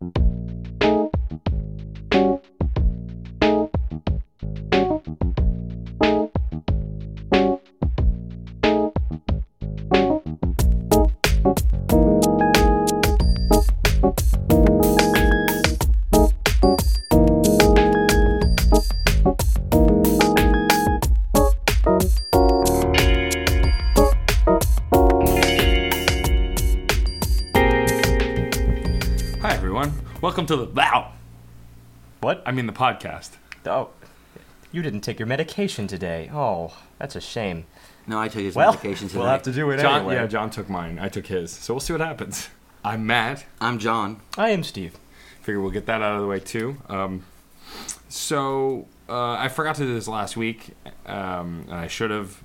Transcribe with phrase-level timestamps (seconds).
[0.00, 0.12] Everyone.
[0.14, 0.47] Welcome
[30.48, 31.12] to the wow.
[32.20, 32.42] What?
[32.44, 33.30] I mean the podcast.
[33.64, 33.90] Oh,
[34.72, 36.30] you didn't take your medication today.
[36.32, 37.64] Oh, that's a shame.
[38.06, 39.20] No, I took his Well, medication today.
[39.20, 40.14] we'll have to do it John, anyway.
[40.14, 40.98] yeah, John took mine.
[40.98, 41.50] I took his.
[41.52, 42.48] So we'll see what happens.
[42.84, 43.44] I'm Matt.
[43.60, 44.20] I'm John.
[44.36, 44.96] I am Steve.
[45.42, 46.76] Figure we'll get that out of the way too.
[46.88, 47.24] Um,
[48.08, 50.70] so uh, I forgot to do this last week,
[51.06, 52.42] um, and I should have.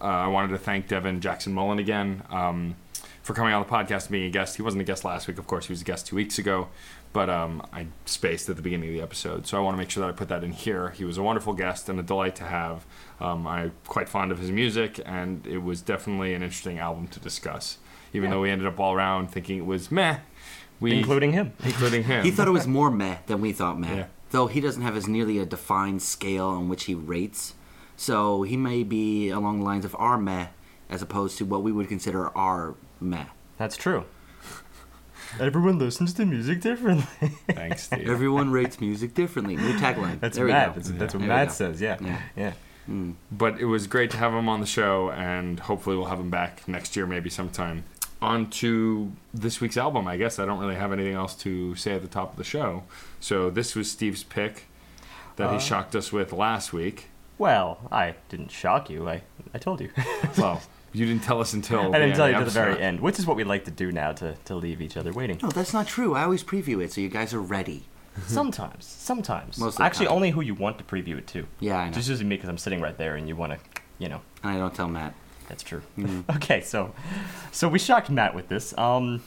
[0.00, 2.76] Uh, I wanted to thank Devin Jackson Mullen again um,
[3.22, 4.56] for coming on the podcast and being a guest.
[4.56, 5.66] He wasn't a guest last week, of course.
[5.66, 6.68] He was a guest two weeks ago,
[7.12, 9.90] but um, I spaced at the beginning of the episode, so I want to make
[9.90, 10.90] sure that I put that in here.
[10.90, 12.84] He was a wonderful guest and a delight to have.
[13.20, 17.20] Um, I'm quite fond of his music, and it was definitely an interesting album to
[17.20, 17.78] discuss.
[18.12, 18.36] Even Yeah.
[18.36, 20.18] though we ended up all around thinking it was meh,
[20.80, 21.52] we Including him.
[21.64, 22.24] including him.
[22.24, 23.94] He thought it was more meh than we thought meh.
[23.96, 24.04] Yeah.
[24.30, 27.54] Though he doesn't have as nearly a defined scale on which he rates.
[27.96, 30.48] So he may be along the lines of our meh
[30.88, 33.24] as opposed to what we would consider our meh.
[33.56, 34.04] That's true.
[35.40, 37.28] Everyone listens to music differently.
[37.50, 38.08] Thanks, Steve.
[38.08, 39.56] Everyone rates music differently.
[39.56, 40.20] New tagline.
[40.20, 40.68] That's there we Matt.
[40.68, 40.72] go.
[40.74, 41.80] That's, that's what There Matt says.
[41.80, 41.96] Yeah.
[42.00, 42.20] Yeah.
[42.36, 42.52] Yeah.
[43.30, 46.30] but it was great to have him on the show, and hopefully we'll have him
[46.30, 47.84] back next year, maybe sometime.
[48.20, 50.08] On to this week's album.
[50.08, 52.44] I guess I don't really have anything else to say at the top of the
[52.44, 52.82] show.
[53.20, 54.64] So this was Steve's pick
[55.36, 55.60] that he Uh.
[55.60, 57.10] shocked us with last week.
[57.36, 59.08] Well, I didn't shock you.
[59.08, 59.22] I,
[59.54, 59.90] I told you.
[60.36, 60.60] Well,
[60.92, 63.26] you didn't tell us until I didn't tell you to the very end, which is
[63.26, 65.38] what we like to do now to, to leave each other waiting.
[65.42, 66.14] No, that's not true.
[66.14, 67.84] I always preview it so you guys are ready.
[68.26, 68.84] Sometimes.
[68.84, 69.58] Sometimes.
[69.58, 70.16] Most of the Actually, time.
[70.16, 71.46] only who you want to preview it to.
[71.60, 71.92] Yeah, I know.
[71.92, 73.58] Just usually me because I'm sitting right there and you want to,
[73.98, 74.20] you know.
[74.42, 75.14] And I don't tell Matt.
[75.48, 75.82] That's true.
[75.96, 76.30] Mm-hmm.
[76.36, 76.94] okay, so
[77.52, 78.76] so we shocked Matt with this.
[78.76, 79.22] Um,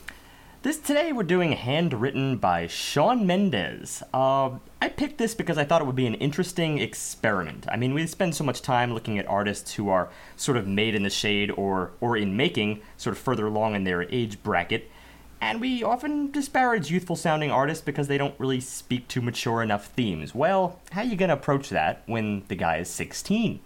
[0.64, 4.04] this today we're doing handwritten by Shawn Mendes.
[4.14, 7.66] Uh, I picked this because I thought it would be an interesting experiment.
[7.68, 10.94] I mean, we spend so much time looking at artists who are sort of made
[10.94, 14.92] in the shade or or in making, sort of further along in their age bracket.
[15.40, 19.88] And we often disparage youthful sounding artists because they don't really speak to mature enough
[19.88, 20.36] themes.
[20.36, 23.60] Well, how are you gonna approach that when the guy is 16?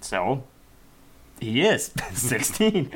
[0.00, 0.44] So,
[1.40, 2.90] he is 16.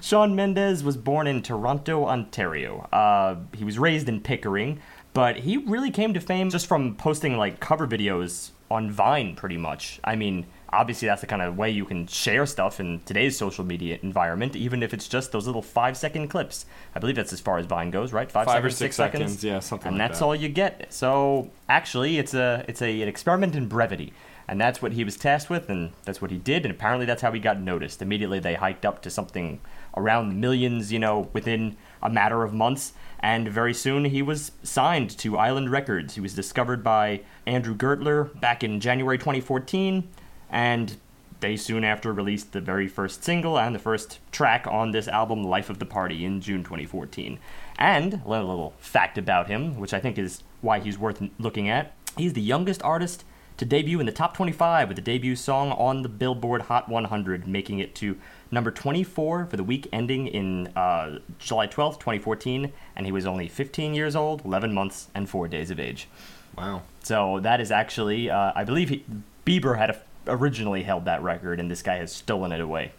[0.00, 2.88] Shawn Mendes was born in Toronto, Ontario.
[2.92, 4.80] Uh, he was raised in Pickering,
[5.12, 9.56] but he really came to fame just from posting like cover videos on Vine, pretty
[9.56, 10.00] much.
[10.02, 13.64] I mean, obviously that's the kind of way you can share stuff in today's social
[13.64, 16.66] media environment, even if it's just those little five-second clips.
[16.94, 18.28] I believe that's as far as Vine goes, right?
[18.30, 20.24] Five, Five or seconds, six seconds, yeah, something And like that's that.
[20.24, 20.92] all you get.
[20.92, 24.12] So actually, it's a it's a an experiment in brevity.
[24.46, 27.22] And that's what he was tasked with, and that's what he did, and apparently that's
[27.22, 28.02] how he got noticed.
[28.02, 29.60] Immediately, they hiked up to something
[29.96, 35.08] around millions, you know, within a matter of months, and very soon he was signed
[35.18, 36.14] to Island Records.
[36.14, 40.06] He was discovered by Andrew Gertler back in January 2014,
[40.50, 40.96] and
[41.40, 45.42] they soon after released the very first single and the first track on this album,
[45.42, 47.38] Life of the Party, in June 2014.
[47.78, 51.68] And a little, little fact about him, which I think is why he's worth looking
[51.68, 53.24] at, he's the youngest artist
[53.56, 57.46] to debut in the top 25 with a debut song on the Billboard Hot 100,
[57.46, 58.16] making it to
[58.50, 63.48] number 24 for the week ending in uh, July 12th, 2014, and he was only
[63.48, 66.08] 15 years old, 11 months, and 4 days of age.
[66.56, 66.82] Wow.
[67.02, 69.04] So that is actually, uh, I believe he,
[69.46, 72.92] Bieber had originally held that record, and this guy has stolen it away.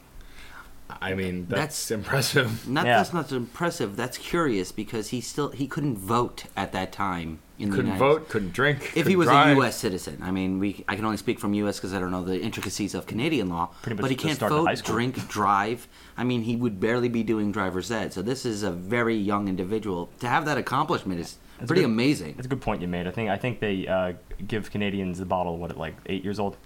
[1.01, 2.67] I mean, that's, That's- impressive.
[2.67, 2.97] Not Yeah.
[2.97, 3.95] that's not impressive.
[3.95, 7.99] That's curious because he still he couldn't vote at that time in the Couldn't United
[7.99, 8.83] vote, couldn't drink.
[8.83, 9.57] If couldn't he was drive.
[9.57, 9.77] a U.S.
[9.77, 11.77] citizen, I mean, we I can only speak from U.S.
[11.77, 13.69] because I don't know the intricacies of Canadian law.
[13.81, 15.87] Pretty much but he can't vote, drink, drive.
[16.17, 18.13] I mean, he would barely be doing driver's ed.
[18.13, 20.09] So this is a very young individual.
[20.19, 21.85] To have that accomplishment is pretty good.
[21.85, 22.33] amazing.
[22.35, 23.07] That's a good point you made.
[23.07, 24.13] I think I think they uh,
[24.47, 26.57] give Canadians the bottle what at like eight years old.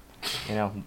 [0.47, 0.83] You know,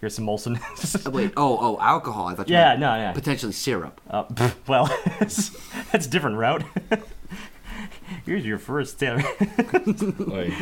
[0.00, 0.60] here's some Molson.
[1.06, 2.26] Oh, wait, oh, oh, alcohol.
[2.26, 2.48] I thought.
[2.48, 3.12] You yeah, no, yeah.
[3.12, 4.00] Potentially syrup.
[4.08, 4.24] Uh,
[4.66, 4.86] well,
[5.20, 5.50] that's
[5.92, 6.64] a different route.
[8.24, 9.02] Here's your first.
[10.18, 10.52] Like,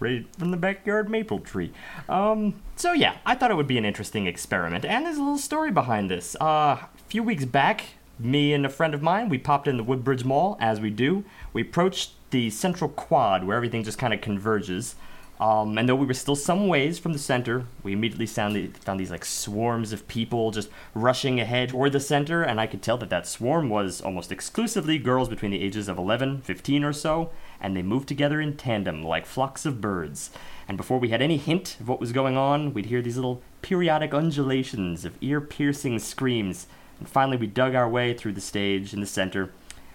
[0.00, 1.72] right from the backyard maple tree.
[2.08, 5.38] Um, so yeah, I thought it would be an interesting experiment, and there's a little
[5.38, 6.34] story behind this.
[6.40, 7.84] Uh, a few weeks back,
[8.18, 11.24] me and a friend of mine, we popped in the Woodbridge Mall, as we do.
[11.52, 14.94] We approached the central quad where everything just kind of converges,
[15.40, 18.66] Um, and though we were still some ways from the center, we immediately found, the,
[18.66, 22.82] found these like swarms of people just rushing ahead toward the center, and I could
[22.82, 26.92] tell that that swarm was almost exclusively girls between the ages of 11, 15 or
[26.92, 30.30] so, and they moved together in tandem like flocks of birds.
[30.68, 33.40] And before we had any hint of what was going on, we'd hear these little
[33.62, 36.66] periodic undulations of ear piercing screams.
[36.98, 39.50] And finally, we dug our way through the stage in the center,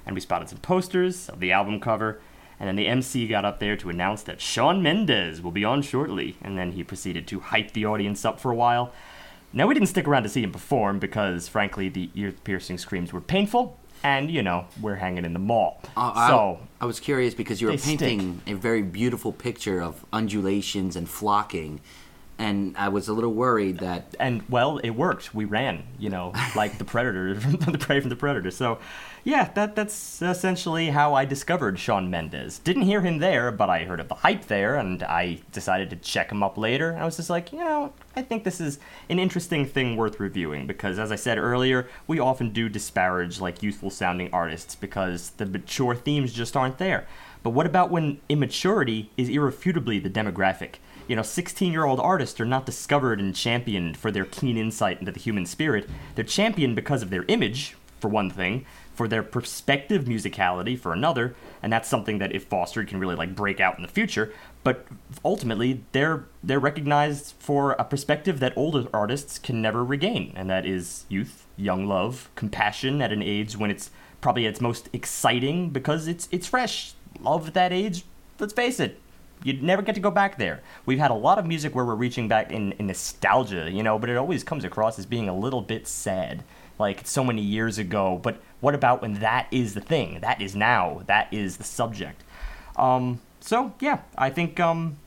[0.07, 2.19] and we spotted some posters of the album cover
[2.59, 5.81] and then the MC got up there to announce that Shawn Mendes will be on
[5.81, 8.91] shortly, and then he proceeded to hype the audience up for a while.
[9.53, 13.13] Now, we didn't stick around to see him perform because, frankly, the ear piercing screams
[13.13, 15.81] were painful, and, you know, we're hanging in the mall.
[15.95, 17.99] Uh, so, I, I was curious because you were They stick.
[17.99, 21.79] painting a very beautiful picture of undulations and flocking,
[22.37, 25.33] and I was a little worried that and, well, it worked.
[25.33, 28.51] We ran, you know, like the predator, the prey from the predator.
[28.51, 28.79] So,
[29.25, 32.60] yeah, that that's essentially how I discovered Shawn Mendes.
[32.60, 35.95] Didn't hear him there, but I heard of the hype there, and I decided to
[35.95, 36.95] check him up later.
[36.95, 38.77] I was just like, you know, I think this is
[39.10, 43.63] an interesting thing worth reviewing because, as I said earlier, we often do disparage like
[43.63, 47.07] youthful sounding artists because the mature themes just aren't there.
[47.42, 50.75] But what about when immaturity is irrefutably the demographic?
[51.07, 55.00] You know, 16 year old artists are not discovered and championed for their keen insight
[55.00, 55.89] into the human spirit.
[56.13, 61.36] They're championed because of their image, for one thing, for their perspective musicality, for another,
[61.62, 64.33] and that's something that, if fostered, can really like break out in the future.
[64.63, 64.88] But
[65.24, 70.65] ultimately, they're they're recognized for a perspective that older artists can never regain, and that
[70.65, 75.69] is youth, young love, compassion at an age when it's probably at its most exciting
[75.69, 76.94] because it's it's fresh.
[77.21, 78.03] Love at that age,
[78.39, 79.00] let's face it,
[79.44, 80.62] You'd never get to go back there.
[80.86, 84.00] We've had a lot of music where we're reaching back in, in nostalgia, you know,
[84.00, 86.44] but it always comes across as being a little bit sad.
[86.77, 88.19] Like so many years ago.
[88.22, 90.19] But what about when that is the thing?
[90.22, 91.04] That is now.
[91.07, 92.24] That is the subject.
[92.75, 94.98] Um, so yeah, I think um,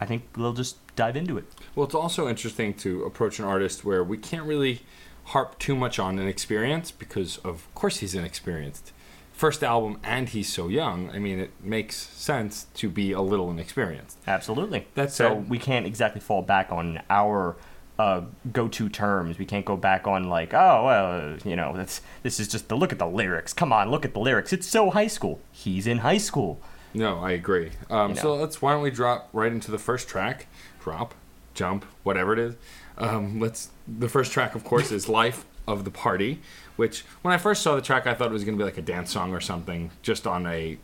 [0.00, 1.44] I think we'll just dive into it.
[1.74, 4.80] Well, it's also interesting to approach an artist where we can't really
[5.26, 8.92] harp too much on an experience because, of course, he's inexperienced.
[9.32, 11.10] First album, and he's so young.
[11.10, 14.18] I mean, it makes sense to be a little inexperienced.
[14.26, 14.88] Absolutely.
[14.94, 17.56] That so said- we can't exactly fall back on our
[17.98, 18.22] uh,
[18.52, 19.38] go-to terms.
[19.38, 22.76] We can't go back on like, oh well, you know, that's this is just the
[22.76, 23.52] look at the lyrics.
[23.52, 24.52] Come on, look at the lyrics.
[24.52, 25.40] It's so high school.
[25.52, 26.60] He's in high school.
[26.94, 27.70] No, I agree.
[27.90, 30.46] Um, You So let's why don't we drop right into the first track?
[30.80, 31.14] Drop,
[31.54, 32.54] jump, whatever it is.
[32.96, 33.70] Um, let's.
[33.86, 36.40] The first track, of course, is "Life of the Party,"
[36.76, 38.78] which when I first saw the track, I thought it was going to be like
[38.78, 40.78] a dance song or something, just on a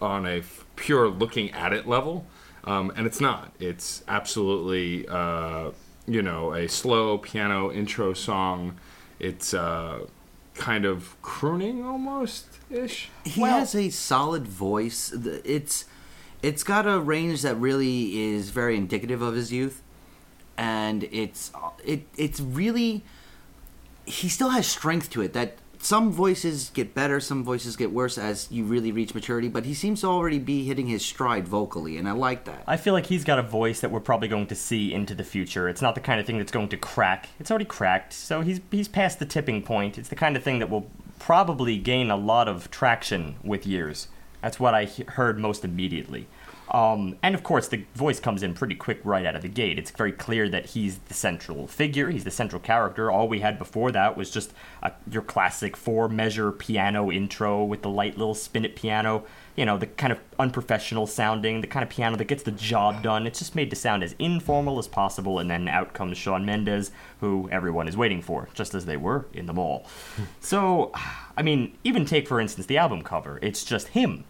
[0.00, 2.26] on a f- pure looking at it level,
[2.64, 3.52] um, and it's not.
[3.58, 5.70] It's absolutely uh,
[6.06, 8.78] you know a slow piano intro song.
[9.18, 10.06] It's uh,
[10.54, 13.08] kind of crooning almost ish.
[13.24, 15.12] he Well- has a solid voice.
[15.44, 15.84] It's
[16.42, 19.82] it's got a range that really is very indicative of his youth,
[20.56, 21.50] and it's
[21.84, 23.04] it it's really
[24.04, 25.32] he still has strength to it.
[25.32, 25.56] That
[25.86, 29.46] some voices get better, some voices get worse as you really reach maturity.
[29.46, 32.64] But he seems to already be hitting his stride vocally, and I like that.
[32.66, 35.22] I feel like he's got a voice that we're probably going to see into the
[35.22, 35.68] future.
[35.68, 37.28] It's not the kind of thing that's going to crack.
[37.38, 39.96] It's already cracked, so he's he's past the tipping point.
[39.96, 40.90] It's the kind of thing that will
[41.20, 44.08] probably gain a lot of traction with years.
[44.42, 46.26] That's what I he- heard most immediately.
[46.70, 49.78] Um, and of course, the voice comes in pretty quick right out of the gate.
[49.78, 52.10] It's very clear that he's the central figure.
[52.10, 53.10] He's the central character.
[53.10, 54.52] All we had before that was just
[54.82, 59.24] a, your classic four-measure piano intro with the light little spin-it piano.
[59.54, 63.02] You know, the kind of unprofessional sounding, the kind of piano that gets the job
[63.02, 63.26] done.
[63.26, 65.38] It's just made to sound as informal as possible.
[65.38, 66.90] And then out comes Shawn Mendes,
[67.20, 69.86] who everyone is waiting for, just as they were in the mall.
[70.40, 70.92] so,
[71.36, 73.38] I mean, even take for instance the album cover.
[73.40, 74.24] It's just him.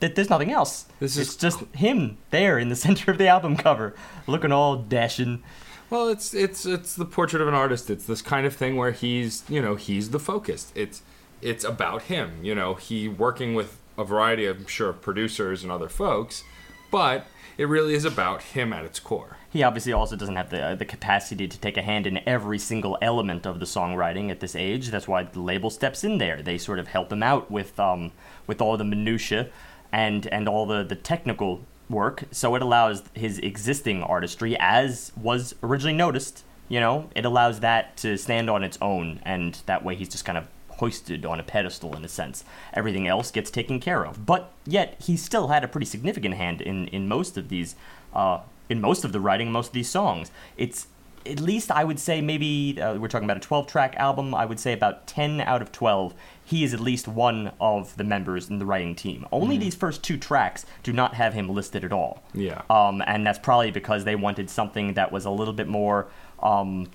[0.00, 0.86] Th- There's nothing else.
[1.00, 3.94] This it's is- just him there in the center of the album cover,
[4.26, 5.42] looking all dashing.
[5.90, 7.88] Well, it's it's it's the portrait of an artist.
[7.90, 10.70] It's this kind of thing where he's you know he's the focus.
[10.74, 11.02] It's
[11.40, 12.44] it's about him.
[12.44, 16.44] You know, he working with a variety of I'm sure producers and other folks,
[16.90, 17.26] but
[17.56, 19.36] it really is about him at its core.
[19.50, 22.98] He obviously also doesn't have the the capacity to take a hand in every single
[23.00, 24.88] element of the songwriting at this age.
[24.88, 26.42] That's why the label steps in there.
[26.42, 28.12] They sort of help him out with um
[28.46, 29.48] with all the minutia
[29.92, 32.24] and and all the the technical work.
[32.30, 37.96] So it allows his existing artistry, as was originally noticed, you know, it allows that
[37.98, 40.46] to stand on its own, and that way he's just kind of
[40.78, 42.44] hoisted on a pedestal in a sense.
[42.72, 44.24] Everything else gets taken care of.
[44.24, 47.74] But yet he still had a pretty significant hand in in most of these
[48.14, 50.30] uh in most of the writing, most of these songs.
[50.56, 50.86] It's
[51.26, 54.34] at least I would say maybe uh, we're talking about a 12 track album.
[54.34, 56.14] I would say about 10 out of 12.
[56.48, 59.26] He is at least one of the members in the writing team.
[59.30, 62.22] Only these first two tracks do not have him listed at all.
[62.32, 62.62] Yeah.
[62.70, 66.06] Um, and that's probably because they wanted something that was a little bit more
[66.42, 66.88] um,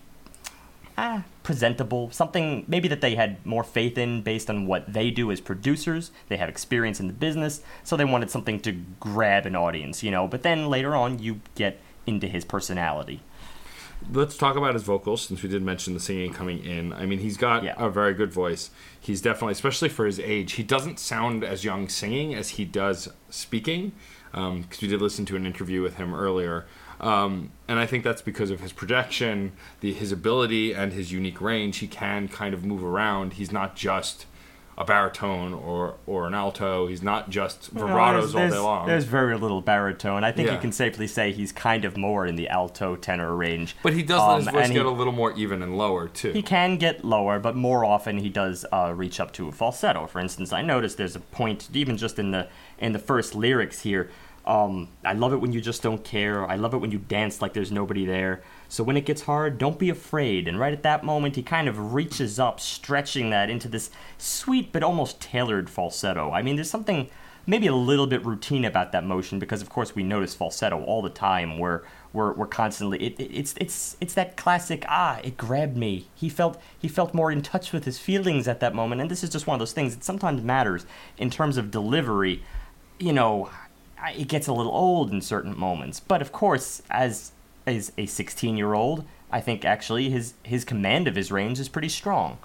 [0.98, 5.32] ah, presentable, something maybe that they had more faith in based on what they do
[5.32, 6.10] as producers.
[6.30, 10.10] They have experience in the business, so they wanted something to grab an audience, you
[10.10, 10.28] know.
[10.28, 13.22] But then later on, you get into his personality.
[14.12, 16.94] Let's talk about his vocals since we did mention the singing coming in.
[16.94, 17.74] I mean, he's got Yeah.
[17.78, 18.70] a very good voice.
[19.00, 23.10] He's definitely, especially for his age, he doesn't sound as young singing as he does
[23.30, 23.94] speaking.
[24.32, 26.66] Because we did listen to an interview with him earlier.
[27.00, 31.40] Um, and I think that's because of his projection, the, his ability, and his unique
[31.40, 31.78] range.
[31.78, 33.34] He can kind of move around.
[33.34, 34.26] He's not just
[34.78, 36.88] a baritone or, or an alto.
[36.88, 38.88] He's not just vibratos there's, all day long.
[38.88, 40.24] There's very little baritone.
[40.24, 40.56] I think Yeah.
[40.56, 43.76] you can safely say he's kind of more in the alto tenor range.
[43.84, 46.08] but he does let his Um, voice get he- a little more even and lower,
[46.08, 46.32] too.
[46.32, 50.08] He can get lower, but more often he does uh, reach up to a falsetto.
[50.08, 52.48] For instance, I noticed there's a point, even just in the
[52.80, 54.10] in the first lyrics here.
[54.46, 56.46] Um, I love it when you just don't care.
[56.46, 58.42] I love it when you dance like there's nobody there.
[58.68, 60.48] So when it gets hard, don't be afraid.
[60.48, 64.74] And right at that moment, he kind of reaches up, stretching that into this sweet
[64.74, 66.32] but almost tailored falsetto.
[66.32, 67.10] I mean, there's something
[67.46, 71.02] maybe a little bit routine about that motion because, of course, we notice falsetto all
[71.02, 71.58] the time.
[71.58, 71.84] Where
[72.14, 76.30] we're, we're constantly it, it, it's it's it's that classic ah it grabbed me he
[76.30, 79.32] felt he felt more in touch with his feelings at that moment and this is
[79.32, 80.86] just one of those things that sometimes matters
[81.18, 82.44] in terms of delivery
[83.00, 83.50] you know
[84.12, 87.32] it gets a little old in certain moments but of course as
[87.66, 91.70] as a 16 year old i think actually his his command of his range is
[91.70, 92.38] pretty strong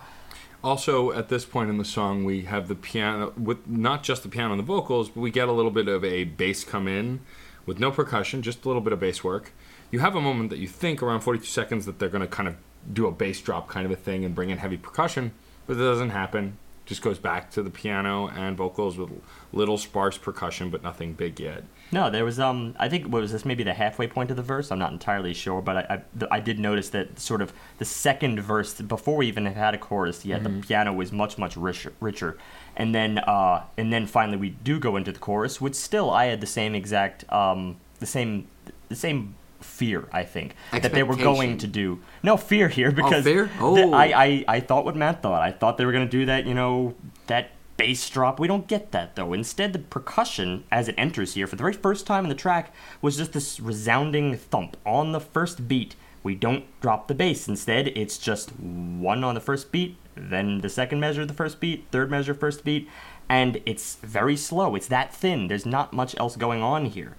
[0.65, 4.29] Also, at this point in the song, we have the piano with not just the
[4.29, 7.21] piano and the vocals, but we get a little bit of a bass come in
[7.65, 9.53] with no percussion, just a little bit of bass work.
[9.93, 12.49] You have a moment that you think around 42 seconds that they're going to kind
[12.49, 12.57] of
[12.93, 15.31] do a bass drop kind of a thing and bring in heavy percussion,
[15.69, 16.59] but it doesn't happen.
[16.89, 19.11] Just goes back to the piano and vocals with
[19.53, 21.65] little sparse percussion, but nothing big yet.
[21.93, 22.75] No, there was um.
[22.79, 23.45] I think what was this?
[23.45, 24.73] Maybe the halfway point of the verse.
[24.73, 27.85] I'm not entirely sure, but I I, th- I did notice that sort of the
[27.85, 31.93] second verse before we even had a chorus yet, the piano was much much richer,
[32.01, 32.39] richer,
[32.75, 36.27] and then uh and then finally we do go into the chorus, which still I
[36.27, 38.49] had the same exact um the same
[38.89, 42.93] the same fear I think that they were going to do no fear here oh,
[42.93, 43.47] because fear?
[43.47, 43.93] th- Oh.
[43.93, 45.43] I, I I thought what Matt thought.
[45.43, 46.47] I thought they were gonna do that.
[46.47, 46.95] You know
[47.27, 48.39] that bass drop.
[48.41, 49.33] We don't get that though.
[49.33, 52.73] Instead, the percussion as it enters here for the very first time in the track
[53.03, 55.95] was just this resounding thump on the first beat.
[56.23, 57.49] We don't drop the bass.
[57.49, 61.61] Instead, it's just one on the first beat, then the second measure of the first
[61.61, 62.89] beat, third measure first beat,
[63.29, 64.75] and it's very slow.
[64.75, 65.47] It's that thin.
[65.49, 67.17] There's not much else going on here.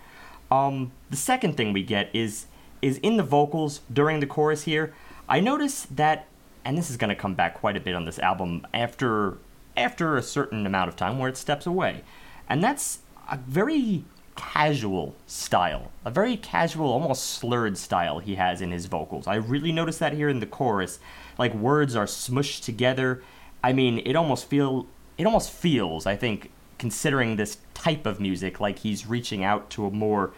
[0.52, 2.48] Um, the second thing we get is
[2.82, 4.94] is in the vocals during the chorus here.
[5.28, 6.28] I notice that,
[6.64, 9.38] and this is going to come back quite a bit on this album after
[9.76, 12.04] after a certain amount of time where it steps away,
[12.48, 14.04] and that's a very
[14.36, 19.28] casual style, a very casual, almost slurred style he has in his vocals.
[19.28, 21.00] I really notice that here in the chorus,
[21.38, 23.22] like words are smushed together.
[23.62, 24.88] I mean, it almost feel
[25.18, 29.86] it almost feels, I think, considering this type of music, like he's reaching out to
[29.86, 30.32] a more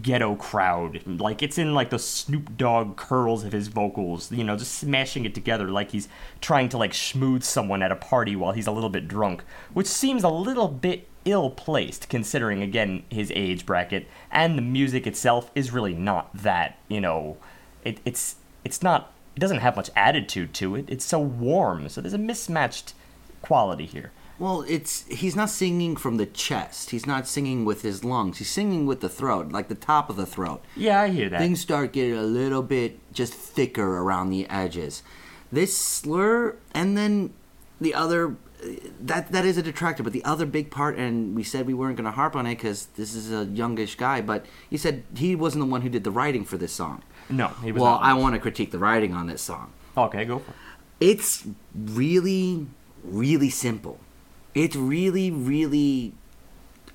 [0.00, 1.02] ghetto crowd.
[1.06, 5.24] Like it's in like the Snoop Dogg curls of his vocals, you know, just smashing
[5.24, 6.08] it together like he's
[6.40, 9.86] trying to like schmooze someone at a party while he's a little bit drunk, which
[9.86, 15.50] seems a little bit ill placed considering again his age bracket and the music itself
[15.54, 17.36] is really not that, you know,
[17.84, 20.86] it, it's it's not it doesn't have much attitude to it.
[20.88, 21.88] It's so warm.
[21.88, 22.94] So there's a mismatched
[23.40, 24.12] quality here.
[24.38, 26.90] Well, it's he's not singing from the chest.
[26.90, 28.38] He's not singing with his lungs.
[28.38, 30.64] He's singing with the throat, like the top of the throat.
[30.74, 31.38] Yeah, I hear that.
[31.38, 35.02] Things start getting a little bit just thicker around the edges.
[35.52, 37.34] This slur, and then
[37.80, 38.36] the other
[39.00, 40.02] that that is a detractor.
[40.02, 42.56] But the other big part, and we said we weren't going to harp on it
[42.56, 44.20] because this is a youngish guy.
[44.20, 47.02] But he said he wasn't the one who did the writing for this song.
[47.28, 47.98] no, he was Well.
[48.00, 49.72] I want to critique the writing on this song.
[49.96, 50.56] Okay, go for it.
[51.00, 52.66] It's really,
[53.02, 53.98] really simple.
[54.54, 56.14] It's really, really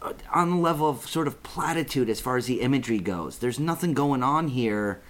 [0.01, 3.39] uh, on the level of sort of platitude as far as the imagery goes.
[3.39, 5.01] There's nothing going on here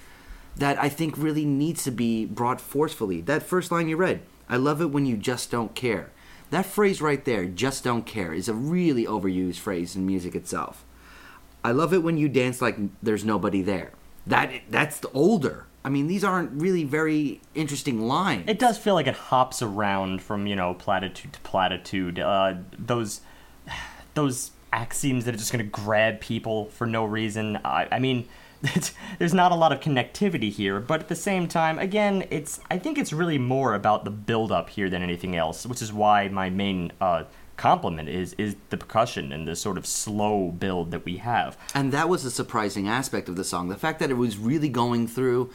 [0.55, 3.21] that I think really needs to be brought forcefully.
[3.21, 6.11] That first line you read, I love it when you just don't care.
[6.49, 10.85] That phrase right there, just don't care, is a really overused phrase in music itself.
[11.63, 13.91] I love it when you dance like there's nobody there.
[14.25, 15.65] That that's the older.
[15.87, 18.43] I mean, these aren't really very interesting lines.
[18.49, 22.19] It does feel like it hops around from you know platitude to platitude.
[22.19, 23.21] Uh, those
[24.13, 27.57] those axioms that are just going to grab people for no reason.
[27.63, 28.27] I, I mean,
[29.17, 32.77] there's not a lot of connectivity here, but at the same time, again, it's I
[32.79, 36.27] think it's really more about the build up here than anything else, which is why
[36.27, 37.23] my main uh,
[37.55, 41.57] compliment is is the percussion and the sort of slow build that we have.
[41.73, 43.69] And that was a surprising aspect of the song.
[43.69, 45.49] The fact that it was really going through,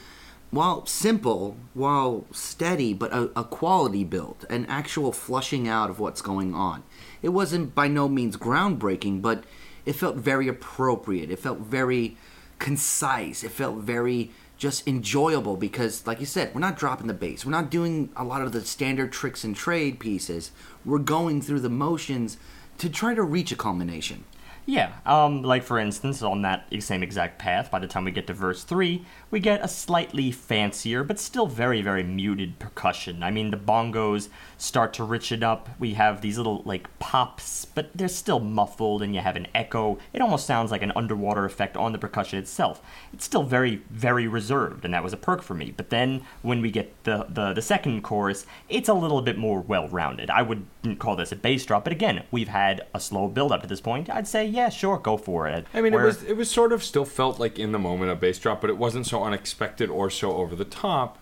[0.52, 6.20] while simple, while steady, but a, a quality build, an actual flushing out of what's
[6.20, 6.84] going on.
[7.22, 9.44] It wasn't by no means groundbreaking, but
[9.86, 11.30] it felt very appropriate.
[11.30, 12.18] It felt very
[12.58, 13.42] concise.
[13.42, 17.46] It felt very just enjoyable because, like you said, we're not dropping the bass.
[17.46, 20.52] We're not doing a lot of the standard tricks and trade pieces.
[20.84, 22.36] We're going through the motions
[22.76, 24.24] to try to reach a culmination.
[24.64, 28.28] Yeah, um, like for instance, on that same exact path, by the time we get
[28.28, 33.22] to verse 3, we get a slightly fancier, but still very, very muted percussion.
[33.22, 35.70] I mean, the bongos start to rich it up.
[35.78, 39.98] We have these little, like, pops, but they're still muffled, and you have an echo.
[40.12, 42.82] It almost sounds like an underwater effect on the percussion itself.
[43.14, 45.72] It's still very, very reserved, and that was a perk for me.
[45.74, 49.60] But then, when we get the, the, the second chorus, it's a little bit more
[49.60, 50.28] well rounded.
[50.28, 53.62] I wouldn't call this a bass drop, but again, we've had a slow build up
[53.62, 54.10] to this point.
[54.10, 55.66] I'd say, yeah, sure, go for it.
[55.72, 58.10] I mean, Where- it was it was sort of still felt like in the moment
[58.12, 61.18] a bass drop, but it wasn't so unexpected or so over the top.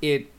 [0.00, 0.30] It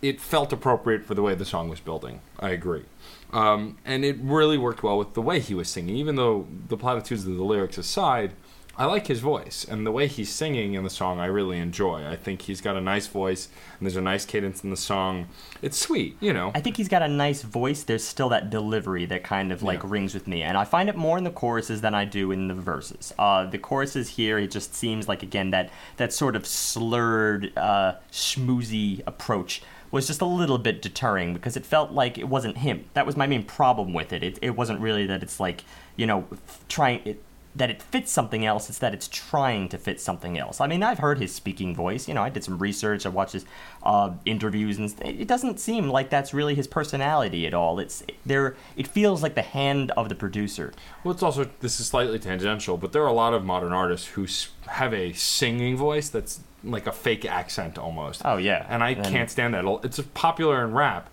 [0.00, 2.20] it felt appropriate for the way the song was building.
[2.40, 2.84] I agree,
[3.32, 5.96] um, and it really worked well with the way he was singing.
[5.96, 8.32] Even though the platitudes of the lyrics aside,
[8.76, 11.20] I like his voice and the way he's singing in the song.
[11.20, 12.06] I really enjoy.
[12.08, 13.48] I think he's got a nice voice
[13.78, 15.28] and there's a nice cadence in the song.
[15.60, 16.52] It's sweet, you know.
[16.54, 17.82] I think he's got a nice voice.
[17.82, 19.90] There's still that delivery that kind of like Yeah.
[19.90, 22.48] rings with me, and I find it more in the choruses than I do in
[22.48, 23.12] the verses.
[23.18, 27.96] Uh, the choruses here, it just seems like again that that sort of slurred, uh,
[28.10, 32.86] schmoozy approach was just a little bit deterring because it felt like it wasn't him.
[32.94, 34.22] That was my main problem with it.
[34.22, 35.62] It, it wasn't really that it's like
[35.96, 37.22] you know f- trying it
[37.54, 38.70] that it fits something else.
[38.70, 40.60] It's that it's trying to fit something else.
[40.60, 42.08] I mean, I've heard his speaking voice.
[42.08, 43.04] You know, I did some research.
[43.04, 43.44] I watched his
[43.82, 47.78] uh, interviews, and it doesn't seem like that's really his personality at all.
[47.78, 48.56] It's there.
[48.76, 50.72] It feels like the hand of the producer.
[51.04, 54.06] Well, it's also this is slightly tangential, but there are a lot of modern artists
[54.08, 54.26] who
[54.70, 58.22] have a singing voice that's like a fake accent almost.
[58.24, 58.64] Oh, yeah.
[58.68, 59.64] and I And- can't stand that.
[59.82, 61.10] It's popular in rap,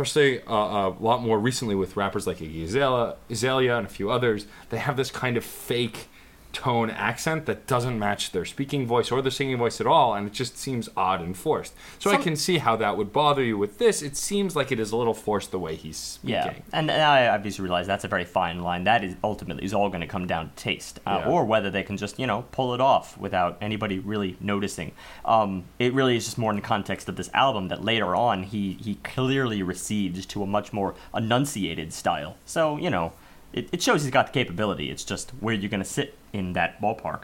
[0.00, 4.10] especially uh, a lot more recently with rappers like Iggy Azalea, Azalea and a few
[4.10, 4.46] others.
[4.70, 6.08] They have this kind of fake
[6.52, 10.26] tone accent that doesn't match their speaking voice or their singing voice at all, and
[10.26, 11.74] it just seems odd and forced.
[11.98, 14.02] So I can see how that would bother you with this.
[14.02, 16.34] It seems like it is a little forced the way he's speaking.
[16.34, 18.84] Yeah, and, and I obviously realize that's a very fine line.
[18.84, 21.30] That is ultimately is all going to come down to taste, uh, Yeah.
[21.30, 24.92] or whether they can just you know pull it off without anybody really noticing.
[25.24, 28.42] Um, it really is just more in the context of this album that later on
[28.44, 32.36] he he clearly recedes to a much more enunciated style.
[32.44, 33.12] So you know,
[33.52, 34.90] it, it shows he's got the capability.
[34.90, 37.22] It's just where you're going to sit in that ballpark.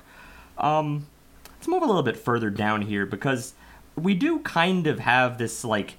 [0.59, 1.07] Um,
[1.57, 3.55] let's move a little bit further down here because
[3.95, 5.95] we do kind of have this like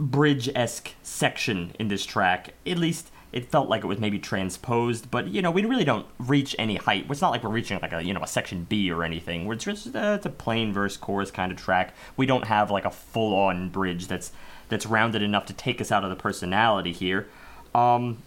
[0.00, 2.54] bridge esque section in this track.
[2.66, 6.06] At least it felt like it was maybe transposed, but you know we really don't
[6.18, 7.06] reach any height.
[7.10, 9.44] It's not like we're reaching like a you know a section B or anything.
[9.44, 11.94] We're just uh, it's a plain verse chorus kind of track.
[12.16, 14.30] We don't have like a full on bridge that's
[14.68, 17.28] that's rounded enough to take us out of the personality here.
[17.74, 18.18] Um,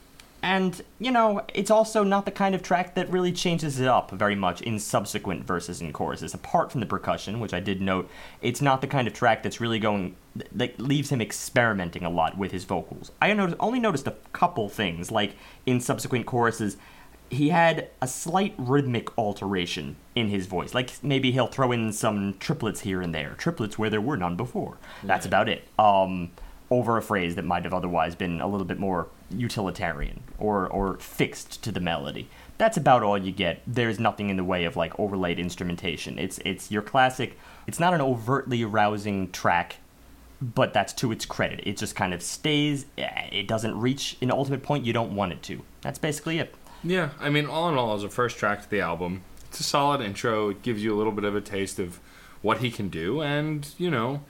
[0.43, 4.11] and, you know, it's also not the kind of track that really changes it up
[4.11, 6.33] very much in subsequent verses and choruses.
[6.33, 8.09] Apart from the percussion, which I did note,
[8.41, 10.15] it's not the kind of track that's really going,
[10.51, 13.11] that leaves him experimenting a lot with his vocals.
[13.21, 16.77] I noticed, only noticed a couple things, like in subsequent choruses,
[17.29, 20.73] he had a slight rhythmic alteration in his voice.
[20.73, 24.35] Like maybe he'll throw in some triplets here and there, triplets where there were none
[24.35, 24.77] before.
[25.03, 25.67] That's about it.
[25.77, 26.31] Um,
[26.69, 30.97] over a phrase that might have otherwise been a little bit more utilitarian or or
[30.97, 32.29] fixed to the melody.
[32.57, 33.61] That's about all you get.
[33.67, 36.17] There's nothing in the way of like overlaid instrumentation.
[36.19, 37.37] It's it's your classic.
[37.67, 39.77] It's not an overtly rousing track
[40.39, 41.61] but that's to its credit.
[41.65, 42.85] It just kind of stays.
[42.95, 45.63] eh, It doesn't reach an ultimate point you don't want it to.
[45.81, 46.53] That's basically it.
[46.83, 49.63] Yeah, I mean, all in all, as a first track to the album, it's a
[49.63, 50.49] solid intro.
[50.49, 51.99] It gives you a little bit of a taste of
[52.43, 54.21] what he can do, and you know,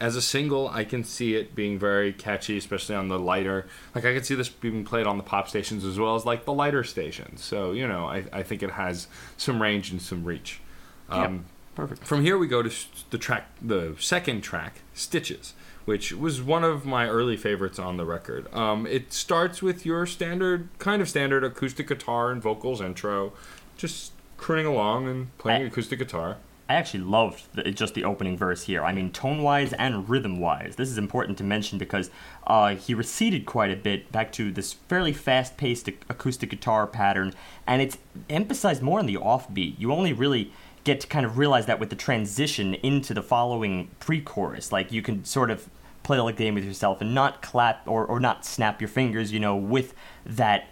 [0.00, 3.66] as a single, I can see it being very catchy, especially on the lighter.
[3.94, 6.44] Like I could see this being played on the pop stations as well as like
[6.44, 7.42] the lighter stations.
[7.42, 10.60] So you know, I, I think it has some range and some reach.
[11.08, 12.04] Um, Perfect.
[12.04, 12.70] From here, we go to
[13.10, 15.52] the track, the second track, "Stitches,"
[15.84, 18.52] which was one of my early favorites on the record.
[18.54, 23.34] Um, it starts with your standard, kind of standard acoustic guitar and vocals intro,
[23.76, 26.38] just crooning along and playing I- acoustic guitar.
[26.68, 28.84] I actually loved the, just the opening verse here.
[28.84, 30.74] I mean, tone wise and rhythm wise.
[30.76, 32.10] This is important to mention because
[32.46, 37.34] uh, he receded quite a bit back to this fairly fast paced acoustic guitar pattern,
[37.66, 37.98] and it's
[38.28, 39.78] emphasized more on the offbeat.
[39.78, 40.52] You only really
[40.82, 44.70] get to kind of realize that with the transition into the following pre-chorus.
[44.70, 45.68] Like you can sort of
[46.04, 49.32] play the little game with yourself and not clap or, or not snap your fingers,
[49.32, 50.68] you know, with that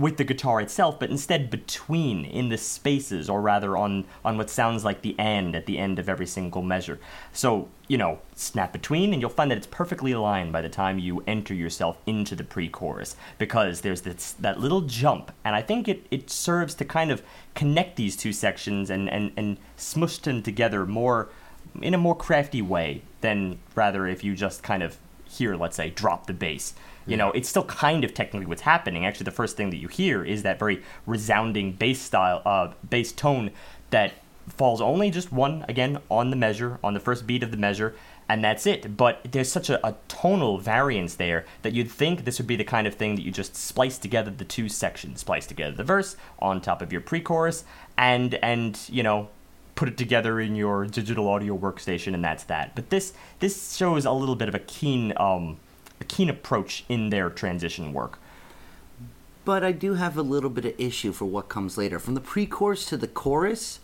[0.00, 4.50] with the guitar itself, but instead between in the spaces, or rather on on what
[4.50, 6.98] sounds like the and at the end of every single measure.
[7.32, 10.98] So you know, snap between, and you'll find that it's perfectly aligned by the time
[10.98, 15.88] you enter yourself into the pre-chorus, because there's this that little jump, and I think
[15.88, 17.22] it it serves to kind of
[17.54, 21.28] connect these two sections and and and smush them together more
[21.82, 24.96] in a more crafty way than rather if you just kind of
[25.28, 26.74] here, let's say, drop the bass.
[27.08, 29.06] You know, it's still kind of technically what's happening.
[29.06, 33.12] Actually, the first thing that you hear is that very resounding bass style, uh, bass
[33.12, 33.50] tone
[33.90, 34.12] that
[34.48, 37.94] falls only just one again on the measure, on the first beat of the measure,
[38.28, 38.96] and that's it.
[38.96, 42.64] But there's such a, a, tonal variance there that you'd think this would be the
[42.64, 46.16] kind of thing that you just splice together the two sections, splice together the verse
[46.38, 47.64] on top of your pre-chorus,
[47.96, 49.28] and and you know
[49.74, 52.74] put it together in your digital audio workstation, and that's that.
[52.74, 55.58] But this this shows a little bit of a keen um,
[56.00, 58.18] a keen approach in their transition work.
[59.44, 61.98] But I do have a little bit of issue for what comes later.
[61.98, 63.80] From the pre-chorus to the chorus,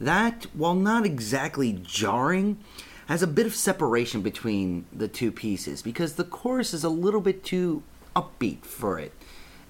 [0.00, 2.58] that while not exactly jarring,
[3.06, 7.20] has a bit of separation between the two pieces because the chorus is a little
[7.20, 7.82] bit too
[8.16, 9.12] upbeat for it.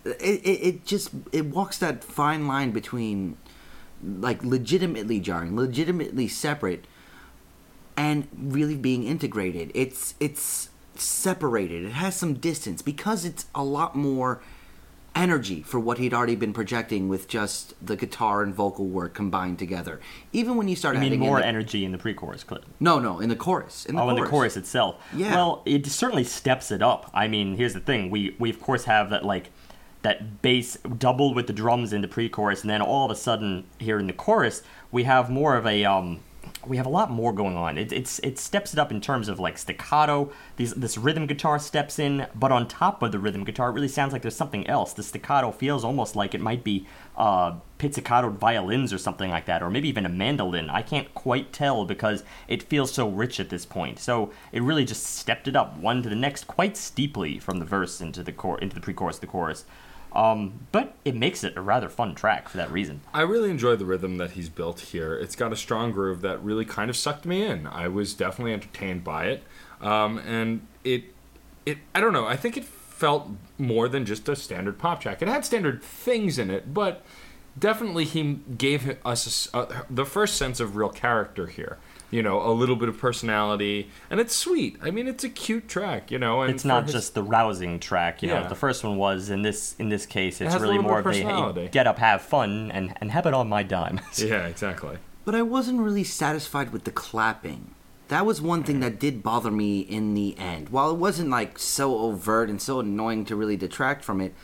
[0.05, 3.37] It, it, it just it walks that fine line between
[4.03, 6.85] like legitimately jarring, legitimately separate,
[7.97, 9.71] and really being integrated.
[9.75, 11.85] It's it's separated.
[11.85, 14.41] It has some distance because it's a lot more
[15.15, 19.59] energy for what he'd already been projecting with just the guitar and vocal work combined
[19.59, 20.01] together.
[20.33, 22.65] Even when you start you adding mean more in the, energy in the pre-chorus clip.
[22.81, 23.85] No, no, in the chorus.
[23.87, 24.19] In the oh, chorus.
[24.19, 24.97] in the chorus itself.
[25.15, 25.35] Yeah.
[25.35, 27.11] Well, it certainly steps it up.
[27.13, 29.51] I mean, here's the thing: we we of course have that like
[30.03, 33.65] that bass doubled with the drums in the pre-chorus, and then all of a sudden
[33.79, 36.21] here in the chorus we have more of a um,
[36.67, 37.77] we have a lot more going on.
[37.79, 40.33] It, it's it steps it up in terms of like staccato.
[40.57, 43.89] These this rhythm guitar steps in, but on top of the rhythm guitar, it really
[43.89, 44.93] sounds like there's something else.
[44.93, 49.63] The staccato feels almost like it might be uh, pizzicatoed violins or something like that,
[49.63, 50.71] or maybe even a mandolin.
[50.71, 53.99] I can't quite tell because it feels so rich at this point.
[53.99, 57.65] So it really just stepped it up one to the next quite steeply from the
[57.65, 59.65] verse into the cor- into the pre-chorus, the chorus.
[60.15, 63.01] Um, but it makes it a rather fun track for that reason.
[63.15, 65.15] I really enjoy the rhythm that he's built here.
[65.15, 67.67] It's got a strong groove that really kind of sucked me in.
[67.67, 69.43] I was definitely entertained by it,
[69.81, 71.05] um, and it,
[71.65, 71.79] it.
[71.95, 72.27] I don't know.
[72.27, 75.23] I think it felt more than just a standard pop track.
[75.23, 77.03] It had standard things in it, but
[77.59, 81.79] definitely he gave us a, a, the first sense of real character here
[82.13, 84.77] you know, a little bit of personality, and it's sweet.
[84.83, 86.43] I mean, it's a cute track, you know.
[86.43, 86.93] And it's not his...
[86.93, 88.43] just the rousing track, you Yeah.
[88.43, 88.49] know.
[88.49, 91.07] The first one was in this in this case, it's has a really more of
[91.07, 91.13] of
[91.57, 94.01] a hey, get up, have fun, and and have it on my dime.
[94.19, 94.99] Yeah, exactly.
[95.25, 97.75] But I wasn't really satisfied with the clapping.
[98.09, 100.69] That was one thing that did bother me in the end.
[100.69, 104.35] While it wasn't like so overt and so annoying to really detract from it,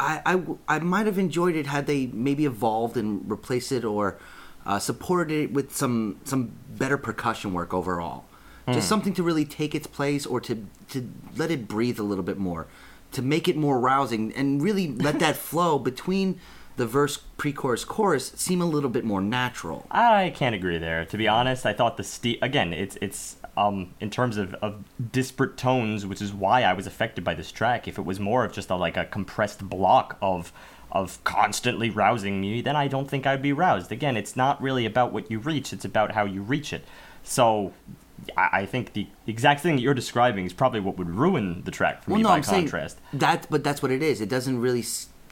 [0.00, 4.18] I, I, I might have enjoyed it had they maybe evolved and replaced it or
[4.66, 8.24] uh, supported it with some some better percussion work overall.
[8.68, 12.22] Just something to really take its place or to to let it breathe a little
[12.22, 12.68] bit more,
[13.10, 16.38] to make it more rousing and really let that flow between
[16.76, 19.86] the verse, pre-chorus, chorus seem a little bit more natural.
[19.90, 21.04] I can't agree there.
[21.04, 24.84] To be honest, I thought the ste- again, it's it's um in terms of, of
[25.12, 27.86] disparate tones, which is why I was affected by this track.
[27.88, 30.52] If it was more of just a like a compressed block of
[30.92, 33.90] of constantly rousing me, then I don't think I'd be roused.
[33.90, 36.84] Again, it's not really about what you reach; it's about how you reach it.
[37.22, 37.72] So.
[38.36, 41.72] I I think the exact thing that you're describing is probably what would ruin the
[41.72, 43.00] track for me by I'm contrast.
[43.12, 44.20] that, but that's what it is.
[44.20, 44.84] It doesn't really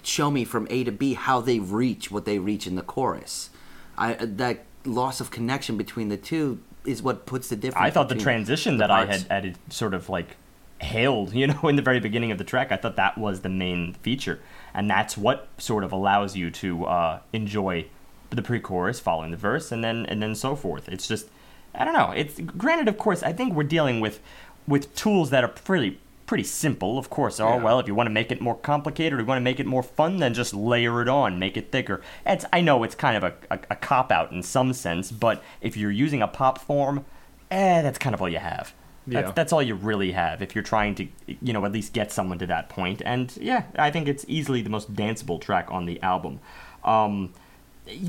[0.03, 3.51] show me from A to B how they reach what they reach in the chorus.
[3.97, 7.87] I uh, that loss of connection between the two is what puts the difference.
[7.87, 9.23] I thought the transition the that I parts.
[9.23, 10.37] had added sort of like
[10.81, 13.49] hailed, you know, in the very beginning of the track, I thought that was the
[13.49, 14.41] main feature.
[14.75, 17.87] And that's what sort of allows you to uh, enjoy
[18.31, 20.89] the pre-chorus following the verse and then and then so forth.
[20.89, 21.29] It's just
[21.75, 22.13] I don't know.
[22.13, 24.21] It's granted of course I think we're dealing with
[24.69, 27.41] with tools that are pretty pretty simple, of course.
[27.41, 27.63] Oh Yeah.
[27.65, 29.67] well, if you want to make it more complicated or you want to make it
[29.67, 32.03] more fun, then just layer it on, make it thicker.
[32.25, 35.43] It's I know it's kind of a, a, a cop out in some sense, but
[35.61, 37.05] if you're using a pop form,
[37.51, 38.73] eh, that's kind of all you have.
[39.07, 39.33] That's, Yeah.
[39.33, 42.39] that's all you really have if you're trying to, you know, at least get someone
[42.39, 43.03] to that point.
[43.05, 46.41] And yeah, I think it's easily the most danceable track on the album.
[46.85, 47.33] Um,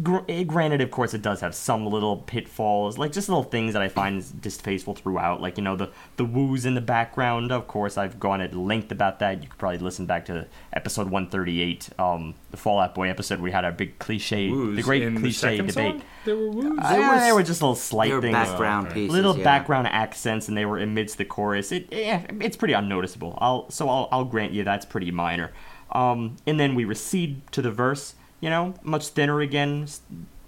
[0.03, 3.89] granted, of course, it does have some little pitfalls, like just little things that I
[3.89, 5.41] find distasteful throughout.
[5.41, 7.51] Like you know the the woos in the background.
[7.51, 9.41] Of course, I've gone at length about that.
[9.41, 13.39] You could probably listen back to episode 138, um, the Fall Out Boy episode.
[13.39, 15.73] We had our big cliche, Woos the great in the cliche debate.
[15.73, 16.01] song?
[16.25, 16.77] There were woos.
[16.79, 18.93] Uh, There was- they were just little slight things background okay.
[18.95, 19.11] pieces.
[19.15, 19.43] little yeah.
[19.43, 23.89] background accents and they were amidst the chorus it yeah, it's pretty unnoticeable i'll so
[23.89, 25.51] I'll, I'll grant you that's pretty minor
[25.91, 29.87] um, and then we recede to the verse you know much thinner again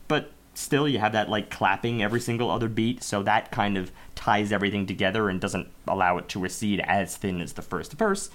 [0.07, 3.91] but still you have that like clapping every single other beat so that kind of
[4.15, 8.29] ties everything together and doesn't allow it to recede as thin as the first verse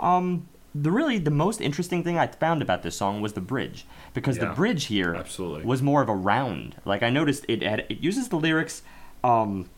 [0.00, 3.86] um, the really the most interesting thing I found about this song was the bridge
[4.12, 5.64] because the bridge here absolutely.
[5.64, 6.74] was more of a round.
[6.84, 8.82] Like I noticed it had, it uses the lyrics
[9.22, 9.70] um,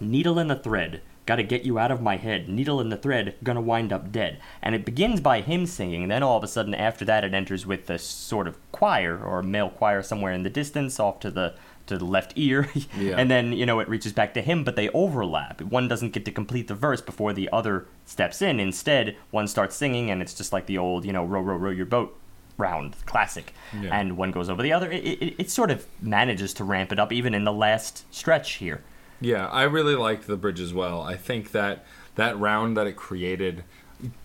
[0.00, 2.48] needle in the thread gotta get you out of my head.
[2.48, 4.40] Needle in the thread gonna wind up dead.
[4.62, 7.66] And it begins by him singing then all of a sudden after that it enters
[7.66, 11.54] with a sort of choir or male choir somewhere in the distance off to the
[11.86, 12.68] to the left ear.
[12.98, 13.16] Yeah.
[13.16, 15.60] and then you know it reaches back to him but they overlap.
[15.62, 18.58] One doesn't get to complete the verse before the other steps in.
[18.60, 21.70] Instead one starts singing and it's just like the old you know row row row
[21.70, 22.16] your boat
[22.58, 23.54] round classic.
[23.80, 23.98] Yeah.
[23.98, 24.90] and one goes over the other.
[24.90, 28.54] It, it, it sort of manages to ramp it up even in the last stretch
[28.54, 28.82] here
[29.20, 31.02] Yeah, I really liked the bridge as well.
[31.02, 33.64] I think that that round that it created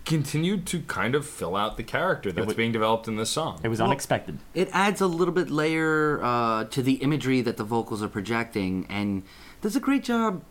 [0.05, 3.59] continued to kind of fill out the character that's wa- being developed in this song.
[3.61, 7.57] it was Well, unexpected It adds a little bit layer uh, to the imagery that
[7.57, 9.23] the vocals are projecting, and
[9.61, 10.43] does a great job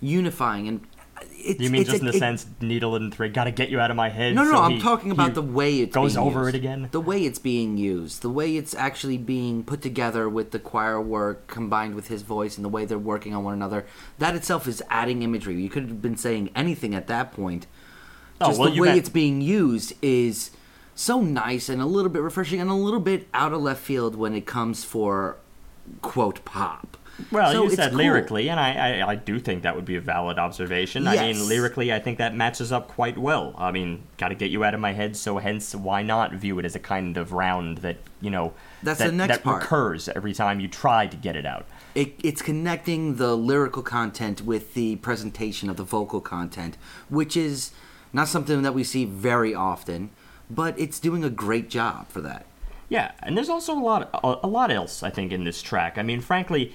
[0.00, 0.68] unifying.
[0.68, 0.80] And
[1.32, 3.80] it's, you mean just a- in the it- sense needle and thread gotta get you
[3.80, 4.58] out of my head No, no, so.
[4.58, 6.54] I'm he- talking about the way it's goes being over used.
[6.54, 10.50] it again The way it's being used, the way it's actually being put together with
[10.50, 13.86] the choir work combined with his voice and the way they're working on one another.
[14.18, 15.60] That itself is adding imagery.
[15.62, 17.66] You could have been saying anything at that point.
[18.40, 20.50] Oh, Just well, the way got- it's being used is
[20.94, 24.14] so nice and a little bit refreshing and a little bit out of left field
[24.16, 25.36] when it comes for
[26.02, 26.97] quote pop.
[27.32, 27.98] Well, So you said cool.
[27.98, 31.06] lyrically, and I, I, I do think that would be a valid observation.
[31.08, 33.54] I mean, lyrically, I think that matches up quite well.
[33.58, 36.58] I mean, got to get you out of my head, so hence, why not view
[36.60, 39.62] it as a kind of round that you know That's that, the next that part.
[39.62, 41.66] recurs every time you try to get it out.
[41.94, 46.76] it, it's connecting the lyrical content with the presentation of the vocal content,
[47.08, 47.72] which is
[48.12, 50.10] not something that we see very often,
[50.48, 52.46] but it's doing a great job for that.
[52.90, 55.98] Yeah, and there's also a lot, a lot else I think in this track.
[55.98, 56.72] I mean, frankly,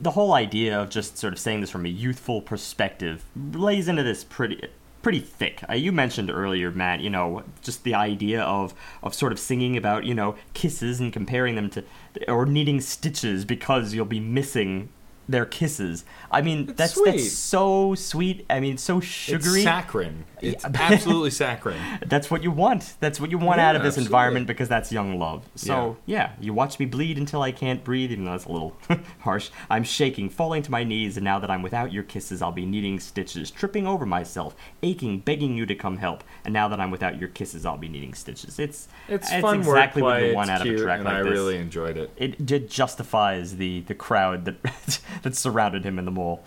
[0.00, 4.02] the whole idea of just sort of saying this from a youthful perspective lays into
[4.02, 4.68] this pretty,
[5.02, 5.62] pretty thick.
[5.68, 9.76] Uh, you mentioned earlier, Matt, you know, just the idea of of sort of singing
[9.76, 11.84] about you know kisses and comparing them to,
[12.28, 14.88] or needing stitches because you'll be missing
[15.28, 16.04] their kisses.
[16.30, 17.10] I mean, It's that's sweet.
[17.12, 18.46] that's so sweet.
[18.50, 19.60] I mean, so sugary.
[19.60, 20.24] It's saccharine.
[20.42, 21.80] It's absolutely saccharine.
[22.06, 22.94] That's what you want.
[23.00, 24.06] That's what you want Yeah, out of this absolutely.
[24.08, 25.44] environment because that's young love.
[25.54, 26.32] So, yeah.
[26.40, 28.76] you watch me bleed until I can't breathe, even though that's a little
[29.20, 29.50] harsh.
[29.70, 32.66] I'm shaking, falling to my knees, and now that I'm without your kisses, I'll be
[32.66, 36.22] needing stitches, tripping over myself, aching, begging you to come help.
[36.44, 38.58] And now that I'm without your kisses, I'll be needing stitches.
[38.58, 40.04] It's It's, it's fun exactly wordplay.
[40.04, 41.32] what you want it's out of a track and like I this.
[41.32, 42.10] really enjoyed it.
[42.16, 44.56] It ju- justifies the, the crowd that
[45.22, 46.42] that surrounded him in the mall.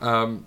[0.00, 0.46] Um,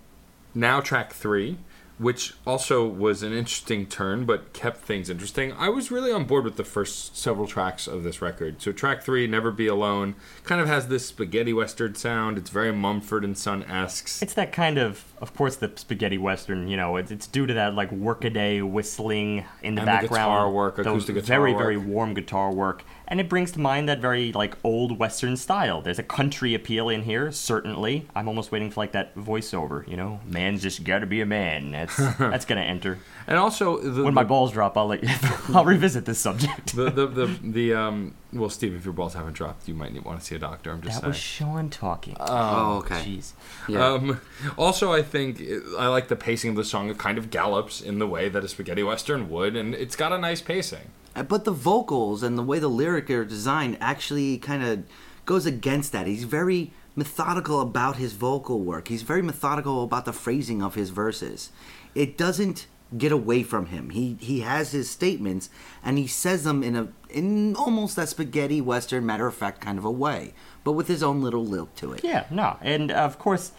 [0.55, 1.57] now track three
[1.99, 6.43] which also was an interesting turn but kept things interesting i was really on board
[6.43, 10.59] with the first several tracks of this record so track three never be alone kind
[10.59, 15.03] of has this spaghetti western sound it's very mumford and son-esque It's that kind of,
[15.21, 16.67] of course, the spaghetti western.
[16.67, 20.09] You know, it's, it's due to that like workaday whistling in the And the background,
[20.09, 21.61] guitar work, acoustic guitar very work.
[21.61, 25.81] very warm guitar work, and it brings to mind that very like old western style.
[25.81, 28.07] There's a country appeal in here, certainly.
[28.15, 29.87] I'm almost waiting for like that voiceover.
[29.87, 31.71] You know, man's just got to be a man.
[31.71, 32.99] That's that's gonna enter.
[33.27, 35.09] and also the, When my balls drop, I'll let you,
[35.55, 36.75] I'll revisit this subject.
[36.75, 40.19] the, the, the, the um well steve if your balls haven't dropped you might want
[40.19, 42.17] to see a doctor i'm just That saying was Shawn talking.
[42.19, 42.95] Oh, okay.
[42.95, 43.33] Jeez.
[43.69, 43.85] Yeah.
[43.85, 44.21] Um,
[44.57, 45.39] also, I think
[45.77, 46.89] I like the pacing of the song.
[46.89, 50.11] It kind of gallops in the way that a spaghetti western would, and it's got
[50.11, 50.89] a nice pacing.
[51.13, 54.83] But the vocals and the way the lyric are designed actually kind of
[55.25, 56.07] goes against that.
[56.07, 58.87] He's very methodical about his vocal work.
[58.87, 61.51] He's very methodical about the phrasing of his verses.
[61.95, 63.89] It doesn't get away from him.
[63.89, 65.49] He he has his statements
[65.83, 69.77] and he says them in a in almost that spaghetti western matter of fact kind
[69.77, 72.03] of a way, but with his own little lilt to it.
[72.03, 73.51] Yeah, no, and of course,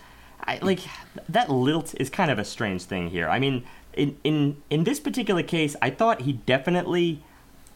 [0.45, 0.81] I like
[1.29, 3.29] that lilt is kind of a strange thing here.
[3.29, 7.23] I mean, in in in this particular case, I thought he definitely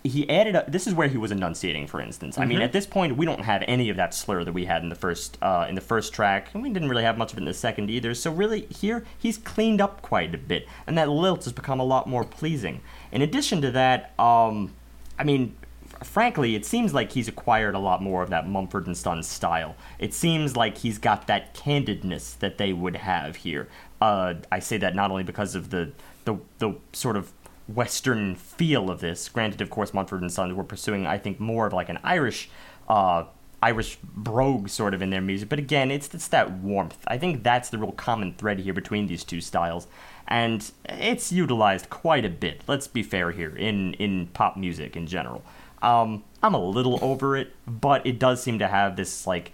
[0.08, 0.56] he added.
[0.56, 2.38] A, this is where he was enunciating, for instance.
[2.38, 4.82] I mean, at this point, we don't have any of that slur that we had
[4.82, 7.38] in the first uh, in the first track, and we didn't really have much of
[7.38, 8.14] it in the second either.
[8.14, 11.84] So really, here he's cleaned up quite a bit, and that lilt has become a
[11.84, 12.80] lot more pleasing.
[13.12, 14.72] In addition to that, um,
[15.18, 15.56] I mean,
[16.02, 19.76] frankly, it seems like he's acquired a lot more of that Mumford and Sons style.
[19.98, 23.68] It seems like he's got that candidness that they would have here.
[24.00, 25.92] Uh, I say that not only because of the
[26.24, 27.32] the the sort of
[27.68, 29.28] Western feel of this.
[29.28, 32.50] Granted, of course, Mumford and Sons were pursuing, I think, more of like an Irish.
[32.88, 33.24] Uh,
[33.60, 36.98] Irish brogue sort of in their music, but again, it's it's that warmth.
[37.08, 39.88] I think that's the real common thread here between these two styles,
[40.28, 42.62] and it's utilized quite a bit.
[42.68, 45.42] Let's be fair here in in pop music in general.
[45.82, 49.52] Um, I'm a little over it, but it does seem to have this like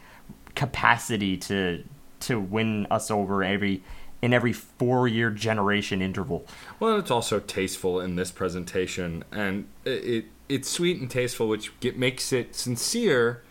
[0.54, 1.82] capacity to
[2.20, 3.82] to win us over every
[4.22, 6.46] in every four year generation interval.
[6.80, 11.78] Well, it's also tasteful in this presentation, and it, it it's sweet and tasteful, which
[11.80, 13.42] get, makes it sincere,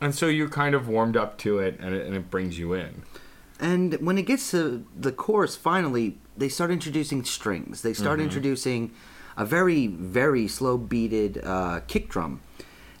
[0.00, 2.72] and so you're kind of warmed up to it, and it, and it brings you
[2.72, 3.02] in.
[3.60, 7.82] And when it gets to the chorus, finally, they start introducing strings.
[7.82, 8.24] They start Mm-hmm.
[8.24, 8.90] introducing
[9.36, 12.40] a very, very slow beated uh, kick drum.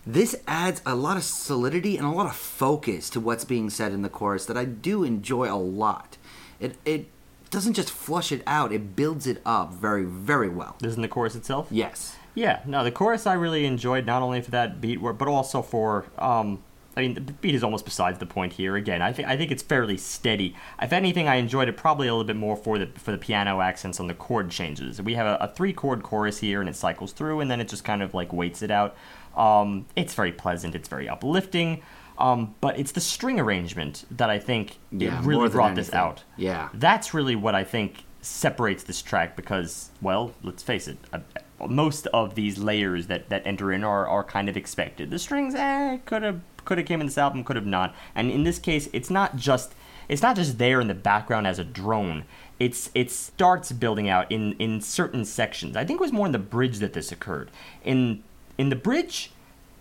[0.06, 3.92] This adds a lot of solidity and a lot of focus to what's being said
[3.92, 6.18] in the chorus that I do enjoy a lot.
[6.64, 7.06] It, it
[7.50, 10.76] doesn't just flush it out, it builds it up very, very well.
[10.82, 11.68] Isn't the chorus itself?
[11.70, 12.16] Yes.
[12.34, 16.06] Yeah, no, the chorus I really enjoyed not only for that beat, but also for
[16.18, 16.62] um,
[16.96, 18.76] I mean, the beat is almost besides the point here.
[18.76, 20.54] Again, I think I think it's fairly steady.
[20.80, 23.60] If anything, I enjoyed it probably a little bit more for the for the piano
[23.60, 25.02] accents on the chord changes.
[25.02, 27.68] We have a, a three chord chorus here, and it cycles through, and then it
[27.68, 28.96] just kind of like waits it out.
[29.36, 30.74] Um, it's very pleasant.
[30.74, 31.82] It's very uplifting.
[32.18, 36.22] Um, but it's the string arrangement that I think Yeah, really brought this out.
[36.36, 36.68] Yeah.
[36.72, 41.18] That's really what I think separates this track because, well, let's face it, uh,
[41.68, 45.10] most of these layers that, that enter in are, are kind of expected.
[45.10, 47.94] The strings, eh, could have could have came in this album, could have not.
[48.14, 49.74] And in this case, it's not just
[50.08, 52.24] it's not just there in the background as a drone.
[52.58, 55.76] It's it starts building out in in certain sections.
[55.76, 57.50] I think it was more in the bridge that this occurred.
[57.84, 58.22] In
[58.56, 59.30] in the bridge,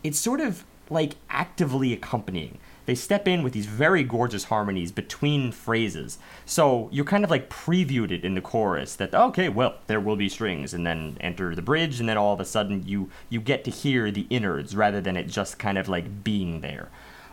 [0.04, 2.58] it's sort of like actively accompanying.
[2.86, 6.17] They step in with these very gorgeous harmonies between phrases.
[6.46, 10.17] So you're kind of like previewed it in the chorus that okay, well, there will
[10.17, 13.39] be strings and then enter the bridge and then all of a sudden you you
[13.39, 16.89] get to hear the innards rather than it just kind of like being there.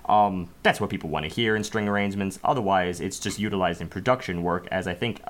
[0.09, 2.39] Um, that's what people want to hear in string arrangements.
[2.43, 5.21] Otherwise, it's just utilized in production work as I think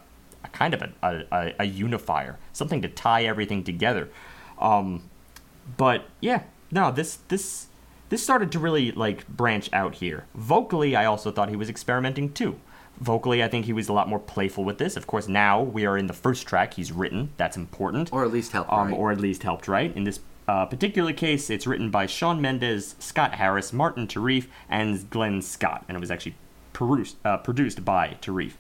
[0.45, 4.09] a kind of a, a, a, unifier, something to tie everything together.
[4.59, 5.03] Um,
[5.77, 7.67] but yeah, no, this this
[8.11, 10.27] this started to really like branch out here.
[10.35, 12.61] Vocally, I also thought he was experimenting too.
[13.01, 14.97] Vocally, I think he was a lot more playful with this.
[14.97, 17.31] Of course, now we are in the first track he's written.
[17.39, 18.13] That's important.
[18.13, 18.99] Or at least help um, right.
[18.99, 19.97] or at least helped write.
[19.97, 25.09] In this uh, particular case, it's written by Shawn Mendes, Scott Harris, Martin Terefe, and
[25.09, 26.35] Glenn Scott, and it was actually
[26.73, 28.55] produced uh, produced by Terefe.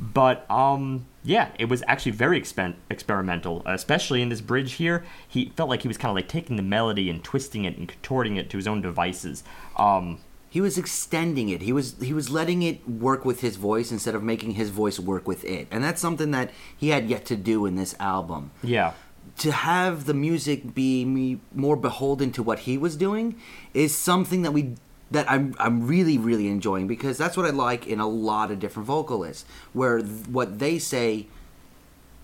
[0.00, 5.04] But um, yeah, it was actually very expen- experimental, especially in this bridge here.
[5.26, 7.88] He felt like he was kind of like taking the melody and twisting it and
[7.88, 9.44] contorting it to his own devices.
[9.76, 11.62] Um, he was extending it.
[11.62, 14.98] He was he was letting it work with his voice instead of making his voice
[14.98, 15.66] work with it.
[15.70, 18.50] And that's something that he had yet to do in this album.
[18.62, 18.92] yeah,
[19.38, 23.36] To have the music be me more beholden to what he was doing
[23.72, 24.74] is something that we
[25.12, 28.58] that I'm I'm really really enjoying because that's what I like in a lot of
[28.58, 31.28] different vocalists where th- what they say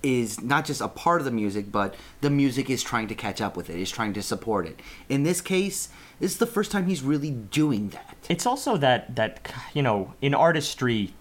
[0.02, 3.40] is not just a part of the music, but the music is trying to catch
[3.40, 4.80] up with it, is trying to support it.
[5.08, 5.88] In this case,
[6.20, 8.16] this is the first time he's really doing that.
[8.28, 11.14] it's also that that you know in artistry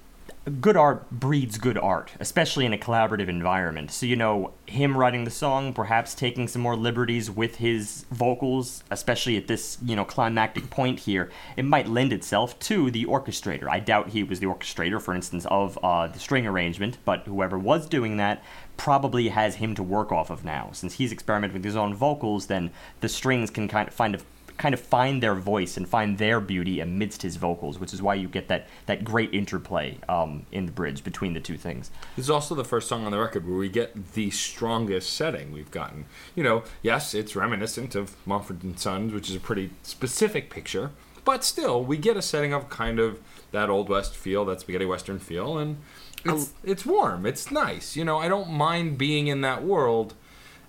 [0.50, 3.92] good art breeds good art especially in a collaborative environment.
[3.92, 8.84] So you know him writing the song perhaps taking some more liberties with his vocals
[8.90, 13.68] especially at this you know climactic point here it might lend itself to the orchestrator.
[13.70, 17.58] I doubt he was the orchestrator for instance of uh, the string arrangement but whoever
[17.58, 18.42] was doing that
[18.78, 20.70] probably has him to work off of now.
[20.72, 24.20] Since he's experimenting with his own vocals then the strings can kind of find a
[24.58, 28.16] kind of find their voice and find their beauty amidst his vocals, which is why
[28.16, 31.92] you get that, that great interplay um, in the bridge between the two things.
[32.16, 35.52] This is also the first song on the record where we get the strongest setting
[35.52, 36.06] we've gotten.
[36.36, 40.92] You know, yes, it's reminiscent of Mumford and Sons, which is a pretty specific picture,
[41.28, 43.20] but still, we get a setting of kind of
[43.52, 45.76] that old west feel, that spaghetti western feel, and
[46.24, 47.98] it's it's warm, it's nice.
[47.98, 50.14] You know, I don't mind being in that world.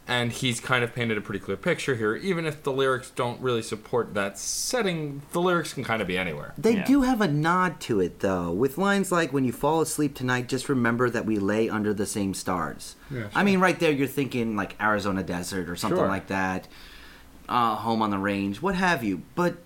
[0.08, 2.16] And he's kind of painted a pretty clear picture here.
[2.16, 6.16] Even if the lyrics don't really support that setting, the lyrics can kind of be
[6.16, 6.54] anywhere.
[6.56, 6.84] They Yeah.
[6.86, 10.48] do have a nod to it, though, with lines like, When you fall asleep tonight,
[10.48, 12.96] just remember that we lay under the same stars.
[13.10, 16.08] Yeah, I mean, right there, you're thinking like Arizona desert or something Sure.
[16.08, 16.68] like that,
[17.46, 19.20] uh, home on the range, what have you.
[19.34, 19.58] But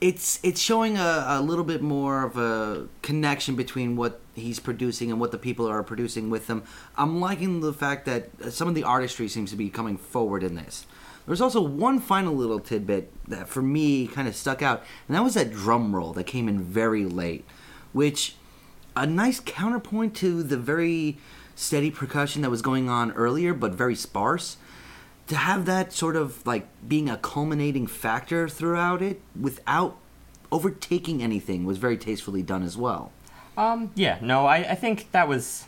[0.00, 5.10] it's it's showing a, a little bit more of a connection between what he's producing
[5.10, 6.62] and what the people are producing with him.
[6.96, 10.54] I'm liking the fact that some of the artistry seems to be coming forward in
[10.54, 10.86] this.
[11.26, 15.22] There's also one final little tidbit that for me kind of stuck out, and that
[15.22, 17.44] was that drum roll that came in very late,
[17.92, 18.36] which
[18.94, 21.18] a nice counterpoint to the very
[21.54, 24.56] steady percussion that was going on earlier, but very sparse.
[25.28, 29.96] To have that sort of like being a culminating factor throughout it without
[30.52, 33.10] overtaking anything was very tastefully done as well.
[33.56, 35.66] Um, yeah, no, I, I think that was.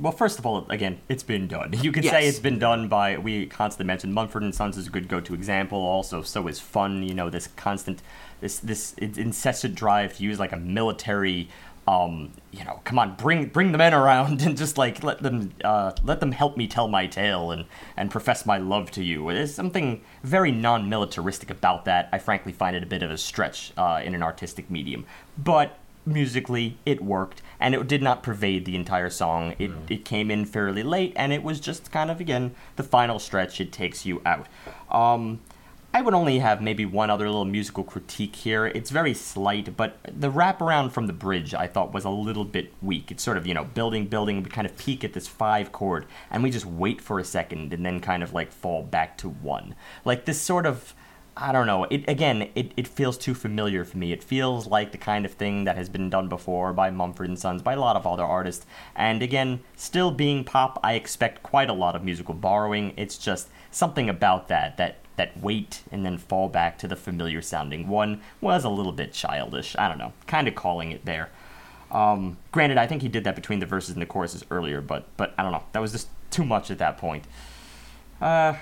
[0.00, 1.72] Well, first of all, again, it's been done.
[1.80, 3.16] You could say it's been done by.
[3.16, 5.78] We constantly mentioned Mumford and Sons is a good go-to example.
[5.78, 7.02] Also, so is Fun.
[7.02, 8.02] You know, this constant,
[8.40, 11.48] this this incessant drive to use like a military.
[11.86, 15.52] Um, you know, come on, bring bring the men around and just like let them
[15.62, 17.66] uh, let them help me tell my tale and
[17.96, 19.30] and profess my love to you.
[19.32, 22.08] There's something very non-militaristic about that.
[22.12, 25.04] I frankly find it a bit of a stretch uh, in an artistic medium,
[25.36, 30.30] but musically it worked and it did not pervade the entire song it, it came
[30.30, 34.04] in fairly late and it was just kind of again the final stretch it takes
[34.04, 34.46] you out
[34.90, 35.40] um,
[35.94, 39.98] i would only have maybe one other little musical critique here it's very slight but
[40.04, 43.46] the wraparound from the bridge i thought was a little bit weak it's sort of
[43.46, 46.66] you know building building we kind of peak at this five chord and we just
[46.66, 49.74] wait for a second and then kind of like fall back to one
[50.04, 50.94] like this sort of
[51.36, 51.84] I don't know.
[51.84, 54.12] It again, it, it feels too familiar for me.
[54.12, 57.38] It feels like the kind of thing that has been done before by Mumford and
[57.38, 58.66] Sons, by a lot of other artists.
[58.94, 62.92] And again, still being pop, I expect quite a lot of musical borrowing.
[62.96, 67.40] It's just something about that that that wait and then fall back to the familiar
[67.40, 69.76] sounding one was a little bit childish.
[69.78, 71.30] I don't know, kind of calling it there.
[71.90, 75.06] Um, granted, I think he did that between the verses and the choruses earlier, but
[75.16, 75.64] but I don't know.
[75.72, 77.24] That was just too much at that point.
[78.20, 78.54] Uh,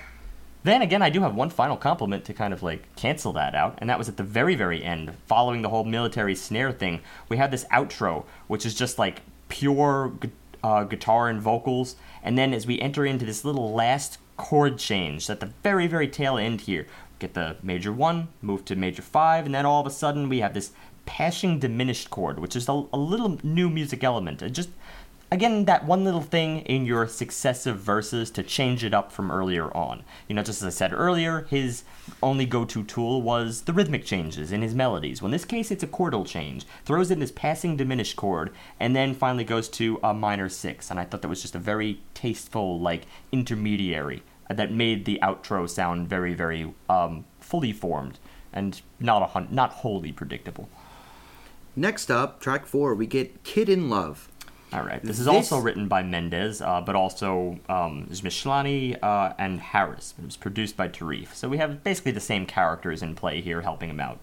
[0.63, 3.77] then again, I do have one final compliment to kind of like cancel that out,
[3.79, 7.01] and that was at the very, very end, following the whole military snare thing.
[7.27, 10.13] We have this outro, which is just like pure
[10.63, 15.29] uh, guitar and vocals, and then as we enter into this little last chord change
[15.29, 16.87] at the very, very tail end here,
[17.19, 20.39] get the major one, move to major five, and then all of a sudden we
[20.39, 20.71] have this
[21.05, 24.41] passing diminished chord, which is a, a little new music element.
[24.41, 24.69] It just
[25.33, 29.75] again that one little thing in your successive verses to change it up from earlier
[29.75, 30.03] on.
[30.27, 31.83] You know just as i said earlier his
[32.21, 35.21] only go-to tool was the rhythmic changes in his melodies.
[35.21, 38.95] Well in this case it's a chordal change throws in this passing diminished chord and
[38.95, 40.91] then finally goes to a minor six.
[40.91, 45.67] And i thought that was just a very tasteful like intermediary that made the outro
[45.67, 48.19] sound very very um, fully formed
[48.53, 50.69] and not a hun- not wholly predictable.
[51.75, 54.29] Next up, track four, we get Kid in Love.
[54.73, 55.01] All right.
[55.03, 60.15] This is This- also written by Mendes, uh, but also um, Zmishlany uh, and Harris.
[60.17, 61.33] It was produced by Terefe.
[61.35, 64.19] So we have basically the same characters in play here helping him out.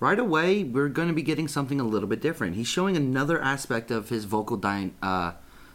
[0.00, 2.56] Right away, we're going to be getting something a little bit different.
[2.56, 5.32] He's showing another aspect of his vocal dy- uh,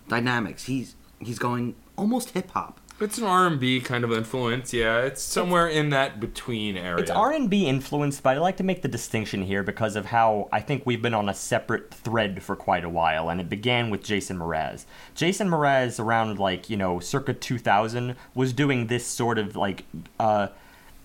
[0.09, 0.65] dynamics.
[0.65, 2.79] He's he's going almost hip hop.
[2.99, 5.01] It's an R&B kind of influence, yeah.
[5.01, 7.03] It's somewhere in that between area.
[7.03, 10.61] It's R&B influenced, but I like to make the distinction here because of how I
[10.61, 14.03] think we've been on a separate thread for quite a while, and it began with
[14.03, 14.85] Jason Mraz.
[15.13, 19.85] Jason Mraz, around like you know circa 2000, was doing this sort of like
[20.19, 20.47] uh,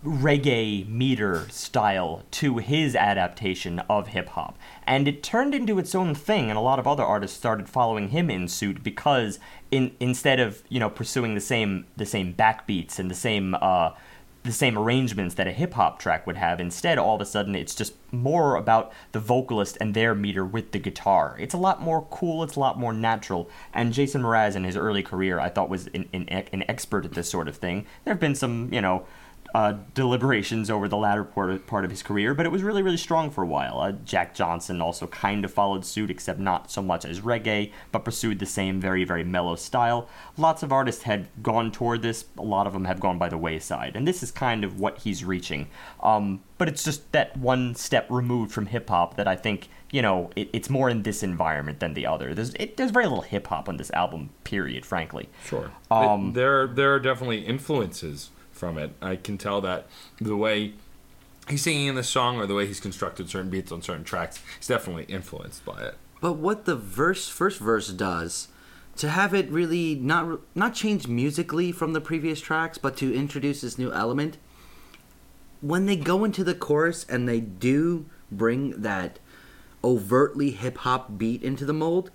[0.04, 4.58] reggae meter style to his adaptation of hip hop.
[4.84, 8.08] And it turned into its own thing, and a lot of other artists started following
[8.08, 9.38] him in suit because
[9.72, 13.90] in instead of you know pursuing the same the same backbeats and the same uh,
[14.44, 16.60] the same arrangements that a hip hop track would have.
[16.60, 20.72] Instead, all of a sudden, it's just more about the vocalist and their meter with
[20.72, 21.36] the guitar.
[21.38, 22.42] It's a lot more cool.
[22.42, 23.48] It's a lot more natural.
[23.72, 27.12] And Jason Mraz, in his early career, I thought was an, an, an expert at
[27.12, 27.86] this sort of thing.
[28.04, 29.06] There have been some, you know.
[29.54, 32.96] Uh, deliberations over the latter part, part of his career, but it was really, really
[32.96, 33.80] strong for a while.
[33.80, 38.02] Uh, Jack Johnson also kind of followed suit, except not so much as reggae, but
[38.02, 40.08] pursued the same very, very mellow style.
[40.38, 43.36] Lots of artists had gone toward this, a lot of them have gone by the
[43.36, 45.68] wayside, and this is kind of what he's reaching.
[46.02, 50.00] Um, but it's just that one step removed from hip hop that I think, you
[50.00, 52.32] know, it, it's more in this environment than the other.
[52.32, 55.28] There's, it, there's very little hip hop on this album, period, frankly.
[55.44, 55.70] Sure.
[55.90, 58.30] Um, It- there, there are definitely influences
[58.62, 58.92] from it.
[59.02, 59.88] I can tell that
[60.20, 60.74] the way
[61.48, 64.40] he's singing in the song or the way he's constructed certain beats on certain tracks,
[64.56, 65.96] he's definitely influenced by it.
[66.20, 68.46] But what the verse first verse does
[68.98, 73.62] to have it really not not change musically from the previous tracks, but to introduce
[73.62, 74.38] this new element.
[75.60, 79.18] When they go into the chorus and they do bring that
[79.82, 82.12] overtly hip hop beat into the mold,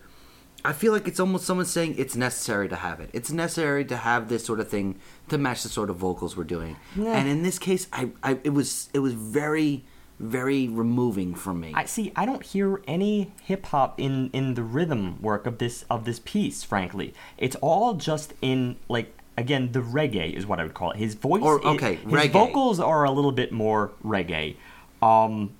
[0.65, 3.09] I feel like it's almost someone saying it's necessary to have it.
[3.13, 4.99] It's necessary to have this sort of thing
[5.29, 6.75] to match the sort of vocals we're doing.
[6.95, 7.15] Yeah.
[7.17, 9.85] And in this case, I, I it was it was very
[10.19, 11.71] very removing from me.
[11.75, 12.11] I see.
[12.15, 16.19] I don't hear any hip hop in in the rhythm work of this of this
[16.19, 16.63] piece.
[16.63, 20.97] Frankly, it's all just in like again the reggae is what I would call it.
[20.97, 22.31] His voice, Or, okay, his reggae.
[22.31, 24.55] vocals are a little bit more reggae.
[25.01, 25.51] Um,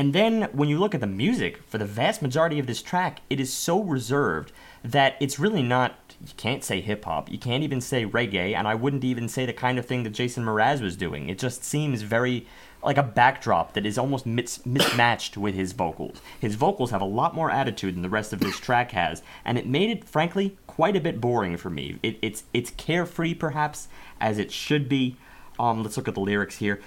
[0.00, 3.20] and then when you look at the music, for the vast majority of this track,
[3.28, 4.50] it is so reserved
[4.82, 5.94] that it's really not.
[6.26, 7.30] You can't say hip hop.
[7.30, 10.14] You can't even say reggae, and I wouldn't even say the kind of thing that
[10.14, 11.28] Jason Mraz was doing.
[11.28, 12.46] It just seems very
[12.82, 16.22] like a backdrop that is almost mis- mismatched with his vocals.
[16.40, 19.58] His vocals have a lot more attitude than the rest of this track has, and
[19.58, 21.98] it made it, frankly, quite a bit boring for me.
[22.02, 23.88] It, it's it's carefree, perhaps,
[24.18, 25.18] as it should be.
[25.58, 26.80] Um, let's look at the lyrics here.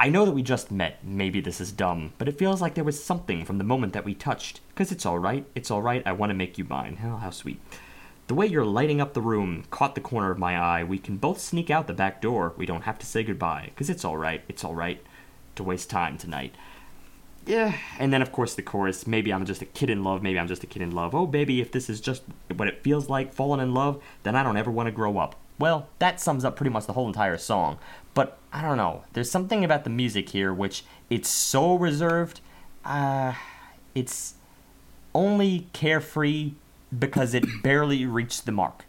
[0.00, 1.04] I know that we just met.
[1.04, 4.04] Maybe this is dumb, but it feels like there was something from the moment that
[4.04, 4.60] we touched.
[4.76, 5.44] Cause it's all right.
[5.56, 6.02] It's all right.
[6.06, 6.98] I want to make you mine.
[7.04, 7.60] Oh, how sweet.
[8.28, 10.84] The way you're lighting up the room caught the corner of my eye.
[10.84, 12.52] We can both sneak out the back door.
[12.56, 13.70] We don't have to say goodbye.
[13.74, 14.42] Cause it's all right.
[14.48, 15.04] It's all right
[15.56, 16.54] to waste time tonight.
[17.44, 19.06] Yeah, and then of course the chorus.
[19.06, 20.22] Maybe I'm just a kid in love.
[20.22, 21.14] Maybe I'm just a kid in love.
[21.14, 22.22] Oh, baby, if this is just
[22.54, 25.34] what it feels like falling in love, then I don't ever want to grow up.
[25.58, 27.78] Well, that sums up pretty much the whole entire song.
[28.14, 29.04] But I don't know.
[29.12, 32.40] There's something about the music here which it's so reserved.
[32.84, 33.34] Uh,
[33.94, 34.34] it's
[35.14, 36.52] only carefree
[36.96, 38.84] because it barely reached the mark.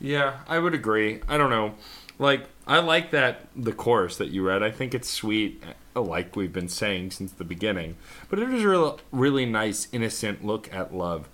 [0.00, 1.20] Yeah, I would agree.
[1.28, 1.74] I don't know.
[2.18, 4.62] Like, I like that the chorus that you read.
[4.62, 5.62] I think it's sweet,
[5.94, 7.96] uh, like we've been saying since the beginning.
[8.28, 11.28] But it is a real, really nice, innocent look at love.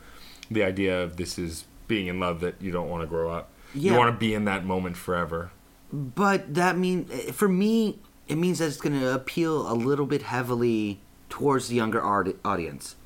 [0.50, 3.50] The idea of this is being in love that you don't want to grow up.
[3.74, 5.50] You want to be in that moment forever.
[5.92, 7.98] But that mean for me,
[8.28, 12.36] it means that it's going to appeal a little bit heavily towards the younger art-
[12.44, 12.96] audience.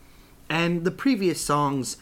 [0.48, 1.96] And the previous songs,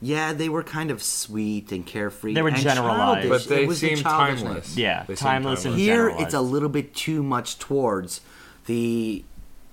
[0.00, 2.34] yeah, they were kind of sweet and carefree.
[2.34, 3.22] They were and generalized.
[3.28, 3.46] childish.
[3.46, 4.76] But they It was the timeless.
[4.76, 6.24] Yeah, They seem timeless and Here, generalized.
[6.26, 8.20] it's a little bit too much towards
[8.66, 9.24] the,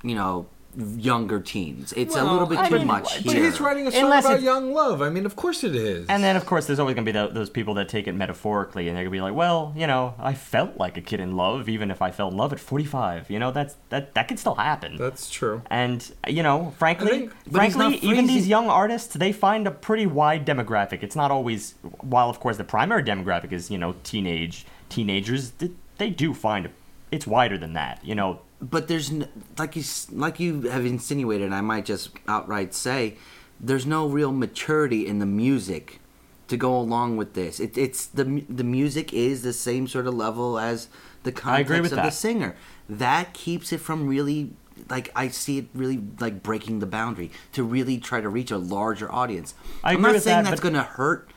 [0.04, 0.48] you know,
[0.78, 1.94] younger teens.
[1.98, 3.46] It's a little bit I too mean, much but here.
[3.46, 5.02] he's writing a song Unless about young love.
[5.02, 6.08] I mean, of course it is.
[6.08, 8.14] And then, of course, there's always going to be tho- those people that take it
[8.14, 11.20] metaphorically, and they're going to be like, "Well, you know, I felt like a kid
[11.20, 13.30] in love, even if I fell in love at 45.
[13.30, 15.62] You know, that's that that could still happen." that's true.
[15.70, 20.46] and you know, frankly, think- frankly, even these young artists, they find a pretty wide
[20.46, 21.04] demographic.
[21.04, 25.54] It's not always, while of course the primary demographic is you know teenage teenagers,
[25.98, 26.70] they do find
[27.12, 28.00] it's wider than that.
[28.04, 32.12] You know, but there's n- like you like you have insinuated and i might just
[32.28, 33.16] outright say
[33.60, 36.00] there's no real maturity in the music
[36.48, 40.14] to go along with this it, it's the the music is the same sort of
[40.14, 40.90] level as
[41.24, 42.06] the context of that.
[42.06, 42.56] the singer
[42.88, 44.52] that keeps it from really
[44.90, 48.58] like i see it really like breaking the boundary to really try to reach a
[48.58, 49.54] larger audience
[49.84, 51.30] I am not saying that, that's going to hurt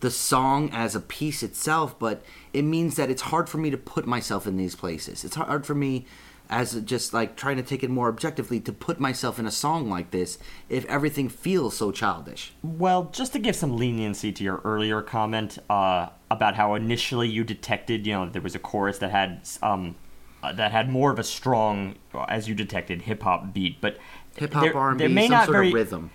[0.00, 3.78] the song as a piece itself, but it means that it's hard for me to
[3.78, 5.24] put myself in these places.
[5.24, 6.04] It's hard for me
[6.50, 9.88] as just like trying to take it more objectively to put myself in a song
[9.88, 10.38] like this
[10.68, 12.52] if everything feels so childish.
[12.62, 17.44] Well, just to give some leniency to your earlier comment uh, about how initially you
[17.44, 19.96] detected, you know, there was a chorus that had um,
[20.42, 23.96] uh, that had more of a strong, uh, as you detected, hip hop beat, but
[24.36, 26.10] Hip hop, R and B, some sort very- of rhythm.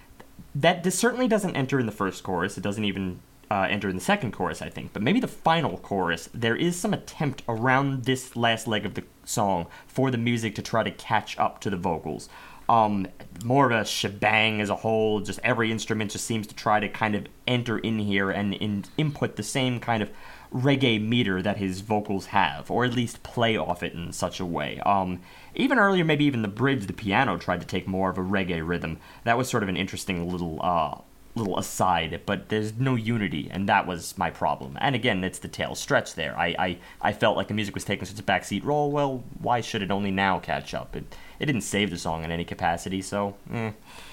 [0.55, 2.57] That this certainly doesn't enter in the first chorus.
[2.57, 3.19] It doesn't even
[3.51, 4.93] uh, enter in the second chorus, I think.
[4.93, 9.03] But maybe the final chorus, there is some attempt around this last leg of the
[9.25, 12.29] song for the music to try to catch up to the vocals.
[12.67, 13.07] Um,
[13.43, 15.21] more of a shebang as a whole.
[15.21, 18.85] Just every instrument just seems to try to kind of enter in here and in,
[18.95, 20.11] input the same kind of
[20.53, 24.45] reggae meter that his vocals have, or at least play off it in such a
[24.45, 24.79] way.
[24.85, 25.21] Um,
[25.55, 28.65] even earlier, maybe even the bridge, the piano tried to take more of a reggae
[28.65, 28.99] rhythm.
[29.23, 31.01] That was sort of an interesting little uh,
[31.35, 34.77] little aside, but there's no unity, and that was my problem.
[34.81, 36.37] And again, it's the tail stretch there.
[36.37, 38.91] I, I, I felt like the music was taking such a backseat role.
[38.91, 40.95] Well, why should it only now catch up?
[40.95, 41.05] It,
[41.39, 43.71] it didn't save the song in any capacity, so eh.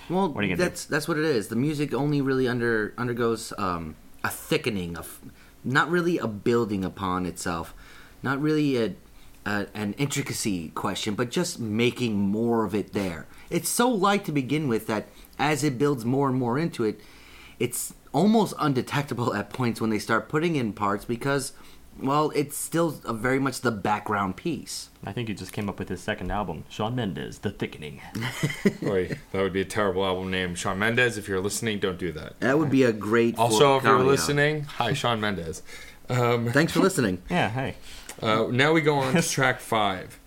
[0.08, 0.56] Well, What gonna do?
[0.56, 1.48] that's that's what it is.
[1.48, 5.20] The music only really under undergoes um, a thickening of,
[5.64, 7.74] not really a building upon itself,
[8.22, 8.94] not really a,
[9.46, 13.26] a an intricacy question, but just making more of it there.
[13.50, 15.08] It's so light to begin with that
[15.38, 17.00] as it builds more and more into it,
[17.58, 21.52] it's almost undetectable at points when they start putting in parts because,
[21.98, 24.90] well, it's still a very much the background piece.
[25.04, 28.00] I think he just came up with his second album, Shawn Mendes, The Thickening.
[28.82, 30.54] Boy, that would be a terrible album name.
[30.54, 32.40] Shawn Mendes, if you're listening, don't do that.
[32.40, 33.38] That would be a great.
[33.38, 35.62] Also, for if you're comedy listening, hi, Shawn Mendes.
[36.08, 37.22] Um, thanks for listening.
[37.30, 37.74] Yeah, hey.
[38.22, 40.18] Uh, now we go on to track five.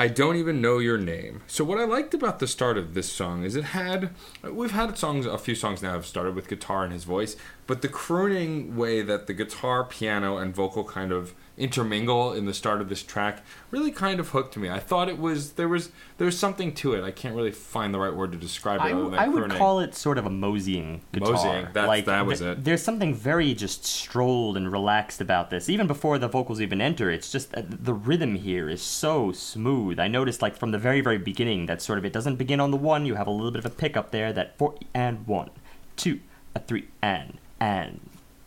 [0.00, 1.42] I don't even know your name.
[1.48, 4.10] So what I liked about the start of this song is it had
[4.44, 7.34] we've had songs a few songs now have started with guitar and his voice,
[7.66, 12.54] but the crooning way that the guitar, piano, and vocal kind of intermingle in the
[12.54, 14.70] start of this track really kind of hooked me.
[14.70, 17.04] I thought it was there was there was something to it.
[17.04, 18.84] I can't really find the right word to describe it.
[18.84, 21.32] I, other than I would call it sort of a moseying guitar.
[21.32, 22.64] Moseying, that's- like that was th- it.
[22.64, 25.68] There's something very just strolled and relaxed about this.
[25.68, 29.98] Even before the vocals even enter, it's just uh, the rhythm here is so smooth.
[29.98, 32.70] I noticed like from the very very beginning that sort of it doesn't begin on
[32.70, 33.04] the one.
[33.06, 34.32] You have a little bit of a pickup there.
[34.32, 35.50] That four and one,
[35.96, 36.20] two,
[36.54, 38.00] a three and and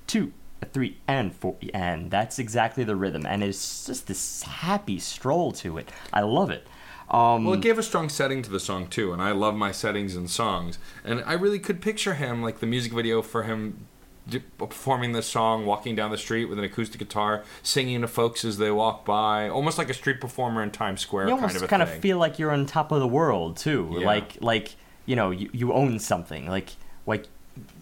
[0.08, 0.32] two.
[0.62, 5.52] A three and four and that's exactly the rhythm and it's just this happy stroll
[5.54, 5.90] to it.
[6.14, 6.68] I love it.
[7.10, 9.72] Um, Well, it gave a strong setting to the song too, and I love my
[9.74, 10.78] settings and songs.
[11.04, 13.88] And I really could picture him, like the music video for him
[14.58, 18.58] performing this song, walking down the street with an acoustic guitar, singing to folks as
[18.60, 21.64] they walk by, almost like a street performer in Times Square you kind almost of
[21.64, 24.06] a kind of feel like you're on top of the world too Yeah.
[24.06, 26.70] like like you know you, you own something like
[27.06, 27.26] like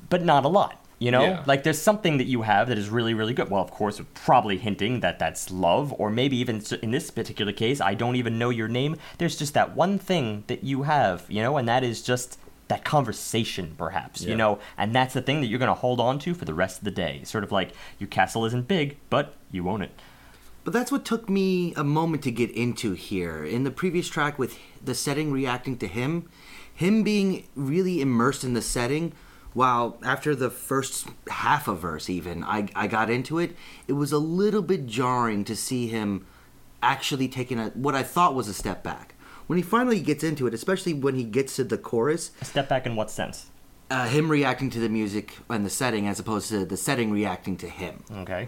[0.09, 1.23] but not a lot you know?
[1.23, 1.43] Yeah.
[1.47, 3.49] like there's something that you have that is really really good.
[3.49, 7.81] Well of course probably hinting that that's love or maybe even in this particular case
[7.81, 8.97] i don't even know your name.
[9.17, 12.37] There's just that one thing that you have you know and that is just
[12.67, 14.59] that conversation perhaps you know?
[14.77, 16.83] And that's the thing that you're going to hold on to for the rest of
[16.83, 17.21] the day.
[17.23, 19.91] Sort of like your castle isn't big but you own it.
[20.63, 23.43] But that's what took me a moment to get into here.
[23.43, 26.29] In the previous track, with the setting reacting to him,
[26.71, 29.13] him being really immersed in the setting,
[29.53, 33.55] while after the first half of verse, even, I, I got into it,
[33.87, 36.25] it was a little bit jarring to see him
[36.81, 39.15] actually taking a, what I thought was a step back.
[39.47, 42.69] When he finally gets into it, especially when he gets to the chorus, a step
[42.69, 43.47] back in what sense
[43.89, 47.57] uh, him reacting to the music and the setting as opposed to the setting reacting
[47.57, 48.47] to him okay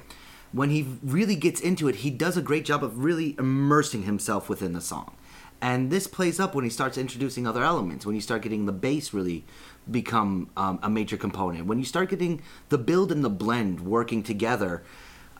[0.51, 4.49] when he really gets into it, he does a great job of really immersing himself
[4.49, 5.15] within the song.
[5.61, 8.71] And this plays up when he starts introducing other elements, when you start getting the
[8.71, 9.45] bass really
[9.89, 14.23] become um, a major component, when you start getting the build and the blend working
[14.23, 14.83] together,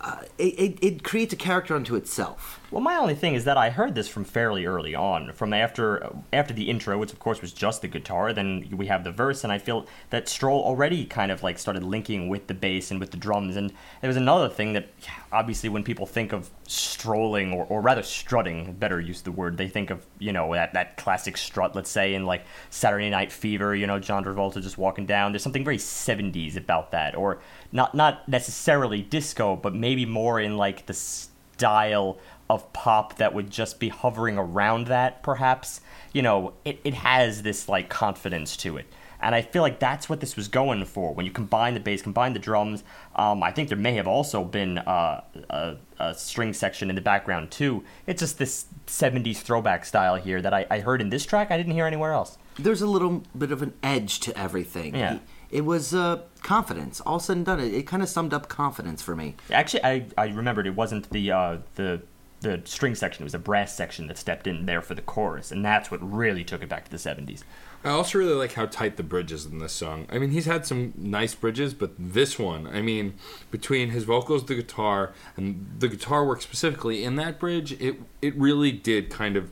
[0.04, 2.60] uh, it, it, it creates a character unto itself.
[2.72, 6.10] Well, my only thing is that I heard this from fairly early on, from after
[6.34, 8.34] after the intro, which of course was just the guitar.
[8.34, 11.84] Then we have the verse, and I feel that Stroll already kind of like started
[11.84, 13.58] linking with the bass and with the drums.
[13.58, 14.89] And there was another thing that
[15.32, 19.68] obviously when people think of strolling or, or rather strutting, better use the word, they
[19.68, 23.76] think of you know that that classic strut, let's say in like Saturday Night Fever,
[23.76, 25.34] you know John Travolta just walking down.
[25.34, 27.41] There's something very 70s about that, or
[27.72, 32.17] not not necessarily disco, but maybe more in like the style
[32.49, 35.82] of pop that would just be hovering around that perhaps.
[36.13, 38.86] You know it, it has this like confidence to it.
[39.24, 41.13] And i feel like that's what this was going for.
[41.13, 42.84] When you combine the bass combine the drums
[43.15, 47.01] um, i think there may have also been uh, a, a string section in the
[47.01, 47.84] background too.
[48.07, 51.57] It's just this 70s throwback style here that I, I heard in this track i
[51.57, 52.38] didn't hear anywhere else.
[52.57, 54.95] There's a little bit of an edge to everything.
[54.95, 55.19] Yeah.
[55.52, 57.02] It was uh, confidence.
[57.02, 59.36] All said and done, it, it kind of summed up confidence for me.
[59.52, 62.02] actually i, I remembered it wasn't the uh, the
[62.41, 65.52] the string section it was the brass section that stepped in there for the chorus
[65.52, 67.43] and that's what really took it back to the 70s
[67.84, 70.06] I also really like how tight the bridge is in this song.
[70.12, 73.16] I mean, he's had some nice bridges, but this one, I mean,
[73.49, 78.36] between his vocals, the guitar, and the guitar work specifically in that bridge, it it
[78.36, 79.52] really did kind of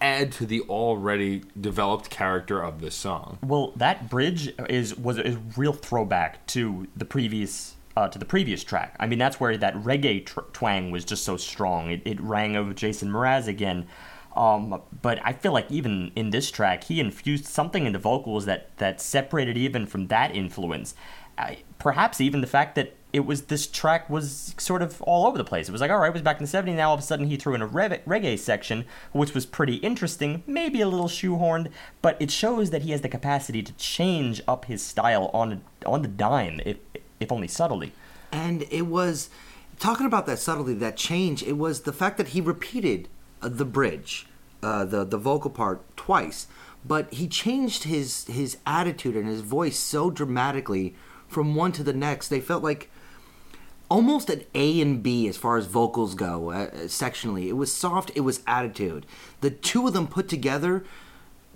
[0.00, 3.38] add to the already developed character of this song.
[3.42, 8.62] Well, that bridge is was a real throwback to the previous uh, to the previous
[8.62, 8.94] track.
[9.00, 11.90] I mean, that's where that reggae tr- twang was just so strong.
[11.90, 13.86] It, it rang of Jason Mraz again.
[14.36, 18.44] Um, but I feel like even in this track, he infused something into the vocals
[18.44, 20.94] that that separated even from that influence.
[21.38, 25.38] I, perhaps even the fact that it was this track was sort of all over
[25.38, 25.68] the place.
[25.68, 26.74] It was like, all right, it was back in the 70s.
[26.76, 30.42] Now all of a sudden he threw in a reggae section, which was pretty interesting,
[30.46, 31.70] maybe a little shoehorned,
[32.02, 36.02] but it shows that he has the capacity to change up his style on on
[36.02, 36.76] the dime, if
[37.18, 37.92] if only subtly.
[38.30, 39.30] and it was
[39.78, 41.42] talking about that subtlety, that change.
[41.42, 43.08] It was the fact that he repeated
[43.42, 44.26] uh, the bridge,
[44.62, 46.46] uh, the the vocal part twice,
[46.84, 50.94] but he changed his his attitude and his voice so dramatically
[51.28, 52.28] from one to the next.
[52.28, 52.90] They felt like
[53.88, 57.46] almost an A and B as far as vocals go, uh, sectionally.
[57.48, 58.10] It was soft.
[58.14, 59.06] It was attitude.
[59.40, 60.84] The two of them put together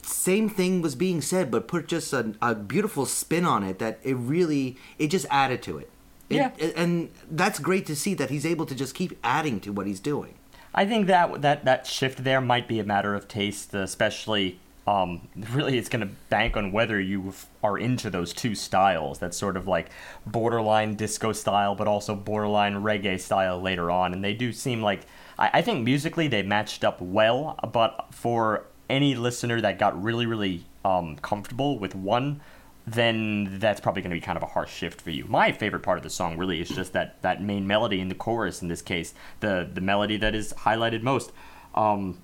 [0.03, 3.99] same thing was being said, but put just a, a beautiful spin on it that
[4.03, 5.91] it really it just added to it.
[6.31, 6.51] It- Yeah.
[6.59, 9.87] it- and that's great to see that he's able to just keep adding to what
[9.87, 10.35] he's doing.
[10.75, 14.59] I think that that that shift there might be a matter of taste, especially.
[14.91, 17.33] Um, really, it's going to bank on whether you
[17.63, 19.21] are into those two styles.
[19.21, 19.91] That sort of like
[20.27, 24.13] borderline disco style, but also borderline reggae style later on.
[24.13, 25.03] And they do seem like
[25.39, 27.59] I, I think musically they matched up well.
[27.73, 32.41] But for any listener that got really, really um, comfortable with one
[32.87, 35.25] then that's probably going to be kind of a harsh shift for you.
[35.27, 38.15] My favorite part of the song really is just that that main melody in the
[38.15, 38.63] chorus.
[38.63, 41.31] In this case, the the melody that is highlighted most.
[41.75, 42.19] Um,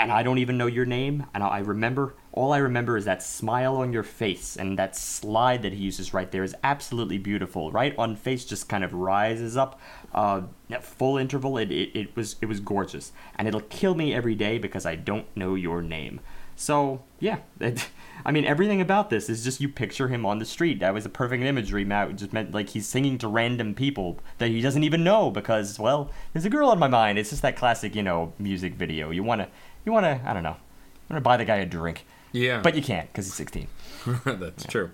[0.00, 1.26] and I don't even know your name.
[1.34, 5.62] And I remember all I remember is that smile on your face and that slide
[5.62, 7.70] that he uses right there is absolutely beautiful.
[7.70, 9.78] Right on face just kind of rises up,
[10.14, 11.58] uh, at full interval.
[11.58, 14.94] It, it it was it was gorgeous, and it'll kill me every day because I
[14.94, 16.20] don't know your name.
[16.56, 17.88] So yeah, it,
[18.24, 20.80] I mean everything about this is just you picture him on the street.
[20.80, 21.84] That was a perfect imagery.
[21.84, 25.78] Matt just meant like he's singing to random people that he doesn't even know because
[25.78, 27.18] well, there's a girl on my mind.
[27.18, 29.10] It's just that classic you know music video.
[29.10, 29.48] You wanna
[29.84, 32.60] you wanna I don't know, you wanna buy the guy a drink, Yeah.
[32.60, 33.66] but you can't because he's 16.
[34.24, 34.90] That's true.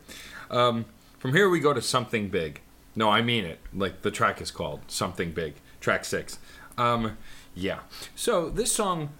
[0.51, 0.85] Um,
[1.19, 2.61] from here we go to something big.
[2.95, 3.59] No, I mean it.
[3.75, 5.55] Like the track is called something big.
[5.81, 6.39] Track six.
[6.79, 7.17] Um,
[7.55, 7.81] yeah.
[8.15, 9.11] So this song,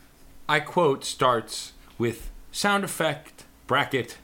[0.49, 4.19] I quote, starts with sound effect bracket.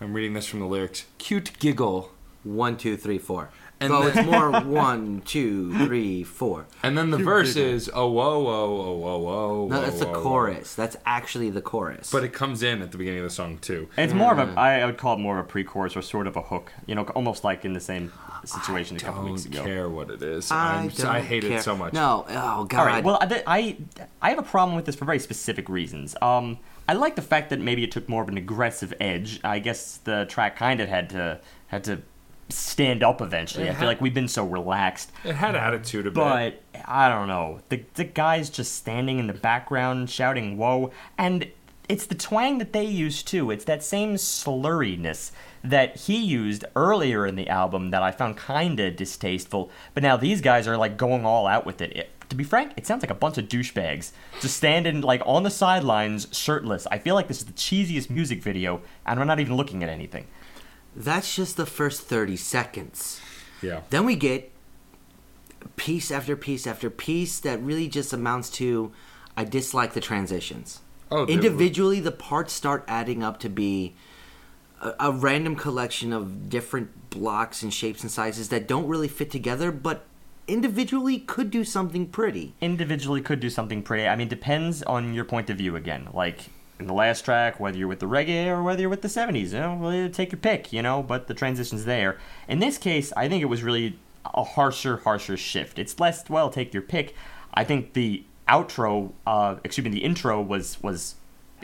[0.00, 1.06] I'm reading this from the lyrics.
[1.18, 2.12] Cute giggle.
[2.44, 3.50] One, two, three, four.
[3.80, 6.66] And oh, then- it's more one, two, three, four.
[6.82, 9.68] And then the verse is oh whoa whoa whoa whoa whoa.
[9.68, 10.22] No, whoa, that's the whoa, whoa.
[10.22, 10.74] chorus.
[10.74, 12.10] That's actually the chorus.
[12.10, 13.88] But it comes in at the beginning of the song too.
[13.96, 16.26] And it's more of a I would call it more of a pre-chorus or sort
[16.26, 16.72] of a hook.
[16.86, 18.12] You know, almost like in the same
[18.44, 19.60] situation a couple weeks ago.
[19.60, 19.74] I Don't weeks ago.
[19.74, 20.50] care what it is.
[20.50, 21.58] I, I'm, don't I hate care.
[21.58, 21.92] it so much.
[21.92, 22.78] No, oh god.
[22.80, 23.04] All right.
[23.04, 23.76] Well, I, I
[24.22, 26.16] I have a problem with this for very specific reasons.
[26.20, 26.58] Um,
[26.88, 29.40] I like the fact that maybe it took more of an aggressive edge.
[29.44, 32.00] I guess the track kind of had to had to
[32.48, 33.66] stand up eventually.
[33.66, 35.12] It I feel like we've been so relaxed.
[35.24, 36.14] It had attitude a bit.
[36.14, 37.60] But I don't know.
[37.68, 41.50] The the guy's just standing in the background shouting "whoa," and
[41.88, 43.50] it's the twang that they use too.
[43.50, 45.32] It's that same slurriness
[45.64, 49.70] that he used earlier in the album that I found kinda distasteful.
[49.94, 51.96] But now these guys are like going all out with it.
[51.96, 55.44] it to be frank, it sounds like a bunch of douchebags just standing like on
[55.44, 56.86] the sidelines, shirtless.
[56.90, 59.88] I feel like this is the cheesiest music video, and we're not even looking at
[59.88, 60.26] anything.
[60.98, 63.20] That's just the first 30 seconds.
[63.62, 63.82] yeah.
[63.90, 64.50] Then we get
[65.76, 68.92] piece after piece after piece that really just amounts to
[69.36, 70.80] I dislike the transitions.
[71.10, 73.94] Oh, Individually, the parts start adding up to be
[74.82, 79.30] a, a random collection of different blocks and shapes and sizes that don't really fit
[79.30, 80.04] together, but
[80.48, 82.54] individually could do something pretty.
[82.60, 84.08] individually could do something pretty.
[84.08, 86.08] I mean, depends on your point of view again.
[86.12, 89.08] Like in the last track, whether you're with the reggae or whether you're with the
[89.08, 92.18] 70s, you know, well, take your pick, you know, but the transition's there.
[92.46, 95.78] In this case, I think it was really a harsher, harsher shift.
[95.78, 97.14] It's less, well, take your pick.
[97.54, 101.16] I think the outro, uh, excuse me, the intro was, was,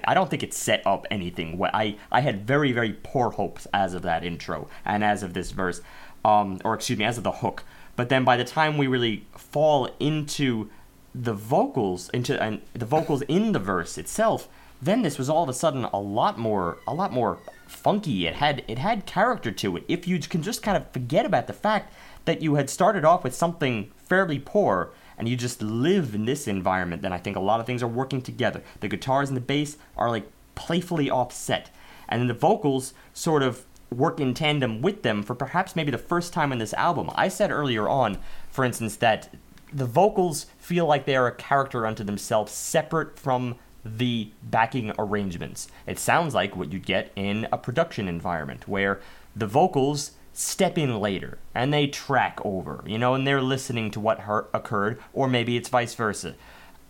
[0.04, 1.62] I don't think it set up anything.
[1.72, 5.52] I, I had very, very poor hopes as of that intro and as of this
[5.52, 5.80] verse,
[6.24, 7.62] um, or excuse me, as of the hook.
[7.96, 10.68] But then by the time we really fall into
[11.14, 14.48] the vocals, into and the vocals in the verse itself,
[14.82, 18.26] then this was all of a sudden a lot more, a lot more funky.
[18.26, 19.84] It had it had character to it.
[19.88, 21.92] If you can just kind of forget about the fact
[22.24, 26.48] that you had started off with something fairly poor and you just live in this
[26.48, 28.62] environment, then I think a lot of things are working together.
[28.80, 31.70] The guitars and the bass are like playfully offset,
[32.08, 35.98] and then the vocals sort of work in tandem with them for perhaps maybe the
[35.98, 37.10] first time in this album.
[37.14, 38.18] I said earlier on,
[38.50, 39.32] for instance, that
[39.72, 45.68] the vocals feel like they are a character unto themselves, separate from the backing arrangements.
[45.86, 49.00] It sounds like what you'd get in a production environment where
[49.36, 54.00] the vocals step in later and they track over, you know, and they're listening to
[54.00, 56.34] what hur- occurred, or maybe it's vice versa.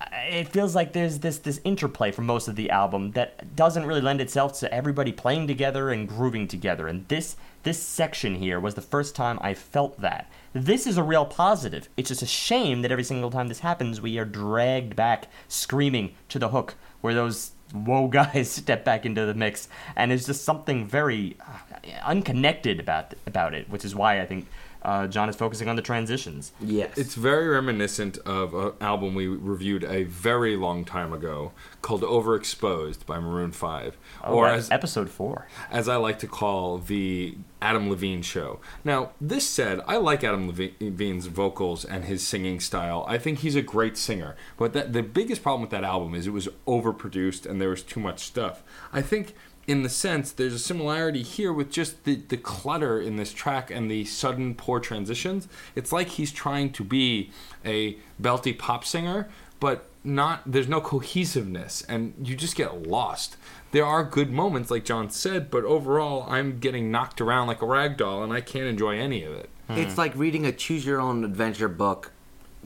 [0.00, 3.86] Uh, it feels like there's this this interplay for most of the album that doesn't
[3.86, 6.88] really lend itself to everybody playing together and grooving together.
[6.88, 10.30] And this this section here was the first time I felt that.
[10.54, 11.88] This is a real positive.
[11.96, 16.14] It's just a shame that every single time this happens, we are dragged back screaming
[16.28, 20.44] to the hook where those whoa guys step back into the mix, and it's just
[20.44, 24.46] something very uh, unconnected about about it, which is why I think
[24.84, 26.52] uh, John is focusing on the transitions.
[26.60, 26.96] Yes.
[26.96, 33.06] It's very reminiscent of an album we reviewed a very long time ago called Overexposed
[33.06, 33.96] by Maroon 5.
[34.24, 35.48] Oh, or as, episode four.
[35.70, 38.60] as I like to call the Adam Levine show.
[38.84, 43.06] Now, this said, I like Adam Levine's vocals and his singing style.
[43.08, 44.36] I think he's a great singer.
[44.58, 47.82] But that, the biggest problem with that album is it was overproduced and there was
[47.82, 48.62] too much stuff.
[48.92, 49.34] I think,
[49.66, 53.70] in the sense, there's a similarity here with just the, the clutter in this track
[53.70, 55.48] and the sudden poor transitions.
[55.74, 57.30] It's like he's trying to be
[57.64, 59.28] a belty pop singer,
[59.60, 63.38] but not there's no cohesiveness and you just get lost
[63.70, 67.66] there are good moments like john said but overall i'm getting knocked around like a
[67.66, 70.00] rag doll and i can't enjoy any of it It's hmm.
[70.00, 72.12] like reading a choose your own adventure book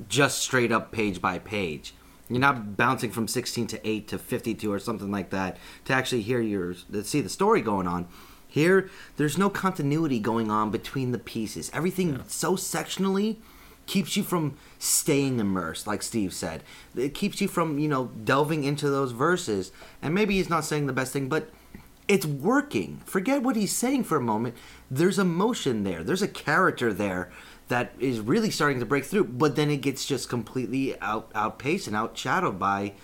[0.09, 1.95] just straight up page by page.
[2.29, 5.57] You're not bouncing from 16 to 8 to 52 or something like that
[5.87, 8.09] to actually hear your to see the story going on.
[8.47, 11.71] Here, there's no continuity going on between the pieces.
[11.75, 13.37] Everything so sectionally
[13.87, 16.63] keeps you from staying immersed, like Steve said.
[16.95, 19.73] It keeps you from, you know, delving into those verses.
[20.01, 21.51] And maybe he's not saying the best thing, but
[22.07, 23.03] it's working.
[23.05, 24.55] Forget what he's saying for a moment.
[24.91, 26.03] There's emotion there.
[26.03, 27.31] There's a character there
[27.69, 31.87] that is really starting to break through, but then it gets just completely out outpaced
[31.87, 32.95] and outshadowed by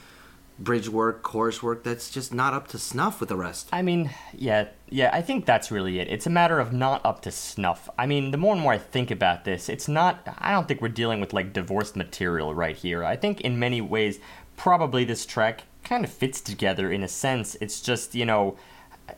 [0.59, 3.69] bridge work, chorus work that's just not up to snuff with the rest.
[3.73, 6.09] I mean, yeah, yeah, I think that's really it.
[6.09, 7.89] It's a matter of not up to snuff.
[7.99, 10.81] I mean, the more and more I think about this, it's not, I don't think
[10.81, 13.05] we're dealing with like divorced material right here.
[13.05, 14.21] I think in many ways,
[14.57, 17.57] probably this track kind of fits together in a sense.
[17.61, 18.57] It's just, you know,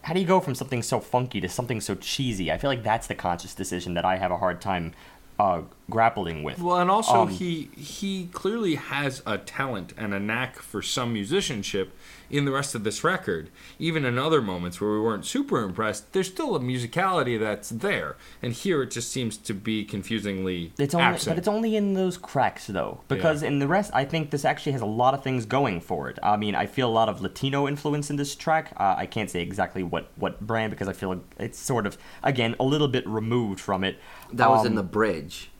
[0.03, 2.51] how do you go from something so funky to something so cheesy?
[2.51, 4.94] I feel like that's the conscious decision that I have a hard time
[5.39, 6.59] uh, grappling with.
[6.59, 11.12] Well, and also Um, he he clearly has a talent and a knack for some
[11.12, 11.95] musicianship
[12.28, 13.51] in the rest of this record.
[13.78, 18.16] Even in other moments where we weren't super impressed, there's still a musicality that's there.
[18.43, 21.30] And here it just seems to be confusingly It's only, absent.
[21.37, 24.72] but it's only in those cracks though, because in the rest, I think this actually
[24.72, 26.18] has a lot of things going for it.
[26.20, 28.72] I mean, I feel a lot of Latino influence in this track.
[28.76, 31.97] Uh, I can't say exactly what what brand because I feel like it's sort of
[32.24, 33.99] again a little bit removed from it.
[34.32, 35.51] That was in Um, the bridge.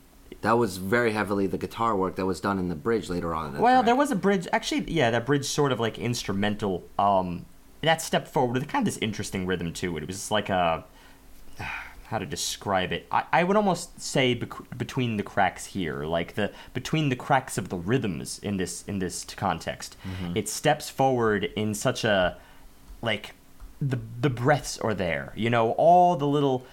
[0.47, 3.47] That was very heavily the guitar work that was done in the bridge later on.
[3.47, 3.85] In the Well, track.
[3.87, 4.47] there was a bridge.
[4.53, 6.85] Actually, yeah, that bridge sort of like instrumental.
[6.97, 7.45] Um,
[7.81, 10.03] that step forward with kind of this interesting rhythm to it.
[10.03, 10.85] It was like a
[12.07, 13.07] how to describe it.
[13.11, 17.57] I, I would almost say bec- between the cracks here, like the between the cracks
[17.57, 19.97] of the rhythms in this in this context,
[20.33, 22.37] it steps forward in such a
[23.01, 23.33] like
[23.81, 25.33] the the breaths are there.
[25.35, 26.65] You know, all the little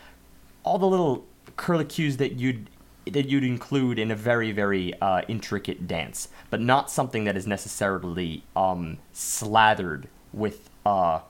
[0.62, 1.24] all the little
[1.56, 2.68] curlicues that you'd
[3.06, 7.46] that you'd include in a very very uh, intricate dance, but not something that is
[7.46, 11.20] necessarily um, slathered with uh,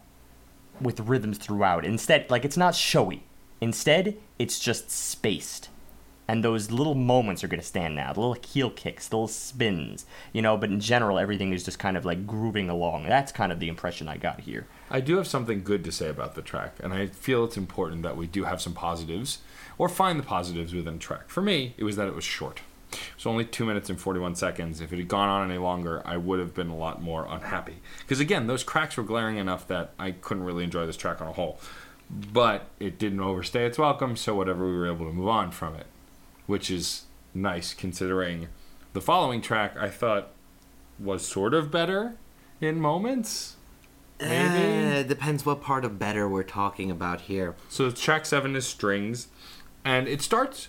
[0.81, 1.85] with rhythms throughout.
[1.85, 3.23] Instead, like it's not showy.
[3.61, 5.69] Instead, it's just spaced.
[6.27, 8.15] And those little moments are going to stand out.
[8.15, 11.79] The little heel kicks, the little spins, you know, but in general, everything is just
[11.79, 13.05] kind of like grooving along.
[13.05, 14.67] That's kind of the impression I got here.
[14.91, 18.03] I do have something good to say about the track, and I feel it's important
[18.05, 19.39] that we do have some positives,
[19.79, 21.29] or find the positives within the track.
[21.29, 22.61] For me, it was that it was short.
[22.93, 24.81] It was only two minutes and 41 seconds.
[24.81, 27.79] If it had gone on any longer, I would have been a lot more unhappy.
[28.01, 31.29] Because again, those cracks were glaring enough that I couldn't really enjoy this track on
[31.29, 31.59] a whole.
[32.09, 35.75] But it didn't overstay its welcome, so whatever, we were able to move on from
[35.75, 35.87] it.
[36.47, 38.49] Which is nice considering
[38.93, 40.29] the following track I thought
[40.99, 42.17] was sort of better
[42.61, 43.57] in moments.
[44.21, 44.85] Maybe?
[45.01, 47.57] it depends what part of better we're talking about here.
[47.69, 49.27] So track seven is strings,
[49.85, 50.69] and it starts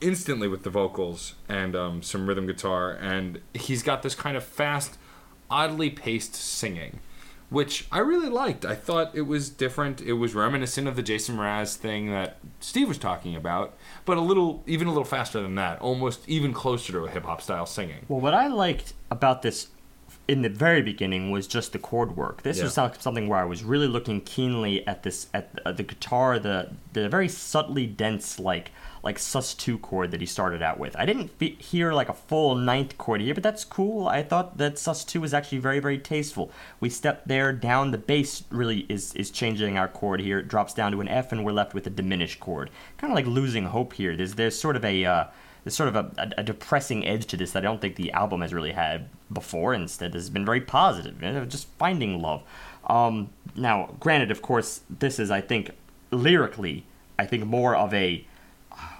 [0.00, 4.44] instantly with the vocals and um, some rhythm guitar, and he's got this kind of
[4.44, 4.98] fast,
[5.50, 7.00] oddly paced singing,
[7.48, 8.64] which I really liked.
[8.64, 10.00] I thought it was different.
[10.00, 13.74] It was reminiscent of the Jason Mraz thing that Steve was talking about,
[14.04, 17.24] but a little, even a little faster than that, almost even closer to a hip
[17.24, 18.04] hop style singing.
[18.08, 19.68] Well, what I liked about this
[20.26, 22.42] in the very beginning was just the chord work.
[22.42, 22.88] This was Yeah.
[22.88, 26.70] some- something where I was really looking keenly at this at the, the guitar, the
[26.94, 28.70] the very subtly dense like
[29.02, 30.96] like sus two chord that he started out with.
[30.98, 34.08] I didn't fe- hear like a full ninth chord here, but that's cool.
[34.08, 36.50] I thought that sus two was actually very very tasteful.
[36.80, 37.90] We step there down.
[37.90, 40.38] The bass really is is changing our chord here.
[40.38, 42.70] It drops down to an F, and we're left with a diminished chord.
[42.96, 44.16] Kind of like losing hope here.
[44.16, 45.24] There's there's sort of a uh,
[45.64, 48.12] there's sort of a, a, a depressing edge to this that I don't think the
[48.12, 49.74] album has really had before.
[49.74, 52.42] Instead, this has been very positive, you know, just finding love.
[52.86, 55.72] Um, now, granted, of course, this is I think
[56.10, 56.84] lyrically,
[57.18, 58.26] I think more of a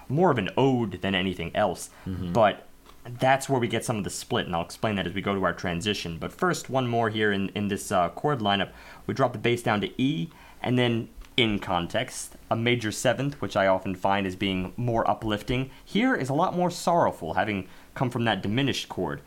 [0.07, 1.89] more of an ode than anything else,
[2.33, 2.67] but.
[3.07, 5.35] That's where we get some of the split, and I'll explain that as we go
[5.35, 6.17] to our transition.
[6.17, 8.71] But first, one more here in, in this uh, chord lineup.
[9.05, 13.55] We drop the bass down to E, and then in context, a major seventh, which
[13.55, 18.09] I often find as being more uplifting, here is a lot more sorrowful, having come
[18.09, 19.21] from that diminished chord.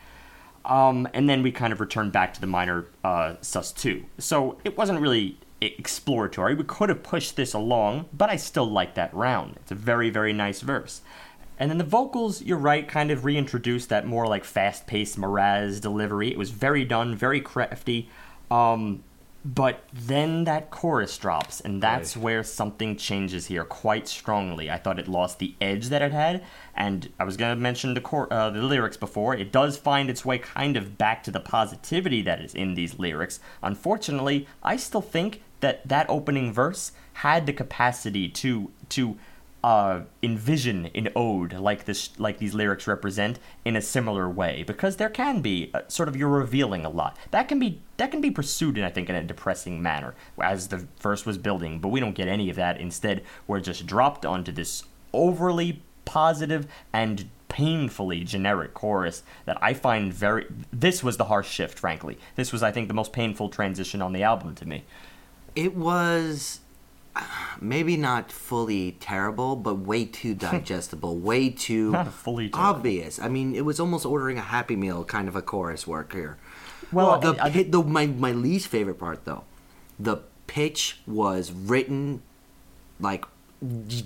[0.69, 4.05] Um, and then we kind of return back to the minor uh, sus 2.
[4.19, 6.55] So it wasn't really exploratory.
[6.55, 9.57] We could have pushed this along, but I still like that round.
[9.57, 11.01] It's a very, very nice verse.
[11.59, 15.81] And then the vocals, you're right, kind of reintroduced that more like fast paced Mraz
[15.81, 16.31] delivery.
[16.31, 18.09] It was very done, very crafty.
[18.51, 19.03] Um,
[19.45, 22.23] but then that chorus drops, and that's Right.
[22.25, 24.71] where something changes here quite strongly.
[24.71, 26.43] I thought it lost the edge that it had,
[26.75, 29.35] and I was going to mention the chor- uh, the lyrics before.
[29.35, 32.99] It does find its way kind of back to the positivity that is in these
[32.99, 33.41] lyrics.
[33.63, 39.17] Unfortunately, I still think that that opening verse had the capacity to to
[39.65, 44.97] uh, envision an ode like this, like these lyrics represent, in a similar way, because
[44.97, 47.17] there can be uh, sort of you're revealing a lot.
[47.33, 50.69] That can be that can be pursued, in, I think, in a depressing manner, as
[50.69, 51.81] the verse was building.
[51.81, 52.81] But we don't get any of that.
[52.81, 60.13] Instead, we're just dropped onto this overly positive and painfully generic chorus that I find
[60.13, 60.47] very.
[60.73, 62.19] This was the harsh shift, frankly.
[62.37, 64.85] This was, I think, the most painful transition on the album to me.
[65.57, 66.61] It was
[67.61, 72.69] maybe not fully terrible, but way too digestible, way too Not fully terrible.
[72.77, 73.19] obvious.
[73.21, 76.39] I mean, it was almost ordering a Happy Meal kind of a chorus work here.
[76.93, 79.45] Well, the, I- I- the my my least favorite part though,
[79.99, 82.23] the pitch was written
[83.01, 83.25] like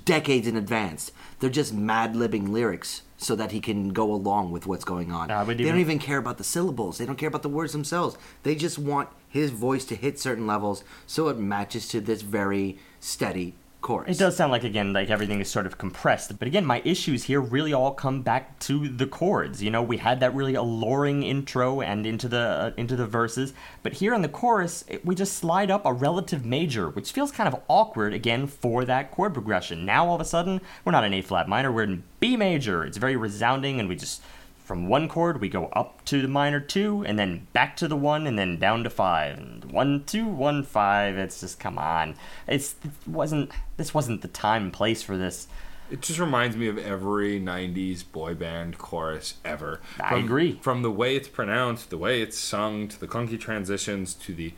[0.05, 1.13] decades in advance.
[1.41, 5.29] They're just mad libbing lyrics so that he can go along with what's going on.
[5.29, 6.99] They even- don't even care about the syllables.
[6.99, 8.17] They don't care about the words themselves.
[8.43, 12.79] They just want his voice to hit certain levels so it matches to this very
[13.03, 14.17] steady chorus.
[14.17, 17.25] It does sound like again like everything is sort of compressed, but again, my issues
[17.25, 19.63] here really all come back to the chords.
[19.63, 23.53] You know, we had that really alluring intro and into the uh, into the verses,
[23.83, 27.33] but here in the chorus, it, we just slide up a relative major, which feels
[27.33, 29.85] kind of awkward again for that chord progression.
[29.85, 32.85] Now all of a sudden, we're not in A flat minor, we're in B major.
[32.85, 34.23] It's very resounding, and we just
[34.65, 37.97] from one chord we go up to the minor two and then back to the
[37.97, 42.15] one and then down to five and one two one five it's just come on
[42.47, 45.47] it's it wasn't this wasn't the time and place for this
[45.91, 49.81] It just reminds me of every 90s boy band chorus ever.
[50.01, 50.59] I From- agree.
[50.63, 54.55] From the way it's pronounced, the way it's sung, to the clunky transitions, to the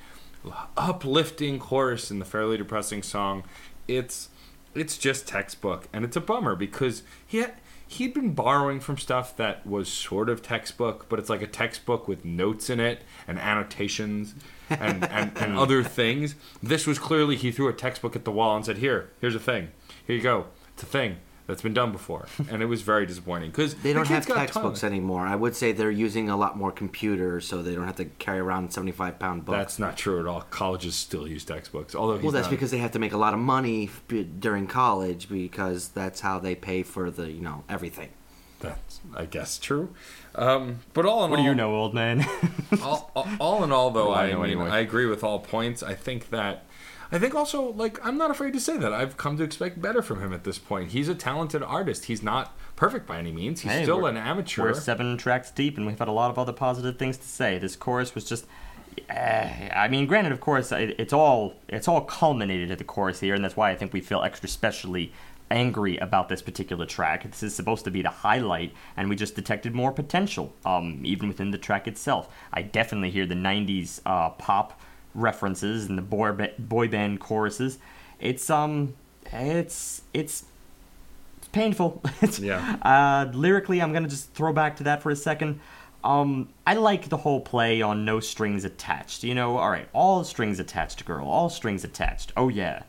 [0.76, 3.44] uplifting chorus in the fairly depressing song.
[3.88, 4.28] It's
[4.74, 7.54] it's just textbook and it's a bummer because he had,
[7.86, 12.08] he'd been borrowing from stuff that was sort of textbook, but it's like a textbook
[12.08, 14.34] with notes in it and annotations
[14.70, 16.34] and, and, and other things.
[16.62, 19.40] This was clearly he threw a textbook at the wall and said, "Here, here's a
[19.40, 19.68] thing.
[20.06, 20.46] Here you go.
[20.74, 24.06] It's a thing that's been done before." And it was very disappointing because They don't
[24.08, 25.26] have textbooks anymore.
[25.26, 28.38] I would say they're using a lot more computers, so they don't have to carry
[28.38, 29.58] around seventy-five pound books.
[29.58, 30.42] That's not true at all.
[30.50, 33.16] Colleges still use textbooks, although he's well, that's not- because they have to make a
[33.18, 37.64] lot of money b- during college because that's how they pay for the you know
[37.68, 38.10] everything.
[38.60, 39.94] that's I guess true.
[40.36, 42.24] Um, but all in what all, do you know old man
[42.82, 44.70] all, all, all in all, though, I I, know mean, anyway?
[44.70, 45.82] I agree with all points.
[45.82, 46.64] I think that,
[47.12, 50.02] I think also, like, I'm not afraid to say that I've come to expect better
[50.02, 50.90] from him at this point.
[50.92, 52.06] He's a talented artist.
[52.06, 53.60] He's not perfect by any means.
[53.60, 54.62] He's Hey, still an amateur.
[54.62, 57.58] we're seven tracks deep and we've had a lot of other positive things to say
[57.58, 58.46] this chorus was just
[59.08, 63.20] eh, I mean, granted, of course, it- it's all it's all culminated at the chorus
[63.20, 65.12] here, and that's why I think we feel extra specially
[65.50, 67.22] angry about this particular track.
[67.24, 71.28] This is supposed to be the highlight, and we just detected more potential, um, even
[71.28, 72.28] within the track itself.
[72.52, 74.80] I definitely hear the '90s uh, pop
[75.14, 77.78] references and the boy, boy band choruses.
[78.20, 78.94] It's um,
[79.32, 80.44] it's it's
[81.38, 82.02] it's painful.
[82.22, 82.76] It's- Yeah.
[82.82, 85.60] Uh, lyrically, I'm gonna just throw back to that for a second.
[86.02, 89.24] Um, I like the whole play on no strings attached.
[89.24, 92.32] You know, all right, all strings attached, girl, all strings attached.
[92.36, 92.82] Oh yeah.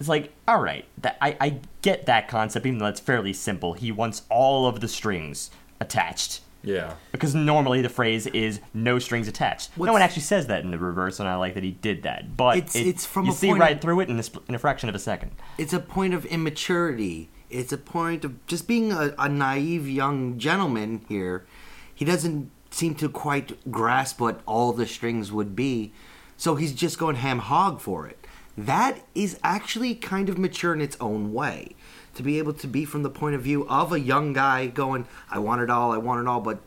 [0.00, 3.74] It's like, all right, that I, I get that concept, even though it's fairly simple.
[3.74, 5.50] He wants all of the strings
[5.80, 6.40] attached.
[6.64, 6.94] Yeah.
[7.12, 9.70] Because normally the phrase is no strings attached.
[9.76, 12.36] no one actually says that in the reverse, and I like that he did that.
[12.36, 14.24] But It's- it- it's from you a see point right of- through it in a,
[14.48, 15.32] in a fraction of a second.
[15.58, 17.28] It's a point of immaturity.
[17.50, 21.44] It's a point of just being a, a naive young gentleman here.
[21.94, 25.92] He doesn't seem to quite grasp what all the strings would be,
[26.36, 28.26] so he's just going ham hog for it.
[28.58, 31.74] That is actually kind of mature in its own way.
[32.14, 35.06] To be able to be from the point of view of a young guy going,
[35.30, 36.60] I want it all, I want it all, but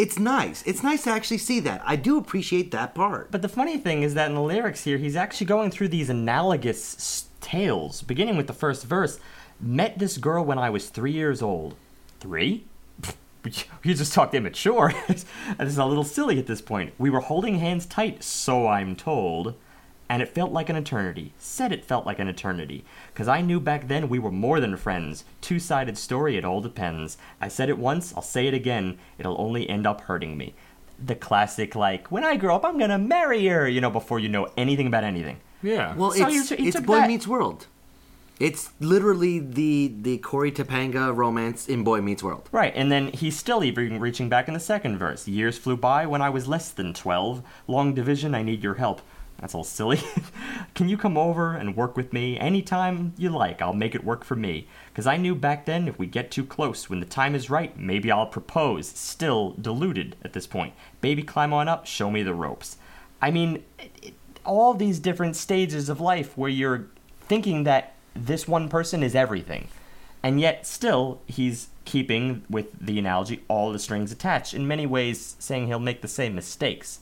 [0.00, 0.62] it's nice.
[0.62, 1.82] It's nice to actually see that.
[1.84, 3.30] I do appreciate that part.
[3.30, 6.08] But the funny thing is that in the lyrics here, he's actually going through these
[6.08, 9.20] analogous tales, beginning with the first verse.
[9.60, 11.74] Met this girl when I was three years old.
[12.18, 12.64] Three?
[13.82, 14.92] You just talked immature.
[15.08, 15.24] this
[15.58, 16.92] is a little silly at this point.
[16.98, 19.54] We were holding hands tight, so I'm told,
[20.10, 21.32] and it felt like an eternity.
[21.38, 22.84] Said it felt like an eternity.
[23.12, 25.24] Because I knew back then we were more than friends.
[25.40, 27.16] Two sided story, it all depends.
[27.40, 28.98] I said it once, I'll say it again.
[29.18, 30.52] It'll only end up hurting me.
[31.02, 34.28] The classic, like, when I grow up, I'm gonna marry her, you know, before you
[34.28, 35.38] know anything about anything.
[35.62, 35.94] Yeah.
[35.94, 37.68] Well, So it's you t- it's Boy that- Meets World.
[38.40, 42.48] It's literally the the Cory Topanga romance in Boy Meets World.
[42.50, 45.28] Right, and then he's still even reaching back in the second verse.
[45.28, 47.42] Years flew by when I was less than 12.
[47.68, 49.02] Long division, I need your help.
[49.40, 50.00] That's all silly.
[50.74, 53.62] Can you come over and work with me anytime you like?
[53.62, 54.68] I'll make it work for me.
[54.92, 57.78] Because I knew back then if we get too close, when the time is right,
[57.78, 58.88] maybe I'll propose.
[58.88, 60.74] Still deluded at this point.
[61.00, 62.76] Baby, climb on up, show me the ropes.
[63.22, 64.14] I mean, it, it,
[64.44, 66.86] all these different stages of life where you're
[67.20, 69.68] thinking that this one person is everything.
[70.22, 74.54] and yet still he's keeping with the analogy all the strings attached.
[74.54, 77.00] In many ways, saying he'll make the same mistakes.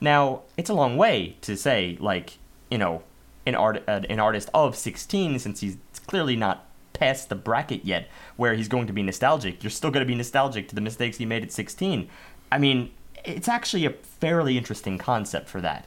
[0.00, 2.38] Now, it's a long way to say like
[2.70, 3.02] you know
[3.46, 5.76] an art uh, an artist of 16 since he's
[6.06, 9.62] clearly not past the bracket yet where he's going to be nostalgic.
[9.62, 12.08] You're still going to be nostalgic to the mistakes he made at 16.
[12.52, 12.90] I mean,
[13.24, 15.86] it's actually a fairly interesting concept for that.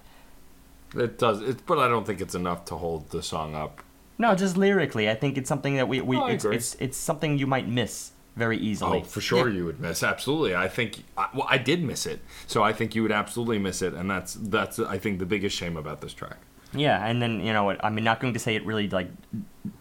[0.96, 3.84] It does, it, but I don't think it's enough to hold the song up.
[4.18, 7.38] No, just lyrically, I think it's something that we, we Oh, it's, it's it's something
[7.38, 9.00] you might miss very easily.
[9.00, 10.04] Oh, for sure you would miss.
[10.04, 11.04] Absolutely, I think.
[11.18, 14.10] I, well, I did miss it, so I think you would absolutely miss it, and
[14.10, 16.38] that's that's I think the biggest shame about this track.
[16.74, 19.10] Yeah, and then you know, what, I'm not going to say it really like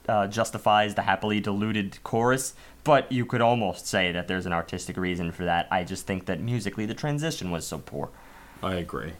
[0.08, 4.96] uh, justifies the happily deluded chorus, but you could almost say that there's an artistic
[4.96, 5.68] reason for that.
[5.70, 8.10] I just think that musically the transition was so poor.
[8.62, 9.14] I agree.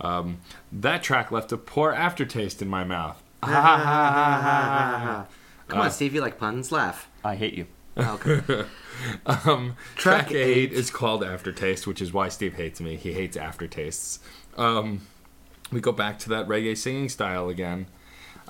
[0.00, 0.38] Um,
[0.70, 3.20] that track left a poor aftertaste in my mouth.
[3.42, 5.26] Come
[5.80, 6.70] on, Steve, you like puns?
[6.70, 7.08] Laugh.
[7.24, 7.66] I hate you.
[7.98, 8.64] Okay.
[9.26, 10.72] Um, Track track, eight eight.
[10.72, 12.96] is called Aftertaste, which is why Steve hates me.
[12.96, 14.18] He hates aftertastes.
[14.56, 15.02] Um,
[15.70, 17.86] we go back to that reggae singing style again.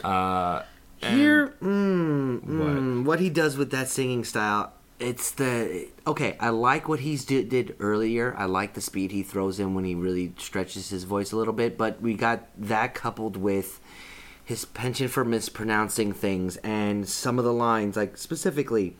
[0.03, 0.63] Uh,
[1.03, 2.69] Here, mm, What?
[2.69, 6.39] mm, what he does with that singing style, it's the okay.
[6.41, 8.35] I like what he's did, did earlier.
[8.39, 11.53] I like the speed he throws in when he really stretches his voice a little
[11.53, 11.77] bit.
[11.77, 13.81] But we got that coupled with
[14.43, 18.97] his penchant for mispronouncing things and some of the lines, like specifically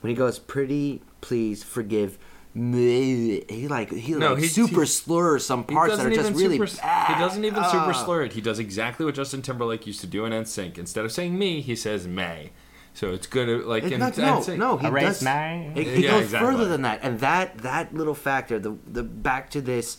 [0.00, 2.18] when he goes, "Pretty please forgive."
[2.52, 6.32] me," He like he No, like he- super he- slurs some parts that are just
[6.32, 7.14] really super, bad.
[7.14, 8.04] He doesn't even super Ah.
[8.04, 8.32] slur it.
[8.32, 10.76] He does exactly what Justin Timberlake used to do in NSYNC.
[10.76, 12.50] Instead of saying me, he says may.
[12.92, 13.46] So it's good.
[13.46, 14.58] to- Like It- in not- no, NSYNC.
[14.58, 15.22] no, he Erase does.
[15.22, 16.50] my- He, he Yeah, goes exactly.
[16.50, 19.98] further than that, and that that little factor, the the back to this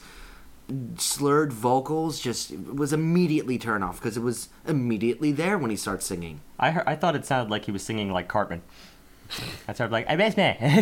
[0.97, 6.05] slurred vocals, just was immediately turn off because it was immediately there when he starts
[6.05, 6.41] singing.
[6.59, 8.61] I heard, I thought it sounded like he was singing like Cartman.
[9.67, 10.43] I started like I miss me.
[10.61, 10.79] I,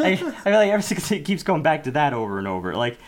[0.00, 2.74] I feel like ever since it keeps going back to that over and over.
[2.74, 2.98] Like,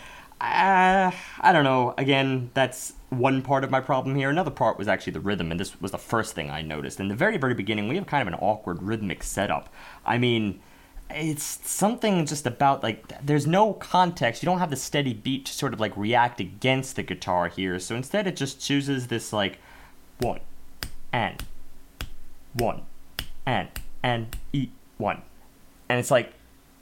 [0.40, 1.95] uh, I don't know.
[1.99, 4.30] Again, that's one part of my problem here.
[4.30, 7.01] Another part was actually the rhythm, and this was the first thing I noticed.
[7.01, 9.72] In the very, very beginning, we have kind of an awkward rhythmic setup.
[10.05, 10.61] I mean,
[11.11, 14.42] it's something just about like there's no context.
[14.42, 17.78] You don't have the steady beat to sort of like react against the guitar here.
[17.78, 19.59] So instead, it just chooses this like
[20.18, 20.40] one
[21.12, 21.45] and
[22.55, 22.82] one
[23.47, 23.68] and
[24.03, 24.68] and e
[24.99, 25.22] one,
[25.88, 26.32] and it's like,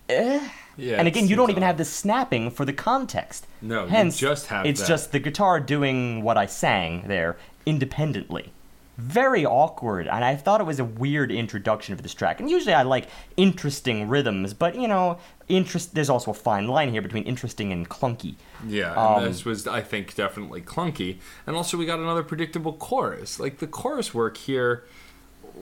[0.08, 0.48] eh.
[0.78, 1.66] Yeah, and again, you don't even odd.
[1.66, 3.46] have the snapping for the context.
[3.60, 4.88] No, you Hence, just have it's that.
[4.88, 7.36] just the guitar doing what I sang there
[7.66, 8.52] independently.
[8.96, 12.40] Very awkward, and I thought it was a weird introduction for this track.
[12.40, 15.94] And usually, I like interesting rhythms, but you know, interest.
[15.94, 18.36] There's also a fine line here between interesting and clunky.
[18.66, 21.18] Yeah, and Um, this was, I think, definitely clunky.
[21.46, 23.38] And also, we got another predictable chorus.
[23.40, 24.84] Like, the chorus work here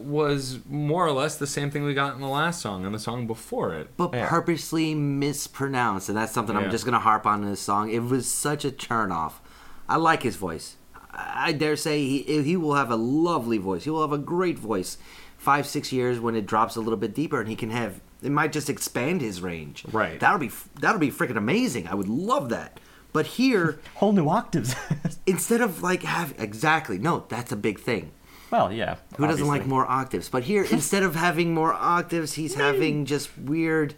[0.01, 2.98] was more or less the same thing we got in the last song and the
[2.98, 3.96] song before it.
[3.96, 4.28] But Yeah.
[4.28, 6.62] purposely mispronounced, and that's something Yeah.
[6.62, 7.90] I'm just gonna harp on in this song.
[7.90, 9.40] It was such a turn off.
[9.88, 10.76] I like his voice.
[11.12, 13.84] I I dare say he he will have a lovely voice.
[13.84, 14.96] He will have a great voice.
[15.36, 18.30] Five six years when it drops a little bit deeper, and he can have it
[18.30, 19.84] might just expand his range.
[19.90, 20.20] Right.
[20.20, 21.88] That'll be that'll be freaking amazing.
[21.88, 22.78] I would love that.
[23.12, 24.74] But here, Whole new octaves.
[25.26, 28.12] instead of like have exactly no, that's a big thing.
[28.51, 28.96] Well, yeah.
[29.16, 30.28] Who doesn't like more octaves?
[30.28, 33.94] But here, instead of having more octaves, he's having just weird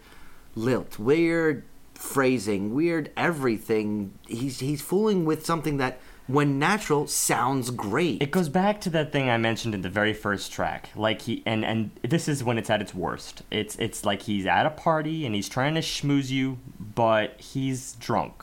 [0.55, 4.13] lilt, weird phrasing, weird everything.
[4.27, 8.21] He's he's fooling with something that, when natural, sounds great.
[8.21, 10.89] It goes back to that thing I mentioned in the very first track.
[10.95, 13.41] Like he and and this is when it's at its worst.
[13.49, 17.93] It's it's like he's at a party and he's trying to schmooze you, but he's
[17.93, 18.42] drunk.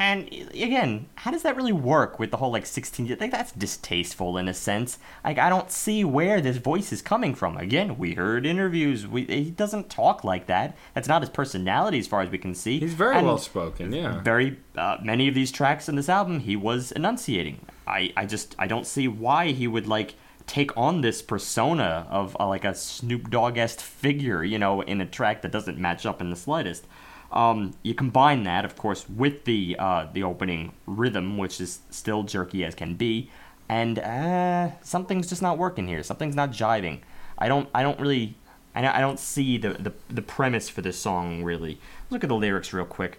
[0.00, 3.18] And again, how does that really work with the whole like 16?
[3.20, 4.98] Like that's distasteful in a sense.
[5.22, 7.58] Like I don't see where this voice is coming from.
[7.58, 9.06] Again, we heard interviews.
[9.06, 10.74] We, he doesn't talk like that.
[10.94, 12.80] That's not his personality as far as we can see.
[12.80, 14.22] He's very And- well spoken, yeah.
[14.22, 18.54] very uh, many of these tracks in this album he was enunciating i i just
[18.58, 20.14] i don't see why he would like
[20.46, 25.06] take on this persona of uh, like a snoop dogg-esque figure you know in a
[25.06, 26.86] track that doesn't match up in the slightest
[27.32, 32.22] um, you combine that of course with the uh, the opening rhythm which is still
[32.22, 33.30] jerky as can be
[33.68, 37.00] and uh, something's just not working here something's not jiving
[37.38, 38.34] i don't i don't really
[38.72, 41.80] I don't- I don't see the, the, the premise for this song really.
[42.08, 43.18] Look at the lyrics real quick.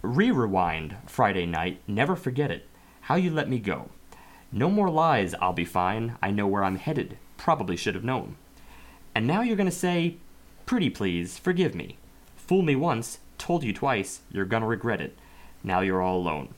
[0.00, 2.66] Re rewind, Friday night, never forget it.
[3.02, 3.90] How you let me go.
[4.50, 6.16] No more lies, I'll be fine.
[6.22, 7.18] I know where I'm headed.
[7.36, 8.36] Probably should have known.
[9.14, 10.16] And now you're gonna say,
[10.64, 11.98] Pretty please, forgive me.
[12.46, 15.16] Fool me once, told you twice, you're gonna regret it.
[15.62, 16.54] Now you're all alone.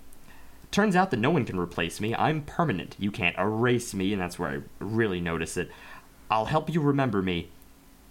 [0.72, 2.12] Turns out that no one can replace me.
[2.14, 2.96] I'm permanent.
[2.98, 5.70] You can't erase me, and that's where I really notice it.
[6.28, 7.50] I'll help you remember me.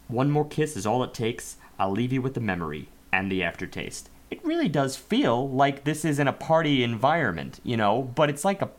[0.08, 1.58] One more kiss is all it takes.
[1.78, 4.10] I'll leave you with the memory and the aftertaste.
[4.32, 8.46] It really does feel like this is in a party environment, you know, but it's
[8.46, 8.72] like a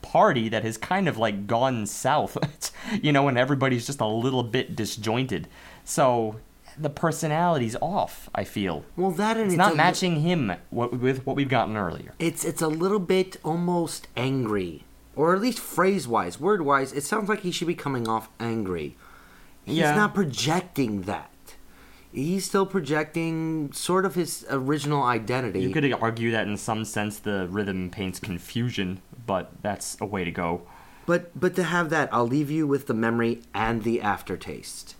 [0.00, 2.38] party that has kind of like gone south,
[3.02, 5.48] you know, and everybody's just a little bit disjointed.
[5.84, 6.36] So
[6.78, 8.84] the personality's off, I feel.
[8.96, 12.14] Well, that and It's it's, not matching him what, with what we've gotten earlier.
[12.18, 14.84] It's it's a little bit almost angry,
[15.16, 16.92] or at least phrase wise, word wise.
[16.92, 18.96] It sounds like he should be coming off angry.
[19.64, 19.94] He's Yeah.
[19.94, 21.30] not projecting that.
[22.12, 25.60] He's still projecting sort of his original identity.
[25.62, 30.22] You could argue that in some sense the rhythm paints confusion, but that's a way
[30.24, 30.62] to go.
[31.06, 34.94] But but to have that, I'll leave you with the memory and the aftertaste.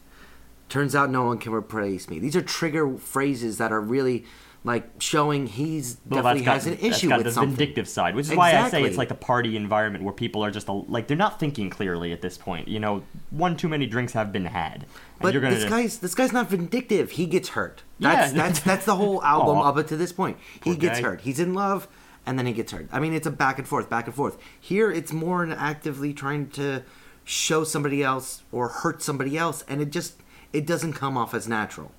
[0.75, 2.19] Turns out no one can replace me.
[2.19, 4.25] These are trigger phrases that are really
[4.65, 7.55] like showing he's Well, definitely that's got, has an that's issue with the something.
[7.55, 10.51] vindictive side, which is why I say it's like a party environment where people are
[10.51, 12.67] just a, like they're not thinking clearly at this point.
[12.67, 14.85] You know, one too many drinks have been had,
[15.21, 17.13] But you're gonna this guy's this guy's not vindictive.
[17.13, 17.85] He gets hurt.
[18.01, 18.17] Yeah.
[18.17, 20.39] That's that's that's the whole album up to this point.
[20.55, 21.07] He Poor gets guy.
[21.07, 21.21] hurt.
[21.21, 21.87] He's in love,
[22.27, 22.89] and then he gets hurt.
[22.91, 24.39] I mean, it's a back and forth, back and forth.
[24.61, 26.83] Here, it's more an actively trying to
[27.23, 30.15] show somebody else or hurt somebody else, and it just
[30.55, 31.91] it doesn't come off as natural.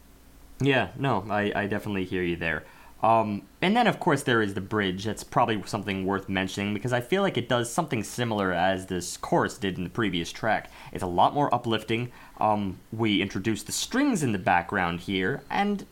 [0.60, 2.64] Yeah, no, I, I definitely hear you there.
[3.04, 5.04] Um, and then, of course, there is the bridge.
[5.04, 9.18] That's probably something worth mentioning because I feel like it does something similar as this
[9.18, 10.72] chorus did in the previous track.
[10.94, 12.12] It's a lot more uplifting.
[12.40, 15.86] Um, we introduce the strings in the background here, and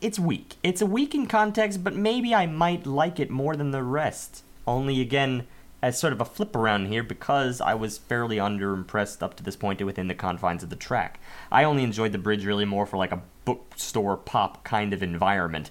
[0.00, 0.54] it's weak.
[0.62, 4.44] It's a weak in context, but maybe I might like it more than the rest.
[4.66, 5.46] Only again,
[5.82, 9.56] as sort of a flip around here because I was fairly underimpressed up to this
[9.56, 11.20] point within the confines of the track.
[11.52, 15.70] I only enjoyed the bridge really more for like a bookstore pop kind of environment.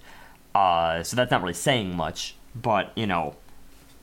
[0.53, 3.35] Uh, so that's not really saying much, but you know,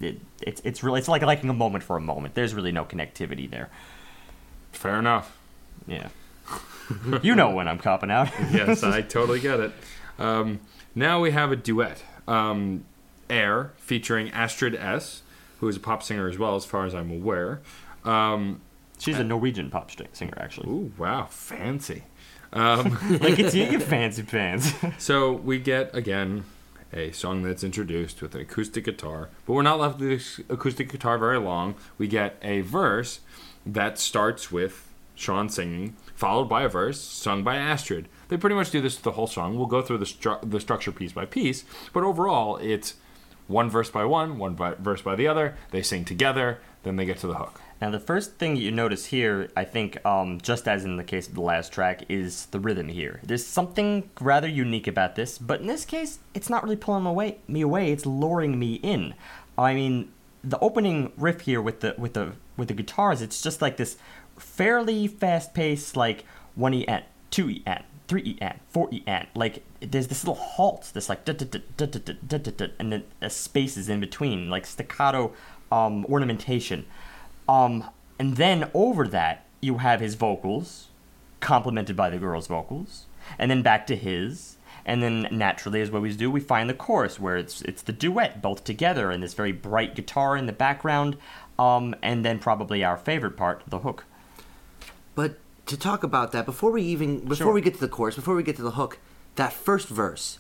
[0.00, 2.34] it, it's it's really it's like liking a moment for a moment.
[2.34, 3.70] There's really no connectivity there.
[4.72, 5.38] Fair enough.
[5.86, 6.08] Yeah,
[7.22, 8.28] you know when I'm copping out.
[8.52, 9.72] yes, I totally get it.
[10.18, 10.60] Um,
[10.94, 12.02] now we have a duet.
[12.28, 12.84] Um,
[13.30, 15.22] Air featuring Astrid S,
[15.62, 17.60] who is a pop singer as well, as far as I'm aware.
[18.04, 18.60] Um,
[18.98, 20.68] She's a Norwegian pop singer, actually.
[20.68, 22.02] ooh, wow, fancy.
[22.54, 24.72] Um, Like it's you, you fancy pants.
[24.98, 26.44] so we get again
[26.92, 30.90] a song that's introduced with an acoustic guitar, but we're not left with this acoustic
[30.90, 31.76] guitar very long.
[31.96, 33.20] We get a verse
[33.64, 38.06] that starts with Shawn singing, followed by a verse sung by Astrid.
[38.28, 39.56] They pretty much do this the whole song.
[39.56, 41.64] We'll go through the, stru- the structure piece by piece,
[41.94, 42.96] but overall, it's
[43.52, 45.56] one verse by one, one by- verse by the other.
[45.70, 47.60] They sing together, then they get to the hook.
[47.80, 51.26] Now, the first thing you notice here, I think, um, just as in the case
[51.28, 53.20] of the last track, is the rhythm here.
[53.24, 57.38] There's something rather unique about this, but in this case, it's not really pulling away,
[57.48, 57.90] me away.
[57.90, 59.14] It's luring me in.
[59.58, 60.12] I mean,
[60.44, 63.96] the opening riff here with the with the with the guitars, it's just like this
[64.38, 66.24] fairly fast-paced, like
[66.54, 66.86] one E
[67.30, 67.64] two E
[68.06, 68.38] three E
[68.68, 69.02] four E.
[69.34, 72.50] Like there's this little halt, this like da da da da da da da da,
[72.50, 75.32] da, and then uh, spaces in between, like staccato
[75.70, 76.84] um, ornamentation.
[77.48, 77.84] Um,
[78.18, 80.88] and then over that, you have his vocals,
[81.40, 83.06] complemented by the girl's vocals,
[83.38, 84.56] and then back to his.
[84.84, 87.92] And then naturally, as we always do, we find the chorus where it's it's the
[87.92, 91.16] duet both together and this very bright guitar in the background,
[91.58, 94.04] um, and then probably our favorite part, the hook.
[95.14, 97.52] But to talk about that, before we even before Sure.
[97.52, 98.98] we get to the chorus, before we get to the hook,
[99.36, 100.38] that first verse,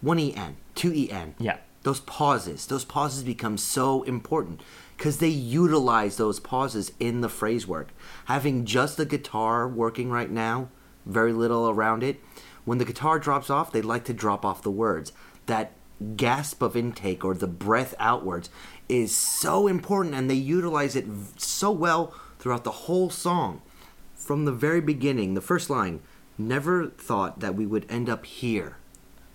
[0.00, 1.34] one E N, two E N.
[1.38, 1.58] Yeah.
[1.82, 4.62] Those pauses, those pauses become so important
[4.96, 7.88] because they utilize those pauses in the phrase work.
[8.24, 10.68] Having just the guitar working right now,
[11.04, 12.20] very little around it.
[12.64, 15.12] When the guitar drops off, they like to drop off the words.
[15.44, 15.72] That
[16.16, 18.48] gasp of intake or the breath outwards
[18.88, 21.04] is so important, and they utilize it
[21.36, 23.60] so well throughout the whole song.
[24.14, 26.00] From the very beginning, the first line
[26.38, 28.76] never thought that we would end up here.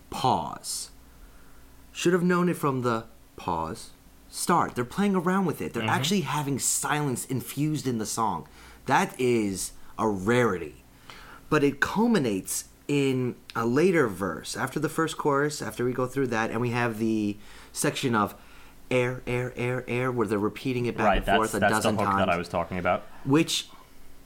[0.10, 0.92] Pause.
[1.92, 3.06] Should have known it from the
[3.36, 3.92] pause.
[4.30, 4.76] Start.
[4.76, 5.74] They're playing around with it.
[5.74, 5.90] They're mm-hmm.
[5.90, 8.48] actually having silence infused in the song.
[8.86, 10.84] That is a rarity.
[11.50, 14.56] But it culminates in a later verse.
[14.56, 17.38] After the first chorus, after we go through that, and we have the
[17.72, 18.36] section of
[18.92, 21.84] air, air, air, air, where they're repeating it back right, and that's forth a that's
[21.84, 23.04] the hook times that I was talking about.
[23.26, 23.68] which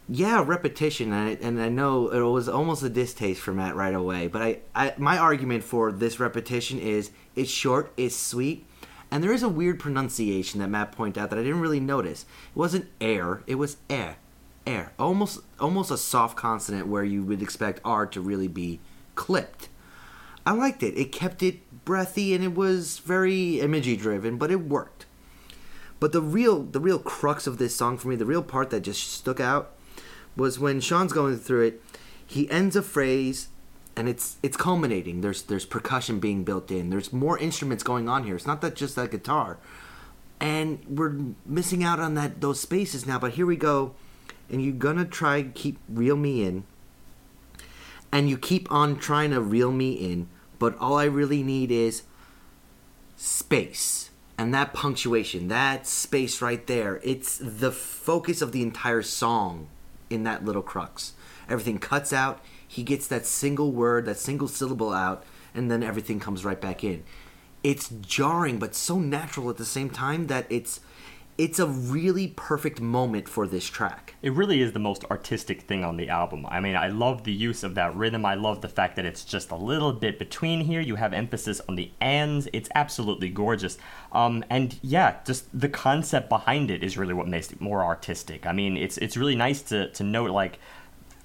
[0.09, 3.93] yeah repetition and I, and I know it was almost a distaste for Matt right
[3.93, 8.65] away but I, I my argument for this repetition is it's short it's sweet
[9.13, 12.23] and there is a weird pronunciation that Matt pointed out that I didn't really notice.
[12.23, 14.17] It wasn't air it was air
[14.65, 18.79] air almost almost a soft consonant where you would expect R to really be
[19.15, 19.69] clipped.
[20.45, 20.97] I liked it.
[20.97, 25.05] It kept it breathy and it was very imagey driven but it worked.
[25.99, 28.81] But the real the real crux of this song for me, the real part that
[28.81, 29.73] just stuck out
[30.35, 31.81] was when Shawn's going through it,
[32.25, 33.49] he ends a phrase
[33.95, 35.21] and it's it's culminating.
[35.21, 36.89] There's there's percussion being built in.
[36.89, 38.35] There's more instruments going on here.
[38.35, 39.57] It's not that just that guitar.
[40.39, 41.15] And we're
[41.45, 43.93] missing out on that those spaces now, but here we go.
[44.49, 46.63] And you're gonna try keep reel me in.
[48.11, 50.27] And you keep on trying to reel me in,
[50.59, 52.03] but all I really need is
[53.15, 54.11] space.
[54.37, 59.67] And that punctuation, that space right there, it's the focus of the entire song
[60.13, 61.13] in that little crux.
[61.49, 65.23] Everything cuts out, he gets that single word, that single syllable out,
[65.53, 67.03] and then everything comes right back in.
[67.63, 70.79] It's jarring, but so natural at the same time that it's
[71.37, 74.13] it's a really perfect moment for this track.
[74.21, 76.45] It really is the most artistic thing on the album.
[76.47, 78.23] I mean, I love the use of that rhythm.
[78.23, 80.79] I love the fact that it's just a little bit between here.
[80.79, 82.47] You have emphasis on the ands.
[82.53, 83.79] It's absolutely gorgeous.
[84.11, 88.45] Um, and yeah, just the concept behind it is really what makes it more artistic.
[88.45, 90.59] I mean, it's it's really nice to to note like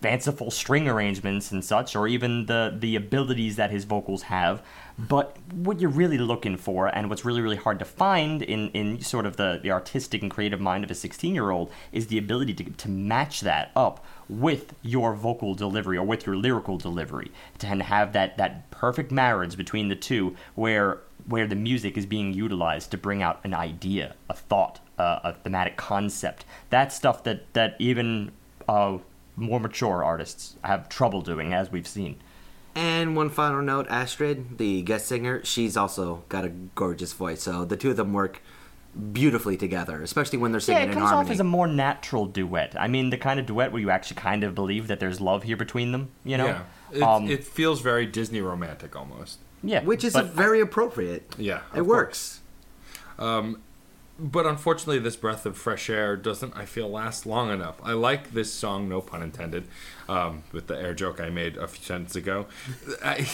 [0.01, 4.63] fanciful string arrangements and such, or even the the abilities that his vocals have.
[4.99, 9.01] But what you're really looking for, and what's really really hard to find in in
[9.01, 12.19] sort of the the artistic and creative mind of a 16 year old, is the
[12.19, 17.31] ability to to match that up with your vocal delivery or with your lyrical delivery,
[17.59, 22.33] to have that that perfect marriage between the two, where where the music is being
[22.33, 26.45] utilized to bring out an idea, a thought, uh, a thematic concept.
[26.71, 28.33] That's stuff that that even
[28.69, 28.99] uh,
[29.37, 32.17] more mature artists have trouble doing, as we've seen.
[32.79, 37.43] And one final note Astrid, the guest singer, she's also got a gorgeous voice.
[37.43, 38.41] So the two of them work
[39.13, 42.77] beautifully together, especially when they're singing yeah, it comes off as a more natural duet.
[42.79, 45.43] I mean, the kind of duet where you actually kind of believe that there's love
[45.43, 46.11] here between them.
[46.25, 46.63] You know, Yeah.
[46.93, 49.41] It, Um, it feels very Disney romantic almost.
[49.65, 51.35] yeah, which is but very appropriate.
[51.37, 51.63] Yeah.
[51.75, 52.41] It of works.
[54.19, 57.77] But unfortunately, this breath of fresh air doesn't, I feel, last long enough.
[57.85, 59.69] I like this song, no pun intended,
[60.09, 62.47] um, with the air joke I made a few sentences ago.
[63.05, 63.29] I,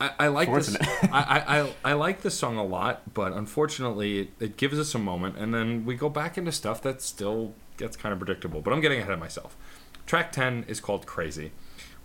[0.00, 0.76] I, I like this.
[1.12, 1.44] I,
[1.84, 5.36] I, I, like this song a lot, but unfortunately, it, it gives us a moment,
[5.36, 8.60] and then we go back into stuff that still gets kind of predictable.
[8.60, 9.56] But I'm getting ahead of myself.
[10.06, 11.52] Track 10 is called Crazy.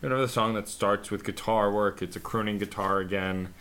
[0.02, 2.02] We have another song that starts with guitar work.
[2.02, 3.54] It's a crooning guitar again.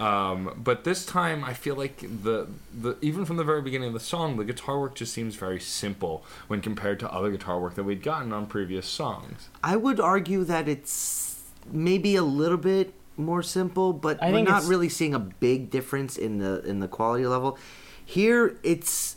[0.00, 3.94] Um, but this time, I feel like the the even from the very beginning of
[3.94, 7.74] the song, the guitar work just seems very simple when compared to other guitar work
[7.74, 9.50] that we'd gotten on previous songs.
[9.62, 14.64] I would argue that it's maybe a little bit more simple, but I we're not
[14.64, 17.58] really seeing a big difference in the in the quality level.
[18.04, 19.16] Here, it's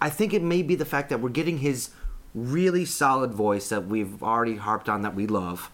[0.00, 1.90] I think it may be the fact that we're getting his
[2.34, 5.70] really solid voice that we've already harped on that we love.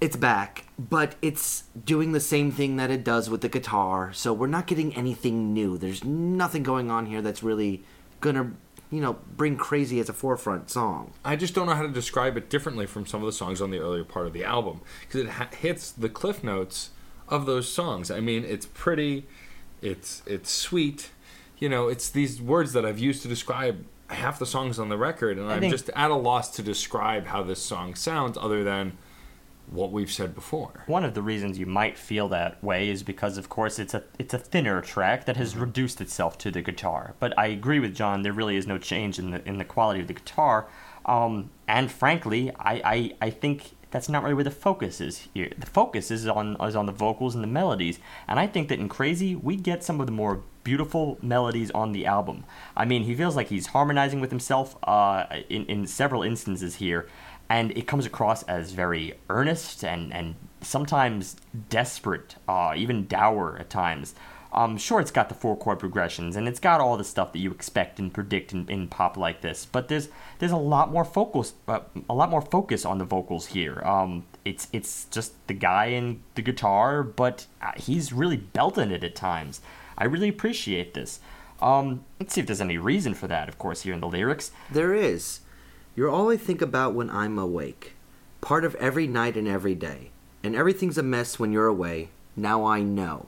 [0.00, 4.12] It's back, but it's doing the same thing that it does with the guitar.
[4.14, 5.76] So we're not getting anything new.
[5.76, 7.82] There's nothing going on here that's really
[8.20, 8.52] gonna,
[8.90, 11.12] you know, bring crazy as a forefront song.
[11.22, 13.70] I just don't know how to describe it differently from some of the songs on
[13.70, 16.90] the earlier part of the album because it ha- hits the cliff notes
[17.28, 18.10] of those songs.
[18.10, 19.26] I mean, it's pretty,
[19.82, 21.10] it's it's sweet,
[21.58, 21.88] you know.
[21.88, 25.52] It's these words that I've used to describe half the songs on the record, and
[25.52, 28.96] I'm think- just at a loss to describe how this song sounds, other than
[29.70, 30.84] what we've said before.
[30.86, 34.02] One of the reasons you might feel that way is because, of course, it's a
[34.18, 37.14] it's a thinner track that has reduced itself to the guitar.
[37.18, 38.22] But I agree with John.
[38.22, 40.66] There really is no change in the in the quality of the guitar.
[41.06, 45.50] Um, and frankly, I, I I think that's not really where the focus is here.
[45.56, 47.98] The focus is on is on the vocals and the melodies.
[48.28, 51.92] And I think that in Crazy we get some of the more beautiful melodies on
[51.92, 52.44] the album.
[52.76, 57.08] I mean, he feels like he's harmonizing with himself uh, in in several instances here
[57.50, 61.36] and it comes across as very earnest and, and sometimes
[61.68, 64.14] desperate, uh, even dour at times.
[64.52, 67.40] Um, sure, it's got the four chord progressions and it's got all the stuff that
[67.40, 70.08] you expect and predict in, in pop like this, but there's
[70.38, 73.80] there's a lot more focus, uh, a lot more focus on the vocals here.
[73.84, 79.04] Um, it's it's just the guy and the guitar, but uh, he's really belting it
[79.04, 79.60] at times.
[79.98, 81.20] I really appreciate this.
[81.60, 83.48] Um, let's see if there's any reason for that.
[83.48, 85.40] Of course, here in the lyrics, There is.
[85.96, 87.94] You're all I think about when I'm awake.
[88.40, 90.10] Part of every night and every day.
[90.42, 92.10] And everything's a mess when you're away.
[92.36, 93.26] Now I know.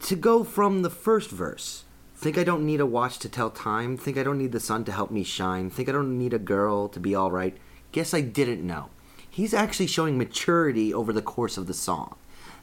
[0.00, 1.84] To go from the first verse.
[2.16, 3.96] Think I don't need a watch to tell time.
[3.96, 5.70] Think I don't need the sun to help me shine.
[5.70, 7.56] Think I don't need a girl to be alright.
[7.92, 8.90] Guess I didn't know.
[9.30, 12.16] He's actually showing maturity over the course of the song.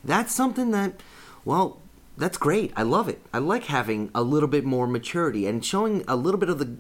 [0.04, 1.02] That's something that,
[1.46, 1.80] well,
[2.18, 2.74] that's great.
[2.76, 3.22] I love it.
[3.34, 6.76] I like having a little bit more maturity and showing a little bit of the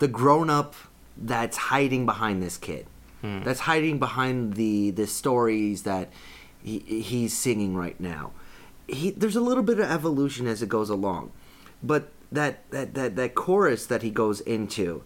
[0.00, 0.74] the grown up
[1.20, 2.86] that's hiding behind this kid.
[3.20, 3.42] Hmm.
[3.42, 6.10] That's hiding behind the the stories that
[6.62, 8.32] he, he's singing right now.
[8.88, 11.30] He, there's a little bit of evolution as it goes along,
[11.82, 15.02] but that, that that that chorus that he goes into,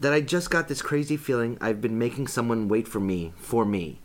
[0.00, 3.64] that I just got this crazy feeling I've been making someone wait for me, for
[3.64, 3.98] me.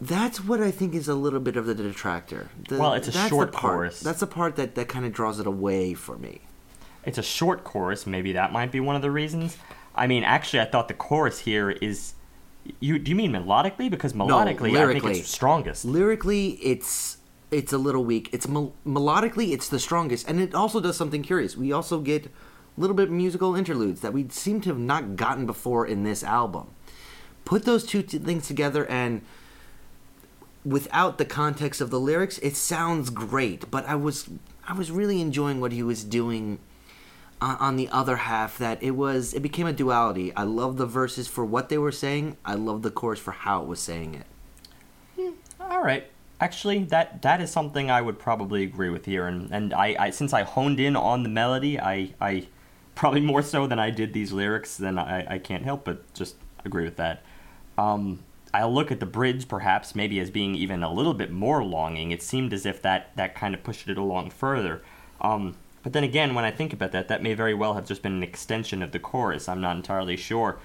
[0.00, 2.50] That's what I think is a little bit of the detractor.
[2.68, 4.00] The- Well, it's a short part, chorus.
[4.00, 6.42] That's the part that, that kind of draws it away for me.
[7.06, 8.06] It's a short chorus.
[8.06, 9.56] Maybe that might be one of the reasons.
[9.94, 12.14] I mean, actually, I thought the chorus here is.
[12.80, 13.88] You do you mean melodically?
[13.88, 15.84] Because melodically, I think it's strongest.
[15.84, 17.18] Lyrically, it's
[17.52, 18.28] it's a little weak.
[18.32, 21.56] It's mel- melodically, it's the strongest, and it also does something curious.
[21.56, 22.30] We also get a
[22.76, 26.74] little bit musical interludes that we seem to have not gotten before in this album.
[27.44, 29.22] Put those two t- things together, and
[30.64, 33.70] without the context of the lyrics, it sounds great.
[33.70, 34.28] But I was
[34.66, 36.58] I was really enjoying what he was doing
[37.40, 38.58] on, the other half.
[38.58, 40.34] That it was it became a duality.
[40.34, 42.36] I love the verses for what they were saying.
[42.44, 45.34] I love the chorus for how it was saying it.
[45.60, 46.10] All right.
[46.40, 50.10] Actually, that that is something I would probably agree with here, and and I, I
[50.10, 52.48] since I honed in on the melody, I I
[52.94, 56.36] probably more so than I did these lyrics, then I I can't help but just
[56.64, 57.22] agree with that.
[57.78, 58.20] Um,
[58.52, 62.10] I'll look at the bridge perhaps maybe as being even a little bit more longing.
[62.10, 64.82] It seemed as if that that kind of pushed it along further.
[65.20, 65.56] Um,
[65.86, 68.14] but then again, when I think about that, that may very well have just been
[68.14, 69.48] an extension of the chorus.
[69.48, 70.58] I'm not entirely sure.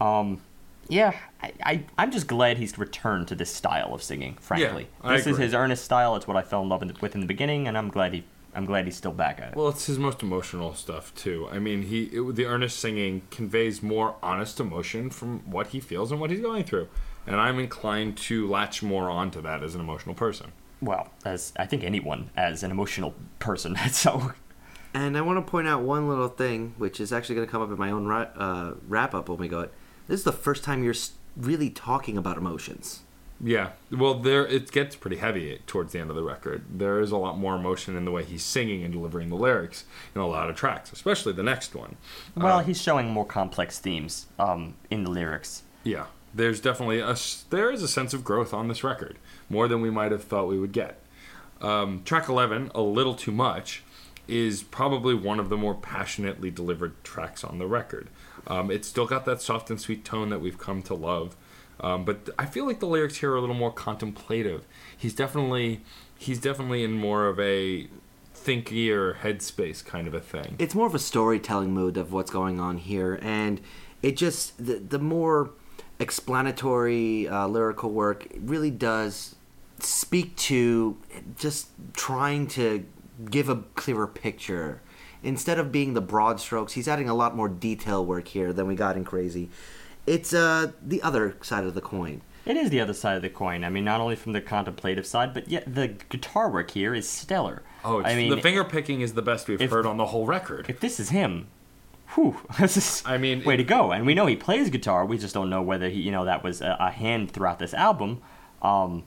[0.00, 0.40] Um,
[0.88, 4.34] yeah, I, I, I'm just glad he's returned to this style of singing.
[4.40, 6.16] Frankly, I this is his earnest style.
[6.16, 8.64] It's what I fell in love with in the beginning, and I'm glad he, I'm
[8.64, 9.56] glad he's still back at it.
[9.56, 11.46] Well, it's his most emotional stuff too.
[11.52, 16.10] I mean, he it, the earnest singing conveys more honest emotion from what he feels
[16.10, 16.88] and what he's going through,
[17.28, 20.50] and I'm inclined to latch more onto that as an emotional person.
[20.80, 24.32] Well, as I think anyone, as an emotional person, so
[24.94, 27.60] And I want to point out one little thing, which is actually going to come
[27.62, 29.60] up in my own ra- uh, wrap up when we go.
[29.60, 29.72] It.
[30.06, 30.94] This is the first time you're
[31.36, 33.00] really talking about emotions.
[33.42, 36.64] Yeah, well, there it gets pretty heavy towards the end of the record.
[36.78, 39.84] There is a lot more emotion in the way he's singing and delivering the lyrics
[40.14, 41.96] in a lot of tracks, especially the next one.
[42.36, 45.64] well, Uh, he's showing more complex themes um, in the lyrics.
[45.82, 47.16] Yeah, there's definitely a
[47.50, 49.18] there is a sense of growth on this record,
[49.50, 51.00] more than we might have thought we would get.
[51.60, 53.82] Um, track 11, a little too much,
[54.26, 58.08] is probably one of the more passionately delivered tracks on the record.
[58.46, 61.36] Um, it's still got that soft and sweet tone that we've come to love,
[61.80, 64.64] um, but I feel like the lyrics here are a little more contemplative.
[64.96, 65.80] He's definitely
[66.18, 67.88] he's definitely in more of a
[68.34, 70.56] thinkier headspace kind of a thing.
[70.58, 73.60] It's more of a storytelling mood of what's going on here, and
[74.02, 75.50] it just the, the more
[75.98, 79.36] explanatory uh, lyrical work really does
[79.78, 80.96] speak to
[81.36, 82.84] just trying to
[83.30, 84.80] give a clearer picture.
[85.22, 88.66] Instead of being the broad strokes, he's adding a lot more detail work here than
[88.66, 89.48] we got in Crazy.
[90.06, 92.20] It's uh, the other side of the coin.
[92.44, 93.64] It is the other side of the coin.
[93.64, 97.08] I mean, not only from the contemplative side, but yet the guitar work here is
[97.08, 97.62] stellar.
[97.86, 100.06] Oh, it's, I mean, the finger picking is the best we've if- heard on the
[100.06, 100.66] whole record.
[100.68, 101.46] if this is him,
[102.14, 103.92] whew, this is I mean, way it- to go.
[103.92, 105.06] And we know he plays guitar.
[105.06, 107.72] We just don't know whether he, you know, that was a, a hand throughout this
[107.72, 108.20] album.
[108.60, 109.04] Um,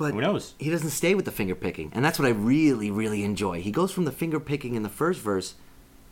[0.00, 0.54] But Who knows?
[0.58, 3.60] He doesn't stay with the finger picking, and that's what I really, really enjoy.
[3.60, 5.56] He goes from the finger picking in the first verse,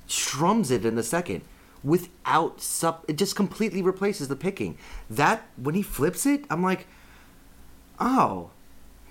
[0.06, 1.40] strums it in the second,
[1.82, 3.06] without sup.
[3.08, 4.76] It just completely replaces the picking.
[5.08, 6.86] That when he flips it, I'm like,
[7.98, 8.50] oh,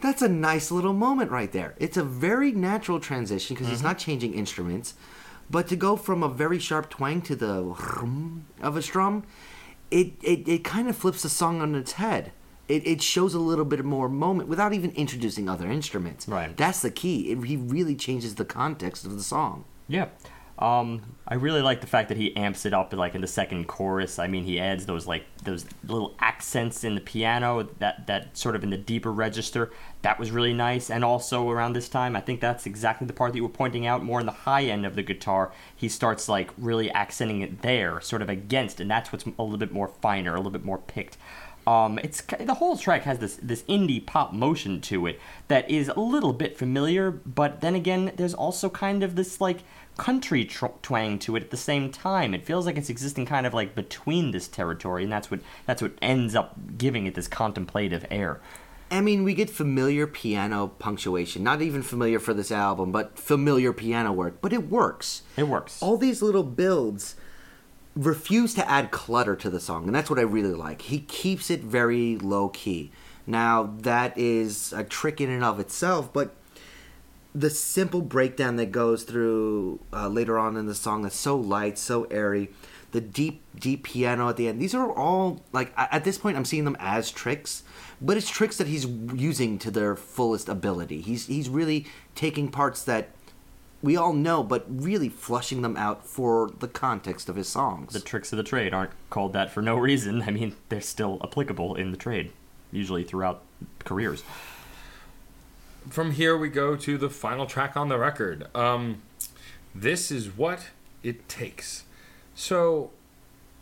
[0.02, 1.74] that's a nice little moment right there.
[1.80, 3.88] It's a very natural transition because he's mm-hmm.
[3.88, 4.94] not changing instruments,
[5.50, 7.76] but to go from a very sharp twang to the
[8.62, 9.24] of a strum,
[9.90, 12.32] it it, it kind of flips the song on its head.
[12.68, 16.28] It, it shows a little bit more moment without even introducing other instruments.
[16.28, 16.56] Right.
[16.56, 17.32] That's the key.
[17.32, 19.64] It, he really changes the context of the song.
[19.88, 20.08] Yeah.
[20.60, 23.68] Um, I really like the fact that he amps it up like in the second
[23.68, 24.18] chorus.
[24.18, 28.56] I mean, he adds those like those little accents in the piano that that sort
[28.56, 29.72] of in the deeper register.
[30.02, 30.90] That was really nice.
[30.90, 33.86] And also around this time, I think that's exactly the part that you were pointing
[33.86, 34.04] out.
[34.04, 38.02] More in the high end of the guitar, he starts like really accenting it there,
[38.02, 40.80] sort of against, and that's what's a little bit more finer, a little bit more
[40.80, 41.18] picked.
[41.68, 45.20] Um, it's the whole track has this this indie pop motion to it
[45.50, 49.64] that is a little bit familiar, but then again, there's also kind of this like
[49.98, 52.34] country tr- twang to it at the same time.
[52.34, 55.82] It feels like it's existing kind of like between this territory, and that's what that's
[55.82, 58.40] what ends up giving it this contemplative air.
[58.90, 61.44] I mean, we get familiar piano punctuation.
[61.44, 64.40] Not even familiar for this album, but familiar piano work.
[64.40, 65.24] But it works.
[65.36, 65.84] It works.
[65.84, 67.18] all these little builds
[67.98, 70.84] refuse to add clutter to the song and that's what i really like.
[70.84, 72.92] He keeps it very low key
[73.26, 76.36] now that is a trick in and of itself but
[77.34, 81.78] the simple breakdown that goes through uh, later on in the song that's so light
[81.78, 82.50] so airy.
[82.92, 86.46] The deep deep piano at the end these are all like at this point i'm
[86.46, 87.64] seeing them as tricks
[88.02, 91.02] but it's tricks that he's using to their fullest ability.
[91.02, 93.10] He's he's really taking parts that
[93.82, 97.94] we all know, but really flushing them out for the context of his songs.
[97.94, 100.24] The tricks of the trade aren't called that for no reason.
[100.24, 102.32] I mean, they're still applicable in the trade,
[102.72, 103.44] usually throughout
[103.80, 104.24] careers.
[105.90, 108.48] From here, we go to the final track on the record.
[108.56, 109.04] Um,
[109.74, 110.70] this is what
[111.04, 111.84] it takes.
[112.36, 112.92] So,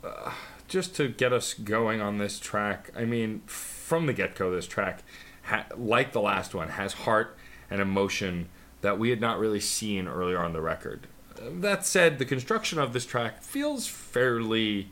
[0.03, 0.31] uh,
[0.67, 4.65] just to get us going on this track, I mean, from the get go, this
[4.65, 5.03] track,
[5.43, 7.37] ha- like the last one, has heart
[7.69, 8.49] and emotion
[8.85, 11.07] that we had not really seen earlier on the record.
[11.41, 14.91] That said, the construction of this track feels fairly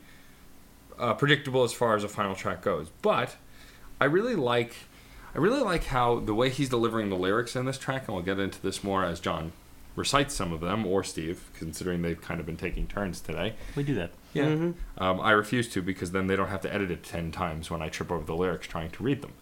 [0.98, 3.36] uh, predictable as far as a final track goes, but
[4.00, 4.74] I really like.
[5.32, 8.24] I really like how the way he's delivering the lyrics in this track, and we'll
[8.24, 9.52] get into this more as John
[9.94, 13.54] recites some of them, or Steve, considering they've kind of been taking turns today.
[13.76, 14.10] We do that.
[14.32, 14.72] Yeah.
[14.98, 17.80] Um, I refuse to because then they don't have to edit it 10 times when
[17.80, 19.32] I trip over the lyrics trying to read them.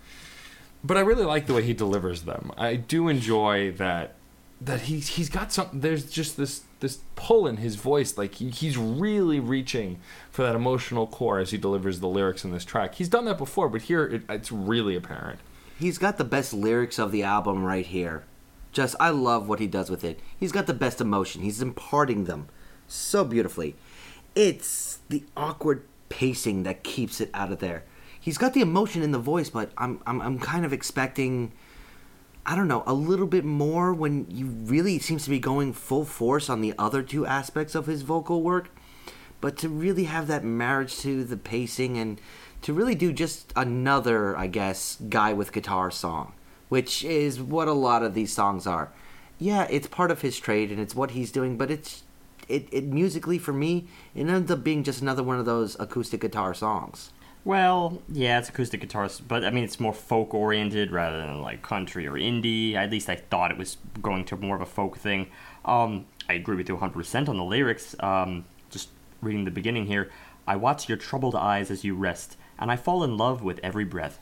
[0.85, 2.53] But I really like the way he delivers them.
[2.59, 4.16] I do enjoy that
[4.64, 5.80] that he's he's got something.
[5.80, 9.98] there's just this this pull in his voice like he, he's really reaching
[10.30, 12.94] for that emotional core as he delivers the lyrics in this track.
[12.97, 15.40] He's done that before, but here it, it's really apparent.
[15.78, 18.24] He's got the best lyrics of the album right here.
[18.72, 20.20] Just, I love what he does with it.
[20.39, 21.43] He's got the best emotion.
[21.43, 22.48] He's imparting them
[22.89, 23.76] so beautifully.
[24.34, 27.84] It's the awkward pacing that keeps it out of there.
[28.18, 31.52] He's got the emotion in the voice, but I'm, I'm, I'm kind of expecting,
[32.44, 36.05] I don't know, a little bit more when you really seems to be going full
[36.05, 38.70] force on the other two aspects of his vocal work.
[39.40, 42.20] But to really have that marriage to the pacing and
[42.62, 46.32] to really do just another, I guess, guy with guitar song,
[46.69, 48.93] which is what a lot of these songs are.
[49.39, 52.02] Yeah, it's part of his trade and it's what he's doing, but it's
[52.48, 56.20] it, it musically for me, it ends up being just another one of those acoustic
[56.20, 57.10] guitar songs.
[57.44, 61.62] Well, yeah, it's acoustic guitars, but I mean, it's more folk oriented rather than like
[61.62, 62.74] country or indie.
[62.74, 65.28] At least I thought it was going to more of a folk thing.
[65.64, 67.97] Um, I agree with you 100% on the lyrics.
[67.98, 68.90] Um, just
[69.20, 70.10] reading the beginning here
[70.47, 73.85] I watch your troubled eyes as you rest, and I fall in love with every
[73.85, 74.20] breath.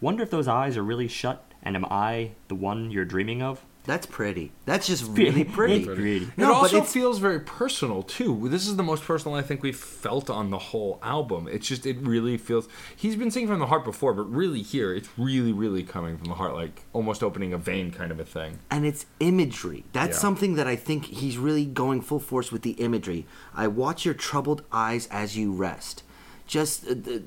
[0.00, 3.64] Wonder if those eyes are really shut, and am I the one you're dreaming of?
[3.84, 4.52] That's pretty.
[4.64, 5.78] That's just really pretty.
[5.78, 6.30] It's pretty.
[6.36, 8.48] No, it also it's- feels very personal too.
[8.48, 11.48] This is the most personal I think we've felt on the whole album.
[11.50, 12.68] It's just it really feels.
[12.94, 16.28] He's been singing from the heart before, but really here, it's really, really coming from
[16.28, 18.60] the heart, like almost opening a vein kind of a thing.
[18.70, 19.82] and it's imagery.
[19.92, 20.20] That's Yeah.
[20.20, 23.26] something that I think he's really going full force with the imagery.
[23.52, 26.04] I watch your troubled eyes as you rest.
[26.46, 27.18] Just uh, uh,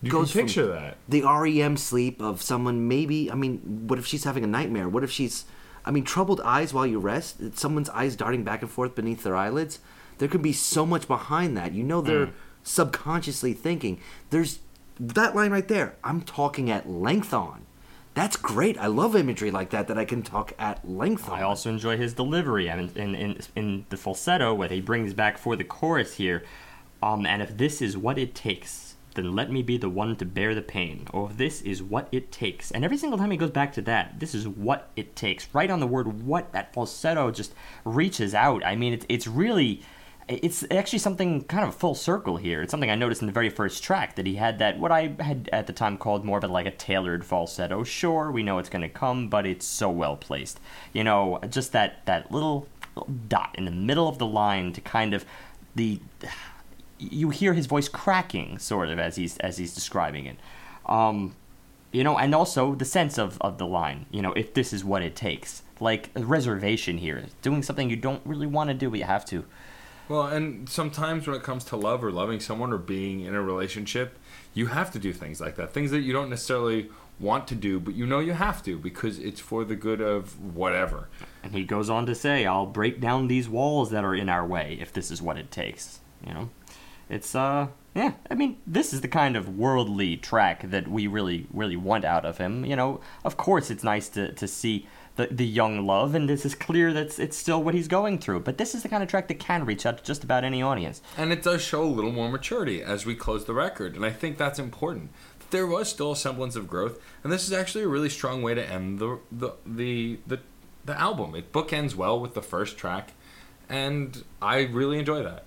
[0.00, 0.96] You goes can from picture that.
[1.08, 2.86] the REM sleep of someone.
[2.86, 4.88] Maybe I mean, what if she's having a nightmare?
[4.88, 5.44] What if she's,
[5.84, 7.56] I mean, troubled eyes while you rest?
[7.58, 9.80] Someone's eyes darting back and forth beneath their eyelids.
[10.18, 11.72] There could be so much behind that.
[11.72, 12.30] You know, they're
[12.62, 14.00] subconsciously thinking.
[14.30, 14.60] There's
[14.98, 15.96] that line right there.
[16.02, 17.66] I'm talking at length on.
[18.14, 18.78] That's great.
[18.78, 21.40] I love imagery like that that I can talk at length on.
[21.40, 25.36] I also enjoy his delivery and in, in, in the falsetto where he brings back
[25.36, 26.44] for the chorus here.
[27.02, 28.83] Um, and if this is what it takes,
[29.14, 31.06] then let me be the one to bear the pain.
[31.12, 32.70] Or this is what it takes.
[32.70, 35.48] And every single time he goes back to that, this is what it takes.
[35.52, 37.54] Right on the word what, that falsetto just
[37.84, 38.64] reaches out.
[38.64, 39.82] I mean, it's, it's really.
[40.26, 42.62] It's actually something kind of full circle here.
[42.62, 45.14] It's something I noticed in the very first track that he had that what I
[45.20, 47.84] had at the time called more of a, like a tailored falsetto.
[47.84, 50.60] Sure, we know it's going to come, but it's so well placed.
[50.94, 52.66] You know, just that that little,
[52.96, 55.26] little dot in the middle of the line to kind of
[55.74, 56.00] the
[56.98, 60.36] you hear his voice cracking sort of as he's as he's describing it.
[60.86, 61.34] Um,
[61.92, 64.84] you know, and also the sense of, of the line, you know, if this is
[64.84, 65.62] what it takes.
[65.78, 69.24] Like a reservation here, doing something you don't really want to do, but you have
[69.26, 69.44] to.
[70.08, 73.42] Well, and sometimes when it comes to love or loving someone or being in a
[73.42, 74.18] relationship,
[74.52, 75.72] you have to do things like that.
[75.72, 79.18] Things that you don't necessarily want to do, but you know you have to because
[79.18, 81.08] it's for the good of whatever.
[81.42, 84.46] And he goes on to say, I'll break down these walls that are in our
[84.46, 86.00] way if this is what it takes.
[86.26, 86.50] You know?
[87.08, 91.46] It's, uh, yeah, I mean, this is the kind of worldly track that we really,
[91.52, 92.64] really want out of him.
[92.64, 94.86] You know, of course it's nice to, to see
[95.16, 98.40] the, the young love, and this is clear that it's still what he's going through.
[98.40, 100.60] But this is the kind of track that can reach out to just about any
[100.60, 101.02] audience.
[101.16, 104.10] And it does show a little more maturity as we close the record, and I
[104.10, 105.10] think that's important.
[105.50, 108.54] There was still a semblance of growth, and this is actually a really strong way
[108.54, 110.40] to end the the the the,
[110.84, 111.36] the album.
[111.36, 113.12] It bookends well with the first track,
[113.68, 115.44] and I really enjoy that.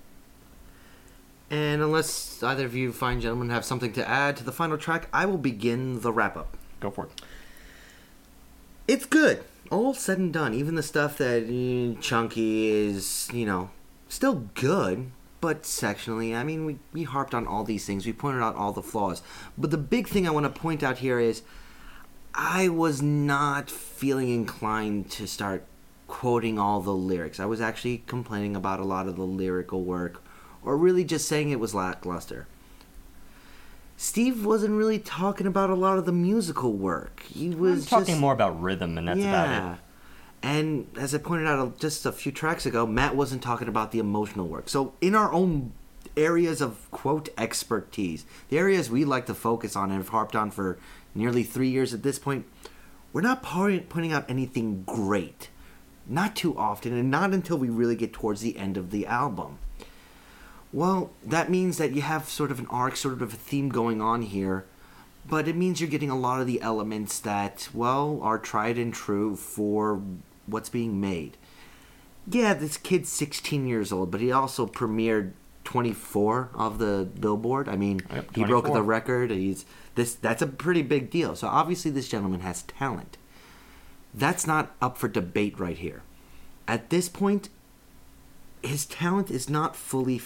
[1.50, 5.08] And unless either of you fine gentlemen have something to add to the final track,
[5.12, 6.56] I will begin the wrap up.
[6.80, 7.22] Go for it.
[8.86, 9.44] It's good.
[9.70, 10.54] All said and done.
[10.54, 13.70] Even the stuff that eh, chunky is, you know,
[14.08, 15.10] still good.
[15.40, 18.04] But sectionally, I mean, we, we harped on all these things.
[18.04, 19.22] We pointed out all the flaws.
[19.56, 21.42] But the big thing I want to point out here is
[22.34, 25.64] I was not feeling inclined to start
[26.08, 27.38] quoting all the lyrics.
[27.38, 30.22] I was actually complaining about a lot of the lyrical work,
[30.68, 32.46] or really just saying it was lackluster.
[33.96, 37.22] Steve wasn't really talking about a lot of the musical work.
[37.22, 39.78] He was talking more about rhythm, and that's about it.
[40.42, 43.98] And as I pointed out just a few tracks ago, Matt wasn't talking about the
[43.98, 44.68] emotional work.
[44.68, 45.72] So, in our own
[46.18, 50.50] areas of quote expertise, the areas we like to focus on and have harped on
[50.50, 50.78] for
[51.14, 52.44] nearly three years at this point,
[53.14, 55.48] we're not pointing out anything great.
[56.06, 59.58] Not too often, and not until we really get towards the end of the album.
[60.72, 64.02] Well, that means that you have sort of an arc, sort of a theme going
[64.02, 64.66] on here,
[65.26, 68.92] but it means you're getting a lot of the elements that, well, are tried and
[68.92, 70.02] true for
[70.46, 71.36] what's being made.
[72.30, 75.32] Yeah, this kid's 16 years old, but he also premiered
[75.64, 77.68] 24 of the Billboard.
[77.68, 79.30] I mean, Yep, he broke the record.
[79.30, 79.64] He's
[79.94, 80.14] this.
[80.14, 81.36] That's a pretty big deal.
[81.36, 83.16] So obviously, this gentleman has talent.
[84.14, 86.02] That's not up for debate right here.
[86.66, 87.50] At this point,
[88.62, 90.18] his talent is not fully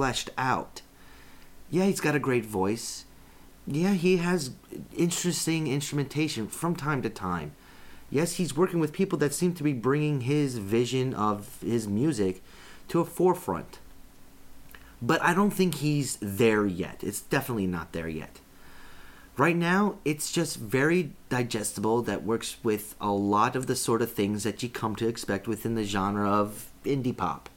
[0.00, 0.80] fleshed out.
[1.68, 3.04] Yeah, he's got a great voice.
[3.66, 4.52] Yeah, he has
[4.96, 7.52] interesting instrumentation from time to time.
[8.08, 12.42] Yes, he's working with people that seem to be bringing his vision of his music
[12.88, 13.78] to a forefront.
[15.02, 17.04] But I don't think he's there yet.
[17.04, 18.40] It's definitely not there yet.
[19.36, 24.10] Right now, it's just very digestible that works with a lot of the sort of
[24.10, 27.50] things that you come to expect within the genre of indie pop.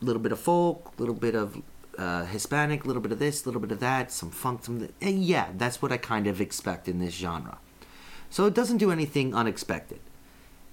[0.00, 1.60] Little bit of folk, little bit of
[1.98, 4.88] uh, Hispanic, little bit of this, little bit of that, some funk, some.
[5.00, 7.58] And yeah, that's what I kind of expect in this genre.
[8.30, 10.00] So it doesn't do anything unexpected.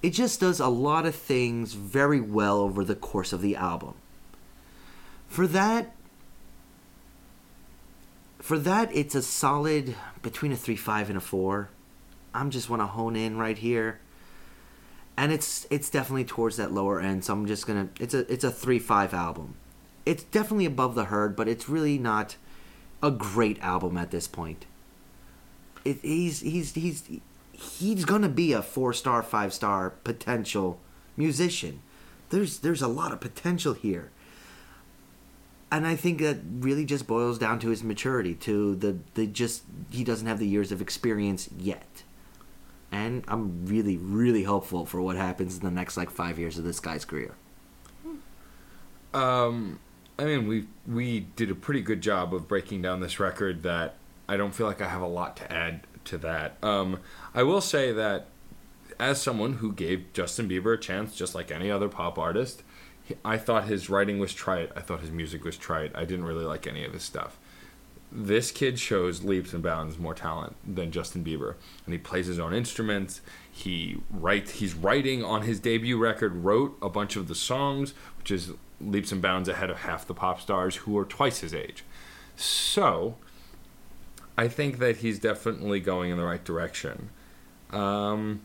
[0.01, 3.95] It just does a lot of things very well over the course of the album.
[5.27, 5.93] For that,
[8.39, 11.69] for that, it's a solid between a three five and a four.
[12.33, 13.99] I'm just want to hone in right here,
[15.17, 17.25] and it's it's definitely towards that lower end.
[17.25, 19.55] So I'm just gonna it's a it's a three five album.
[20.05, 22.37] It's definitely above the herd, but it's really not
[23.03, 24.65] a great album at this point.
[25.83, 27.03] It, he's he's he's
[27.51, 30.79] he's gonna be a four star, five star potential
[31.17, 31.81] musician.
[32.29, 34.11] There's there's a lot of potential here
[35.71, 39.63] and I think that really just boils down to his maturity, to the the just
[39.89, 42.03] he doesn't have the years of experience yet.
[42.91, 46.63] And I'm really, really hopeful for what happens in the next like five years of
[46.63, 47.35] this guy's career.
[49.13, 49.79] Um,
[50.19, 53.63] I mean, we we did a pretty good job of breaking down this record.
[53.63, 53.95] That
[54.27, 56.57] I don't feel like I have a lot to add to that.
[56.63, 56.99] Um,
[57.33, 58.27] I will say that
[58.99, 62.63] as someone who gave Justin Bieber a chance, just like any other pop artist,
[63.23, 64.71] I thought his writing was trite.
[64.75, 65.91] I thought his music was trite.
[65.95, 67.37] I didn't really like any of his stuff.
[68.19, 71.53] This kid shows leaps and bounds more talent than Justin Bieber,
[71.85, 73.21] and he plays his own instruments.
[73.51, 78.31] He write he's writing on his debut record, wrote a bunch of the songs, which
[78.31, 81.83] is leaps and bounds ahead of half the pop stars who are twice his age.
[82.35, 83.17] So,
[84.35, 87.11] I think that he's definitely going in the right direction.
[87.69, 88.41] Um,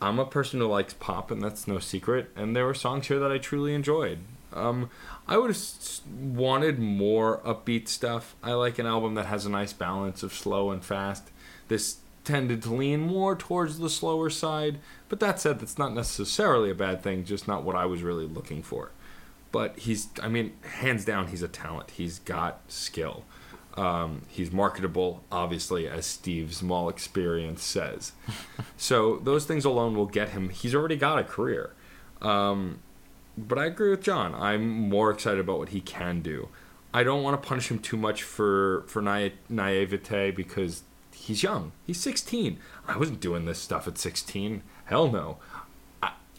[0.00, 2.30] I'm a person who likes pop, and that's no secret.
[2.34, 4.18] And there were songs here that I truly enjoyed.
[4.54, 4.90] Um,
[5.26, 5.62] I would have
[6.10, 8.34] wanted more upbeat stuff.
[8.42, 11.30] I like an album that has a nice balance of slow and fast.
[11.68, 16.70] This tended to lean more towards the slower side, but that said, that's not necessarily
[16.70, 18.90] a bad thing, just not what I was really looking for.
[19.50, 21.90] But he's, I mean, hands down, he's a talent.
[21.90, 23.24] He's got skill.
[23.76, 28.12] Um, he's marketable, obviously, as Steve Small experience says.
[28.76, 30.48] so those things alone will get him.
[30.48, 31.74] He's already got a career.
[32.20, 32.80] Um,
[33.36, 34.34] but I agree with John.
[34.34, 36.48] I'm more excited about what he can do.
[36.94, 40.82] I don't want to punish him too much for for na- naivete because
[41.14, 41.72] he's young.
[41.86, 42.58] He's 16.
[42.88, 44.62] I wasn't doing this stuff at 16.
[44.86, 45.38] Hell no.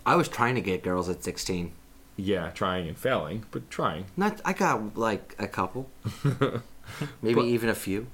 [0.06, 1.72] I was trying to get girls at 16.
[2.18, 4.06] Yeah, trying and failing, but trying.
[4.18, 5.90] Not, I got like a couple,
[7.22, 8.08] maybe But- even a few.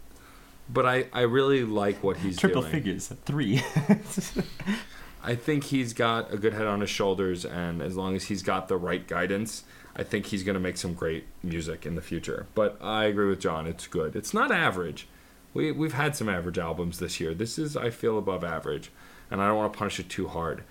[0.72, 2.54] But I, I really like what he's doing.
[2.54, 2.72] Triple doing.
[2.72, 3.64] figures, three.
[5.22, 8.42] I think he's got a good head on his shoulders, and as long as he's
[8.42, 9.64] got the right guidance,
[9.96, 12.48] I think he's going to make some great music in the future.
[12.56, 14.16] But I agree with John; it's good.
[14.16, 15.08] It's not average.
[15.54, 17.34] We we've had some average albums this year.
[17.34, 18.92] This is, I feel, above average,
[19.30, 20.64] and I don't want to punish it too hard.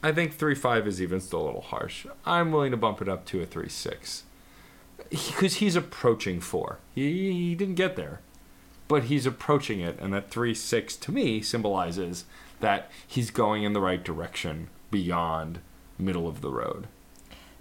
[0.00, 2.06] I think three five is even still a little harsh.
[2.24, 4.22] I'm willing to bump it up to a three six,
[5.10, 6.78] because he's approaching four.
[6.94, 8.20] He, he didn't get there,
[8.86, 12.26] but he's approaching it, and that three six to me symbolizes
[12.60, 15.60] that he's going in the right direction beyond
[15.98, 16.86] middle of the road.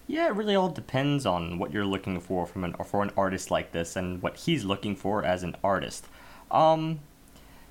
[0.07, 3.51] Yeah, it really all depends on what you're looking for from an for an artist
[3.51, 6.07] like this and what he's looking for as an artist.
[6.49, 7.01] Um,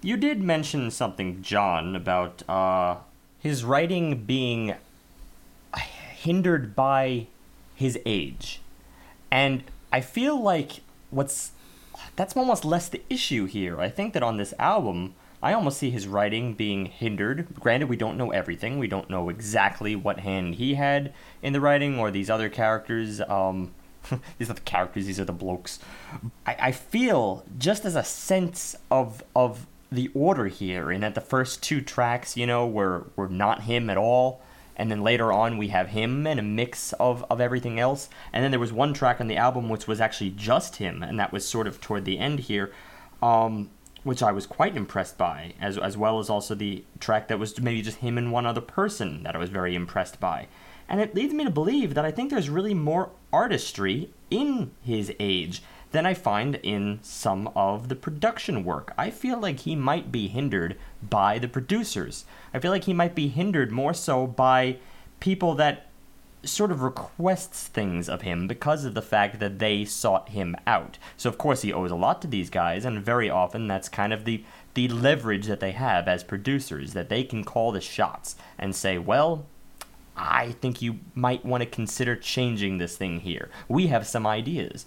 [0.03, 2.97] you did mention something, John, about uh,
[3.39, 4.75] his writing being
[6.27, 7.27] hindered by
[7.75, 8.61] his age.
[9.31, 9.63] And
[9.93, 10.81] I feel like
[11.11, 11.53] what's
[12.17, 13.81] that's almost less the issue here.
[13.81, 17.55] I think that on this album, I almost see his writing being hindered.
[17.61, 18.79] Granted, we don't know everything.
[18.79, 23.21] We don't know exactly what hand he had in the writing or these other characters.
[23.21, 23.73] Um,
[24.39, 25.07] these are the characters.
[25.07, 25.79] These are the blokes.
[26.47, 31.21] I, I feel just as a sense of of the order here, and that the
[31.21, 34.43] first two tracks, you know, were were not him at all
[34.77, 38.45] and then later on we have him and a mix of, of everything else and
[38.45, 41.33] then there was one track on the album which was actually just him and that
[41.33, 42.71] was sort of toward the end here
[43.23, 43.71] um,
[44.07, 47.61] which i was quite impressed by as, as well as also the track that was
[47.61, 50.47] maybe just him and one other person that i was very impressed by
[50.89, 55.13] and it leads me to believe that i think there's really more artistry in his
[55.19, 55.63] age
[55.93, 58.93] than I find in some of the production work.
[58.99, 62.25] I feel like he might be hindered by the producers.
[62.53, 64.77] I feel like he might be hindered more so by
[65.21, 65.87] people that
[66.47, 70.99] sort of requests things of him because of the fact that they sought him out.
[71.17, 74.13] So of course he owes a lot to these guys and very often that's kind
[74.13, 74.45] of the
[74.75, 78.99] the leverage that they have as producers that they can call the shots and say,
[78.99, 79.47] "Well,
[80.17, 83.49] I think you might want to consider changing this thing here.
[83.69, 84.85] We have some ideas."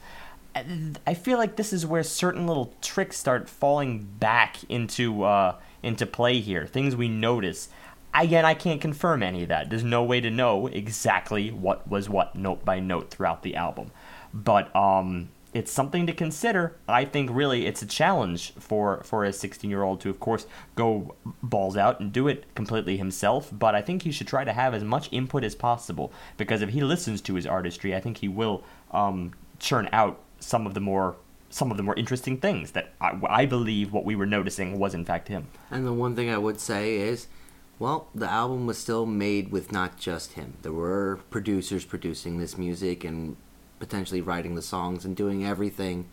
[1.05, 6.05] I feel like this is where certain little tricks start falling back into uh, into
[6.05, 6.65] play here.
[6.65, 7.69] Things we notice.
[8.13, 9.69] Again, I can't confirm any of that.
[9.69, 13.91] There's no way to know exactly what was what note by note throughout the album.
[14.33, 16.75] But um, it's something to consider.
[16.87, 20.45] I think really it's a challenge for for a 16 year old to, of course,
[20.75, 23.49] go balls out and do it completely himself.
[23.51, 26.69] But I think he should try to have as much input as possible because if
[26.69, 30.79] he listens to his artistry, I think he will um, churn out some of the
[30.79, 31.15] more
[31.49, 34.93] some of the more interesting things that I, I, believe what we were noticing was
[34.93, 35.47] in fact him.
[35.71, 37.27] And the one thing I would say is,
[37.79, 40.57] well, the album was still made with not just him.
[40.61, 43.37] There were producers producing this music and
[43.79, 46.09] potentially writing the songs and doing everything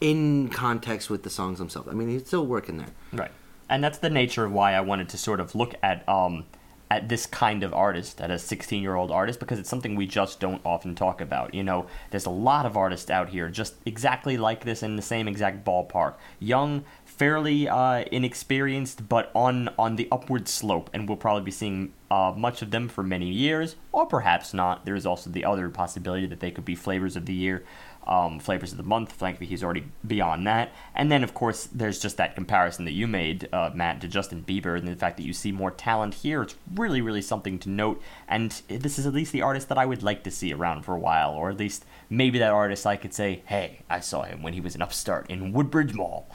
[0.00, 1.88] in context with the songs themselves.
[1.88, 2.88] I mean, he's still working there.
[3.12, 3.30] Right.
[3.68, 6.44] And that's the nature of why I wanted to sort of look at um,
[6.90, 10.06] at this kind of artist, at a 16 year old artist, because it's something we
[10.06, 11.54] just don't often talk about.
[11.54, 15.02] You know, there's a lot of artists out here just exactly like this in the
[15.02, 16.14] same exact ballpark.
[16.38, 16.84] Young,
[17.16, 22.32] fairly uh, inexperienced, but on, on the upward slope, and we'll probably be seeing uh,
[22.36, 24.84] much of them for many years, or perhaps not.
[24.84, 27.64] There's also the other possibility that they could be flavors of the year,
[28.06, 29.12] um, flavors of the month.
[29.12, 30.72] Frankly, he's already beyond that.
[30.94, 34.42] And then, of course, there's just that comparison that you made, uh, Matt, to Justin
[34.42, 36.42] Bieber, and the fact that you see more talent here.
[36.42, 38.02] It's really, really something to note.
[38.28, 40.94] And this is at least the artist that I would like to see around for
[40.94, 44.42] a while, or at least maybe that artist I could say, hey, I saw him
[44.42, 46.28] when he was an upstart in Woodbridge Mall.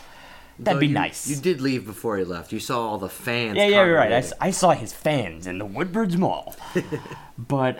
[0.59, 1.27] That'd Though be you, nice.
[1.27, 2.51] You did leave before he left.
[2.51, 3.55] You saw all the fans.
[3.55, 4.11] Yeah, yeah, you're right.
[4.11, 6.53] I, I saw his fans in the Woodbridge Mall.
[7.37, 7.79] but,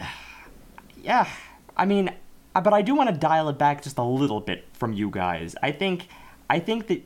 [1.04, 1.28] yeah,
[1.76, 2.10] I mean,
[2.56, 5.10] uh, but I do want to dial it back just a little bit from you
[5.10, 5.56] guys.
[5.62, 6.08] I think
[6.50, 7.04] I think that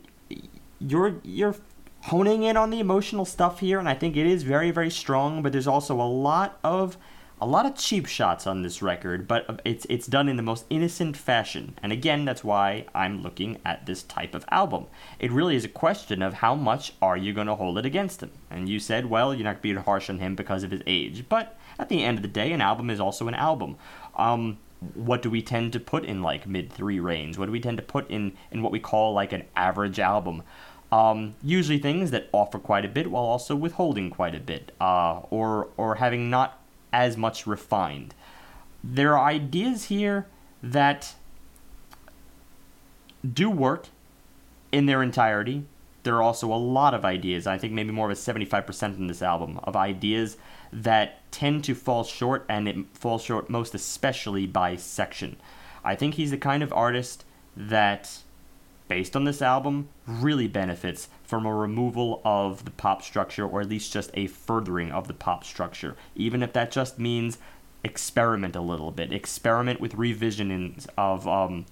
[0.79, 1.55] you're you're
[2.01, 5.41] honing in on the emotional stuff here, and I think it is very very strong.
[5.41, 6.97] But there's also a lot of
[7.41, 10.65] a lot of cheap shots on this record, but it's it's done in the most
[10.69, 11.77] innocent fashion.
[11.83, 14.85] And again, that's why I'm looking at this type of album.
[15.19, 18.23] It really is a question of how much are you going to hold it against
[18.23, 18.31] him.
[18.49, 21.57] And you said, well, you're not being harsh on him because of his age, but
[21.77, 23.77] at the end of the day, an album is also an album.
[24.15, 24.59] Um,
[24.93, 27.37] what do we tend to put in like mid three range?
[27.37, 30.43] What do we tend to put in in what we call like an average album?
[30.91, 35.21] Um, usually things that offer quite a bit while also withholding quite a bit, uh,
[35.29, 36.59] or or having not
[36.93, 38.13] as much refined.
[38.83, 40.27] There are ideas here
[40.61, 41.15] that
[43.29, 43.87] do work
[44.71, 45.65] in their entirety.
[46.03, 47.47] There are also a lot of ideas.
[47.47, 50.37] I think maybe more of a 75% in this album of ideas
[50.71, 55.37] that tend to fall short, and it falls short most especially by section.
[55.83, 57.23] I think he's the kind of artist
[57.55, 58.19] that,
[58.87, 63.67] based on this album, really benefits from a removal of the pop structure, or at
[63.67, 67.39] least just a furthering of the pop structure, even if that just means
[67.83, 71.65] experiment a little bit, experiment with revisionings of um,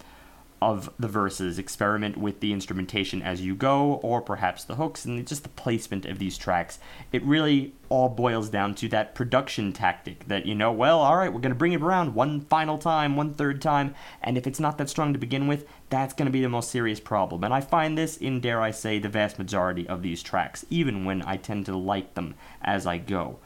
[0.62, 5.28] of the verses, experiment with the instrumentation as you go, or perhaps the hooks and
[5.28, 6.78] just the placement of these tracks.
[7.12, 11.34] It really all boils down to that production tactic that, you know, well, all right,
[11.34, 14.60] we're going to bring it around one final time, one third time, and if it's
[14.60, 17.44] not that strong to begin with, that's going to be the most serious problem.
[17.44, 21.06] And I find this in, dare I say, the vast majority of these tracks, even
[21.06, 23.40] when I tend to like them as I go.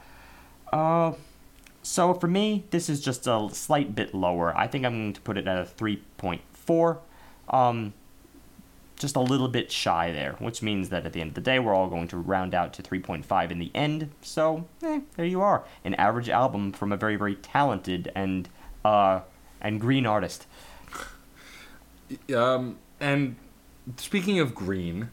[0.72, 1.12] Uh.
[1.82, 4.52] So for me, this is just a slight bit lower.
[4.58, 5.64] I think I'm going to put it at a
[6.66, 6.98] 3.4
[7.48, 7.94] um,
[8.98, 11.58] just a little bit shy there, which means that at the end of the day,
[11.58, 14.10] we're all going to round out to 3.5 in the end.
[14.22, 18.48] So, eh, there you are, an average album from a very, very talented and
[18.84, 19.20] uh,
[19.60, 20.46] and green artist.
[22.34, 23.36] Um, and
[23.96, 25.10] speaking of green,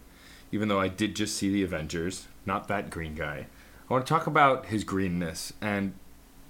[0.52, 3.48] even though I did just see the Avengers, not that green guy,
[3.90, 5.54] I want to talk about his greenness.
[5.60, 5.94] And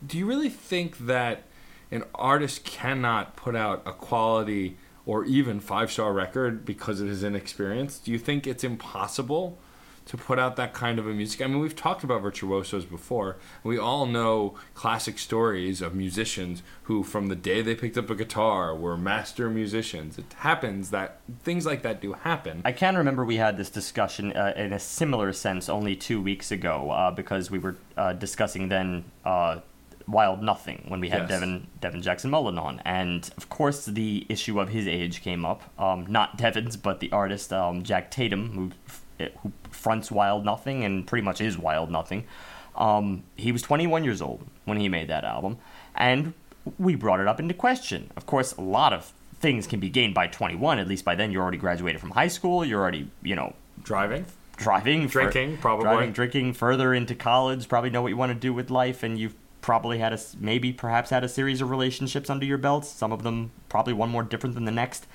[0.05, 1.43] do you really think that
[1.91, 7.23] an artist cannot put out a quality or even five star record because of his
[7.23, 7.99] inexperience?
[7.99, 9.57] Do you think it's impossible
[10.05, 11.41] to put out that kind of a music?
[11.41, 13.37] I mean, we've talked about virtuosos before.
[13.63, 18.15] We all know classic stories of musicians who, from the day they picked up a
[18.15, 20.17] guitar, were master musicians.
[20.17, 22.61] It happens that things like that do happen.
[22.65, 26.51] I can remember we had this discussion uh, in a similar sense only two weeks
[26.51, 29.59] ago uh, because we were uh, discussing then uh,
[30.07, 31.29] Wild Nothing when we had Yes.
[31.29, 35.63] Devin Devin Jackson Mullen on, and of course the issue of his age came up.
[35.79, 38.51] Um, not Devin's, but the artist um, Jack Tatum,
[39.19, 42.25] who who fronts Wild Nothing and pretty much is Wild Nothing.
[42.75, 45.57] Um, he was 21 years old when he made that album,
[45.95, 46.33] and
[46.79, 48.09] we brought it up into question.
[48.17, 50.79] Of course, a lot of things can be gained by 21.
[50.79, 52.65] At least by then, you're already graduated from high school.
[52.65, 53.53] You're already, you know,
[53.83, 54.25] Driving?
[54.55, 55.83] driving, Drinking, probably.
[55.83, 57.67] driving, drinking further into college.
[57.67, 60.71] Probably know what you want to do with life, and you've probably had a maybe
[60.71, 62.87] perhaps had a series of relationships under your belts.
[62.89, 65.07] Some of them probably one more different than the next.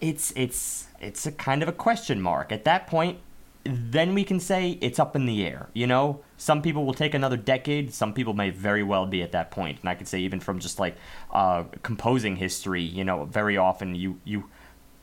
[0.00, 3.18] It's it's it's a kind of a question mark at that point.
[3.64, 5.68] Then we can say it's up in the air.
[5.74, 7.92] You know, some people will take another decade.
[7.92, 9.80] Some people may very well be at that point.
[9.80, 10.96] And I could say even from just like
[11.32, 14.44] uh, composing history, you know, very often you you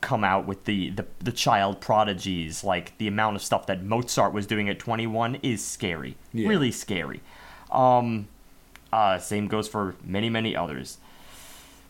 [0.00, 4.32] come out with the, the the child prodigies like the amount of stuff that Mozart
[4.32, 6.48] was doing at 21 is scary Yeah.
[6.48, 7.22] really scary
[7.72, 8.28] um
[8.92, 10.98] uh same goes for many many others.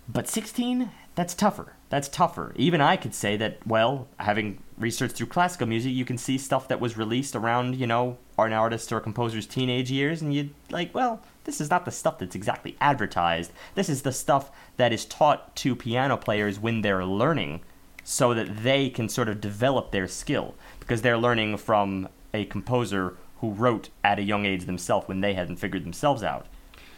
[0.09, 1.73] But 16 that's tougher.
[1.89, 2.53] That's tougher.
[2.57, 6.69] Even I could say that well having researched through classical music you can see stuff
[6.69, 10.51] that was released around you know an artist or a composer's teenage years and you
[10.71, 13.53] like well this is not the stuff that's exactly advertised.
[13.77, 17.61] This is the stuff that is taught to piano players when they're learning
[18.03, 20.57] so that they can sort of develop their skill.
[20.81, 25.35] Because they're learning from a composer who wrote at a young age themselves when they
[25.35, 26.47] hadn't figured themselves out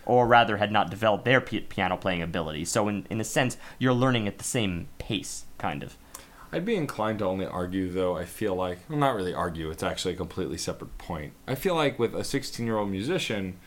[0.08, 3.56] or rather had not developed their pi- piano playing ability so in, in a sense
[3.78, 5.96] you're learning at the same pace kind of
[6.50, 8.16] I'd be inclined to only argue, though.
[8.16, 11.34] I feel like, well, not really argue, it's actually a completely separate point.
[11.46, 13.58] I feel like with a 16 year old musician,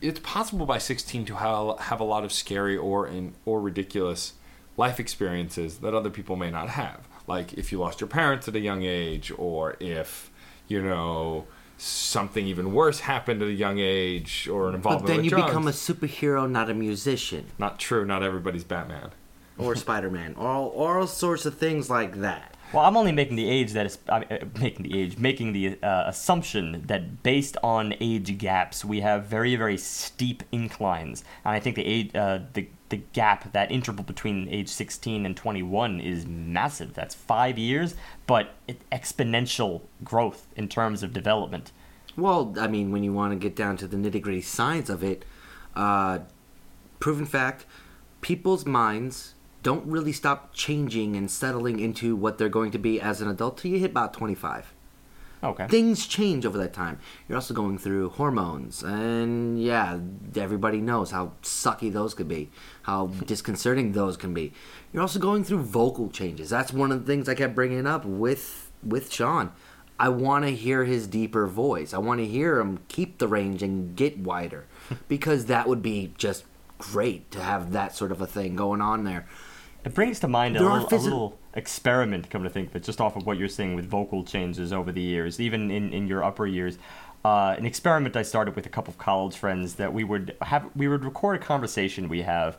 [0.00, 4.34] it's possible by 16 to ha- have a lot of scary or in, or ridiculous
[4.76, 7.08] life experiences that other people may not have.
[7.26, 10.30] Like if you lost your parents at a young age, or if,
[10.66, 11.46] you know,
[11.78, 15.30] something even worse happened at a young age, or an involvement But then with you
[15.30, 15.46] drugs.
[15.46, 19.10] become a superhero, not a musician Not true, not everybody's Batman.
[19.56, 22.54] or Spider Man, or all, all sorts of things like that.
[22.72, 25.52] Well, I'm only making the age that is I mean, uh, making the age, making
[25.54, 31.54] the uh, assumption that based on age gaps, we have very, very steep inclines, and
[31.54, 36.00] I think the age, uh, the the gap, that interval between age 16 and 21
[36.00, 36.94] is massive.
[36.94, 37.94] That's five years,
[38.26, 38.54] but
[38.90, 41.72] exponential growth in terms of development.
[42.16, 45.04] Well, I mean, when you want to get down to the nitty gritty science of
[45.04, 45.24] it,
[45.76, 46.20] uh,
[46.98, 47.64] proven fact,
[48.20, 53.20] people's minds don't really stop changing and settling into what they're going to be as
[53.20, 54.72] an adult till you hit about 25.
[55.42, 55.68] Okay.
[55.68, 56.98] Things change over that time.
[57.28, 59.98] You're also going through hormones, and yeah,
[60.36, 62.50] everybody knows how sucky those could be,
[62.82, 64.52] how disconcerting those can be.
[64.92, 66.50] You're also going through vocal changes.
[66.50, 69.52] That's one of the things I kept bringing up with with Shawn.
[70.00, 71.92] I want to hear his deeper voice.
[71.92, 74.66] I want to hear him keep the range and get wider,
[75.08, 76.44] because that would be just
[76.78, 79.26] great to have that sort of a thing going on there.
[79.84, 82.84] It brings to mind a There little, a little experiment, come to think of it,
[82.84, 86.06] just off of what you're saying with vocal changes over the years, even in, in
[86.06, 86.78] your upper years.
[87.24, 90.70] Uh, an experiment I started with a couple of college friends that we would have,
[90.76, 92.56] we would record a conversation we have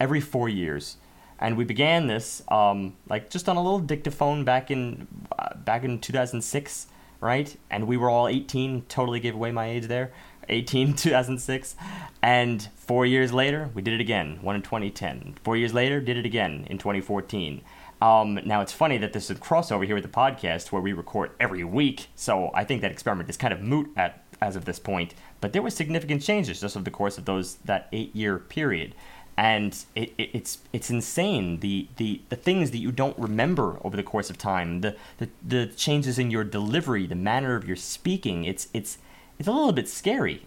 [0.00, 0.96] every four years,
[1.38, 5.06] and we began this um, like just on a little dictaphone back in
[5.38, 6.88] uh, back in 2006,
[7.20, 7.56] right?
[7.70, 8.82] And we were all 18.
[8.88, 10.12] Totally gave away my age there.
[10.48, 11.76] 18 2006
[12.22, 16.16] and four years later we did it again one in 2010 four years later did
[16.16, 17.60] it again in 2014
[18.00, 21.30] um, now it's funny that there's a crossover here with the podcast where we record
[21.38, 24.78] every week so i think that experiment is kind of moot at as of this
[24.78, 25.14] point.
[25.40, 28.94] But there were significant changes just over the course of those that eight year period.
[29.36, 33.96] And it, it, it's it's insane the, the the things that you don't remember over
[33.96, 37.76] the course of time the, the the changes in your delivery the manner of your
[37.76, 38.98] speaking it's it's
[39.38, 40.46] it's a little bit scary.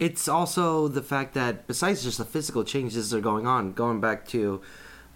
[0.00, 4.00] It's also the fact that besides just the physical changes that are going on, going
[4.00, 4.62] back to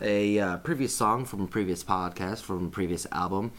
[0.00, 3.52] a uh, previous song from a previous podcast from a previous album.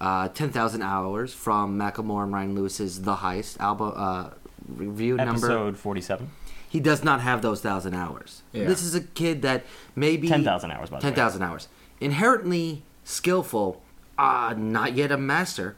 [0.00, 4.30] Uh, 10,000 Hours from Macklemore and Ryan Lewis's The Heist album uh,
[4.68, 5.32] review number.
[5.32, 6.30] Episode 47.
[6.68, 8.42] He does not have those thousand hours.
[8.52, 8.64] Yeah.
[8.64, 11.10] This is a kid that maybe 10,000 hours, by the way.
[11.12, 11.68] 10,000 hours.
[12.00, 13.80] Inherently skillful,
[14.18, 15.76] uh, not yet a master.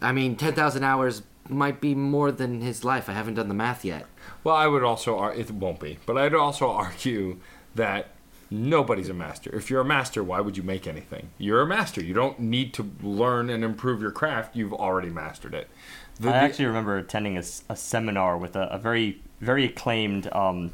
[0.00, 3.08] I mean, 10,000 hours might be more than his life.
[3.08, 4.06] I haven't done the math yet.
[4.42, 7.38] Well, I would also ar- it won't be, but I'd also argue
[7.74, 8.08] that
[8.50, 9.54] nobody's a master.
[9.54, 11.28] If you're a master, why would you make anything?
[11.38, 12.02] You're a master.
[12.02, 14.54] You don't need to learn and improve your craft.
[14.56, 15.68] You've already mastered it.
[16.20, 20.72] The- I the- actually remember attending a seminar with a, a very, very acclaimed um,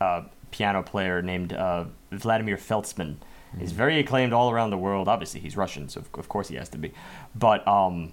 [0.00, 3.16] uh, piano player named uh, Vladimir Feltsman.
[3.58, 5.06] He's very acclaimed all around the world.
[5.06, 6.92] Obviously, he's Russian, so of, of course he has to be.
[7.36, 8.12] But um,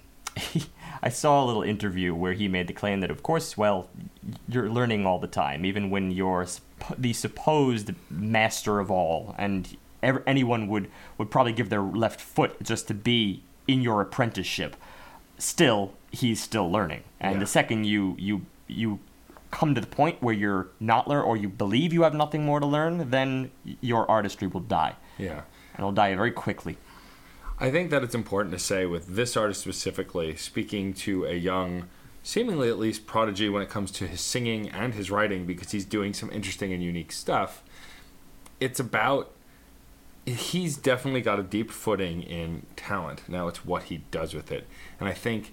[1.02, 3.88] I saw a little interview where he made the claim that, of course, well,
[4.48, 6.46] you're learning all the time, even when you're
[6.98, 12.62] the supposed master of all, and ev- anyone would, would probably give their left foot
[12.62, 14.76] just to be in your apprenticeship
[15.38, 17.40] still he's still learning and Yeah.
[17.40, 18.98] the second you you you
[19.50, 22.60] come to the point where you're not learn or you believe you have nothing more
[22.60, 23.50] to learn then
[23.80, 25.32] your artistry will die yeah.
[25.74, 26.76] and it'll die very quickly
[27.58, 31.84] I think that it's important to say with this artist specifically, speaking to a young,
[32.22, 35.84] seemingly at least prodigy when it comes to his singing and his writing, because he's
[35.84, 37.62] doing some interesting and unique stuff.
[38.60, 39.32] It's about
[40.24, 43.22] he's definitely got a deep footing in talent.
[43.28, 44.66] Now it's what he does with it,
[45.00, 45.52] and I think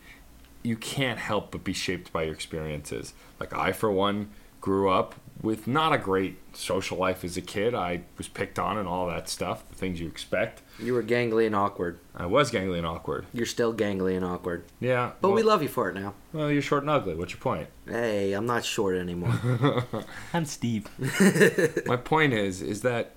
[0.62, 3.14] you can't help but be shaped by your experiences.
[3.40, 4.30] Like I, for one,
[4.62, 7.74] grew up with not a great social life as a kid.
[7.74, 10.62] I was picked on and all that stuff, the things you expect.
[10.80, 12.00] You were gangly and awkward.
[12.16, 13.26] I was gangly and awkward.
[13.34, 14.66] You're still gangly and awkward.
[14.80, 15.12] Yeah.
[15.22, 16.14] But we love you for it now.
[16.34, 17.16] Well, you're short and ugly.
[17.16, 17.70] What's your point?
[17.88, 19.86] Hey, I'm not short anymore.
[20.34, 20.88] i'm steve
[21.86, 23.14] My point is, is that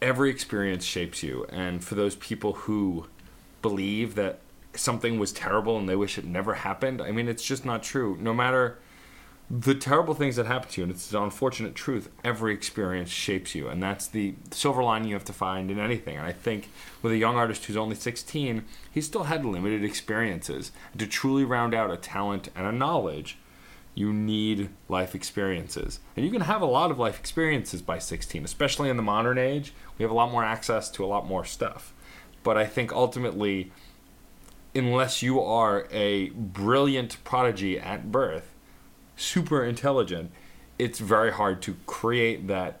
[0.00, 3.06] every experience shapes you, and for those people who
[3.62, 4.40] believe that
[4.74, 8.16] something was terrible and they wish it never happened, I mean, it's just not true.
[8.20, 8.78] No matter
[9.48, 13.54] the terrible things that happen to you, and it's an unfortunate truth, every experience shapes
[13.54, 16.16] you, and that's the silver lining you have to find in anything.
[16.16, 16.68] And I think
[17.00, 20.72] with a young artist who's only 16, he still had limited experiences.
[20.92, 23.38] And To truly round out a talent and a knowledge,
[23.94, 26.00] you need life experiences.
[26.16, 29.38] And you can have a lot of life experiences by 16, especially in the modern
[29.38, 29.72] age.
[29.96, 31.94] We have a lot more access to a lot more stuff.
[32.42, 33.72] But I think ultimately,
[34.74, 38.52] unless you are a brilliant prodigy at birth,
[39.16, 40.30] super intelligent,
[40.78, 42.80] it's very hard to create that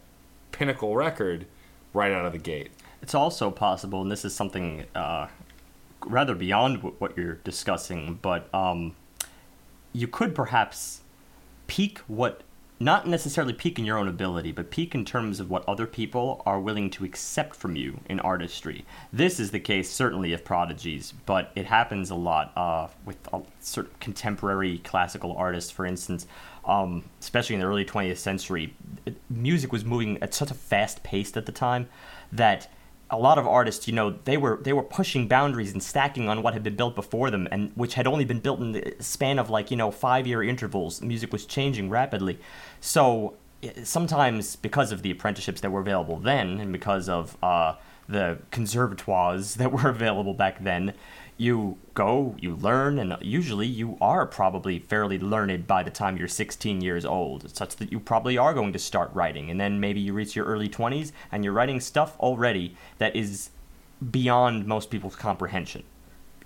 [0.52, 1.46] pinnacle record
[1.92, 2.70] right out of the gate.
[3.02, 5.26] it's also possible and this is something uh,
[6.04, 8.94] rather beyond wh- what you're discussing but um,
[9.92, 11.00] you could perhaps
[11.66, 12.42] peak what
[12.78, 16.42] not necessarily peak in your own ability but peak in terms of what other people
[16.44, 18.84] are willing to accept from you in artistry.
[19.12, 23.40] This is the case certainly of prodigies but it happens a lot uh, with uh,
[23.60, 26.26] certain contemporary classical artists for instance
[26.64, 28.74] um, especially in the early 20th century.
[29.30, 31.88] Music was moving at such a fast pace at the time
[32.32, 32.68] that
[33.10, 36.42] a lot of artists, you know, they were they were pushing boundaries and stacking on
[36.42, 39.38] what had been built before them, and which had only been built in the span
[39.38, 41.00] of like you know five year intervals.
[41.00, 42.38] Music was changing rapidly,
[42.80, 47.74] so eh, sometimes because of the apprenticeships that were available then, and because of uh,
[48.08, 50.92] the conservatoires that were available back then,
[51.36, 56.28] you go, you learn, and usually you are probably fairly learned by the time you're
[56.28, 59.50] 16 years old, such that you probably are going to start writing.
[59.50, 63.50] And then maybe you reach your early 20s and you're writing stuff already that is
[64.10, 65.82] beyond most people's comprehension.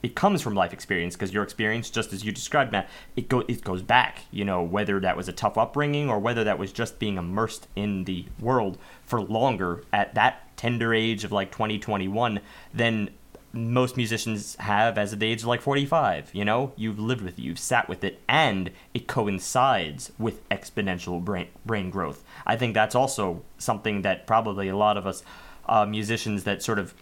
[0.02, 3.40] It comes from life experience because your experience, just as you described, Matt, it go
[3.40, 4.22] it goes back.
[4.30, 7.68] You know whether that was a tough upbringing or whether that was just being immersed
[7.76, 12.40] in the world for longer at that tender age of like 2021
[12.72, 13.10] than
[13.52, 17.38] most musicians have as of the age of like 45 you know you've lived with
[17.38, 22.74] it you've sat with it and it coincides with exponential brain, brain growth i think
[22.74, 25.22] that's also something that probably a lot of us
[25.66, 26.94] uh, musicians that sort of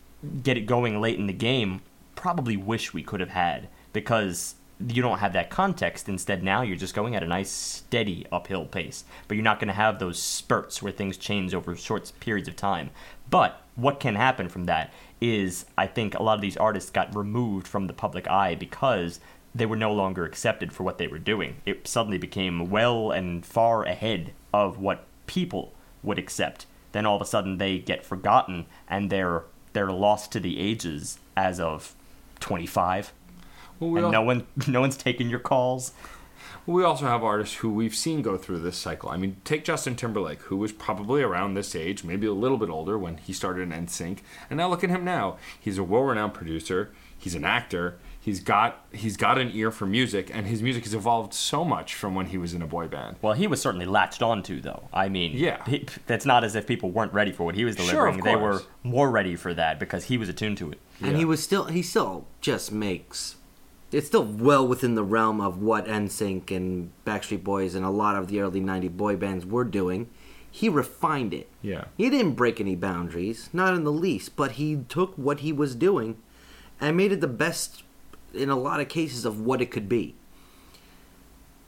[0.43, 1.81] get it going late in the game
[2.15, 4.57] probably wish we could have had because
[4.87, 6.09] you don't have that context.
[6.09, 9.05] Instead, now you're just going at a nice, steady uphill pace.
[9.27, 12.57] But you're not going to have those spurts where things change over short periods of
[12.57, 12.91] time.
[13.29, 17.15] But what can happen from that is I think a lot of these artists got
[17.15, 19.21] removed from the public eye because
[19.55, 21.57] they were no longer accepted for what they were doing.
[21.65, 25.73] It suddenly became well and far ahead of what people
[26.03, 26.67] would accept.
[26.93, 31.19] Then all of a sudden they get forgotten and they're they're lost to the ages
[31.37, 31.95] as of
[32.41, 33.13] 25
[33.81, 35.93] Well, we and all- no one no one's taking your calls
[36.75, 39.09] We also have artists who we've seen go through this cycle.
[39.09, 42.69] I mean, take Justin Timberlake, who was probably around this age, maybe a little bit
[42.69, 44.19] older when he started in NSYNC,
[44.51, 45.39] and now look at him now.
[45.59, 46.91] He's a well-renowned producer.
[47.17, 47.97] He's an actor.
[48.21, 51.95] He's got he's got an ear for music, and his music has evolved so much
[51.95, 53.17] from when he was in a boy band.
[53.23, 54.89] Well, he was certainly latched onto, though.
[54.93, 55.65] I mean, Yeah.
[55.65, 58.25] he, that's not as if people weren't ready for what he was Sure, of delivering.
[58.25, 60.81] they were more ready for that because he was attuned to it.
[61.01, 61.17] and Yeah.
[61.19, 63.37] he was still he still just makes
[63.91, 68.17] it's still well within the realm of what NSYNC and Backstreet Boys and a lot
[68.17, 70.09] of the early 90 boy bands were doing.
[70.51, 71.49] He refined it.
[71.63, 71.85] Yeah.
[71.97, 75.75] He didn't break any boundaries, not in the least, but he took what he was
[75.75, 76.19] doing
[76.81, 77.83] and made it the best
[78.35, 80.15] in a lot of cases of what it could be.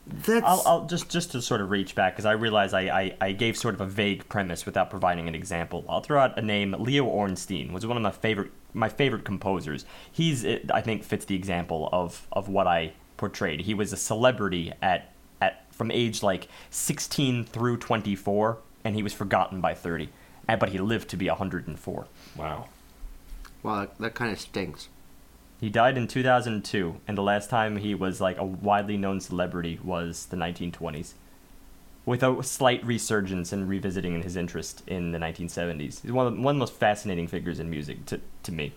[0.06, 3.16] That's I'll, I'll just just to sort of reach back because I realize I, I,
[3.20, 5.84] I gave sort of a vague premise without providing an example.
[5.88, 6.74] I'll throw out a name.
[6.78, 9.84] Leo Ornstein was one of my favorite my favorite composers.
[10.10, 13.62] He's I think fits the example of of what I portrayed.
[13.62, 19.12] He was a celebrity at at from age like 16 through 24, and he was
[19.12, 20.09] forgotten by 30.
[20.47, 22.06] But he lived to be 104.
[22.36, 22.68] Wow.
[23.62, 24.88] well, that, that kind of stinks.
[25.60, 29.78] He died in 2002, and the last time he was like a widely known celebrity
[29.84, 31.12] was the 1920s,
[32.11, 36.03] with a slight resurgence and revisiting in his interest in the 1970s.
[36.03, 38.73] He's one of, the- one of the most fascinating figures in music to, to me.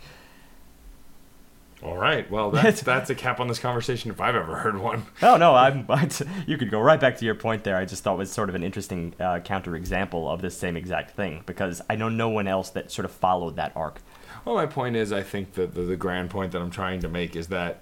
[1.82, 2.30] All right.
[2.32, 5.06] Well, that's that's a cap on this conversation if I've ever heard one.
[5.22, 5.86] Oh no, I'm.
[6.48, 7.76] you could go right back to your point there.
[7.76, 10.78] I just thought it was sort of an interesting uh, counter example of this same
[10.78, 14.00] exact thing because I know no one else that sort of followed that arc.
[14.46, 17.10] Well, my point is, I think that the, the grand point that I'm trying to
[17.10, 17.82] make is that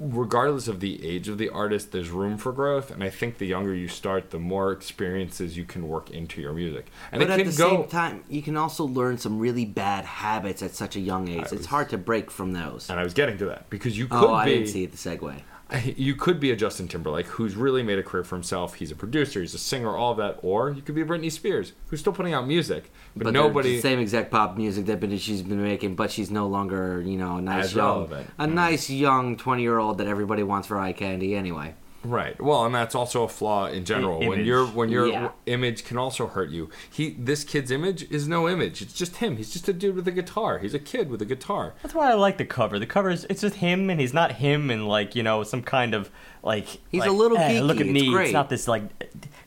[0.00, 3.46] regardless of the age of the artist, there's room for growth, and I think the
[3.46, 6.86] younger you start, the more experiences you can work into your music.
[7.12, 7.68] And but it at can the go.
[7.82, 11.46] same time, you can also learn some really bad habits at such a young age.
[11.52, 12.90] I It's hard to break from those.
[12.90, 14.86] and I was getting to that because you oh, could Oh, I be didn't see
[14.86, 15.40] the segue.
[15.96, 18.74] you could be a Justin Timberlake who's really made a career for himself.
[18.74, 21.72] He's a producer, he's a singer, all of that, or you could be Britney Spears
[21.88, 23.76] who's still putting out music, but, But nobody.
[23.76, 27.36] the same exact pop music that she's been making, but she's no longer, you know,
[27.36, 28.30] a nice young, relevant.
[28.38, 28.52] a mm.
[28.52, 31.74] nice young twenty year old that everybody wants for eye candy anyway.
[32.04, 32.38] Right.
[32.40, 34.22] Well, and that's also a flaw in general.
[34.22, 35.30] I- when your when your Yeah.
[35.46, 36.68] image can also hurt you.
[36.90, 38.82] He this kid's image is no image.
[38.82, 39.38] It's just him.
[39.38, 40.58] He's just a dude with a guitar.
[40.58, 41.74] He's a kid with a guitar.
[41.82, 42.78] That's why I like the cover.
[42.78, 45.62] The cover is it's just him, and he's not him and like you know some
[45.62, 46.10] kind of
[46.42, 46.66] like.
[46.90, 48.10] He's like, a little "Eh, Look geeky, at it's me.
[48.12, 48.82] great." It's not this like.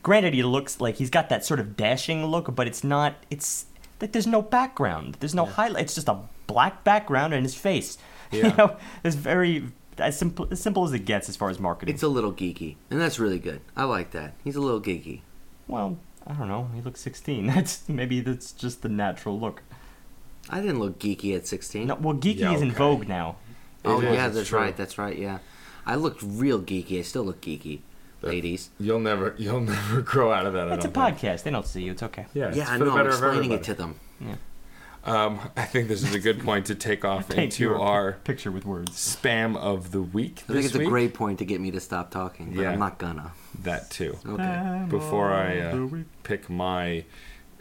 [0.01, 3.15] Granted, he looks like he's got that sort of dashing look, but it's not.
[3.29, 3.65] It's
[4.01, 5.17] like there's no background.
[5.19, 5.83] There's no highlight.
[5.83, 6.17] It's just a
[6.47, 7.97] black background and his face.
[8.31, 8.47] Yeah.
[8.47, 9.63] You know, it's very
[9.99, 11.93] as simple as simple as it gets as far as marketing.
[11.95, 13.61] It's a little geeky, and that's really good.
[13.75, 14.33] I like that.
[14.43, 15.21] He's a little geeky.
[15.67, 16.69] well, I don't know.
[16.75, 17.47] He looks 16.
[17.55, 19.63] That's maybe that's just the natural look.
[20.49, 21.87] I didn't look geeky at sixteen.
[21.87, 23.35] No, well, geeky Yeah, is in vogue now.
[23.85, 24.59] oh It is, yeah, that's true.
[24.59, 24.75] right.
[24.77, 25.17] That's right.
[25.17, 25.39] Yeah,
[25.85, 26.99] I looked real geeky.
[26.99, 27.79] I still look geeky,
[28.21, 28.69] That- ladies.
[28.79, 30.67] You'll never you'll never grow out of that.
[30.69, 30.95] It's a think.
[31.19, 31.43] podcast.
[31.43, 31.91] They don't see you.
[31.91, 32.25] It's okay.
[32.33, 32.91] Yeah, it's Yeah, I know.
[32.91, 33.99] I'm better explaining it to them.
[35.07, 38.13] Um, I think this is a good point to take off Paint into your our
[38.23, 38.91] picture with words.
[38.91, 40.43] spam of the week.
[40.43, 42.71] I think this it's a great point to get me to stop talking, but Yeah.
[42.71, 43.31] I'm not gonna.
[43.63, 44.17] that too.
[44.27, 44.85] Okay.
[44.89, 45.87] Before I uh,
[46.23, 47.05] pick my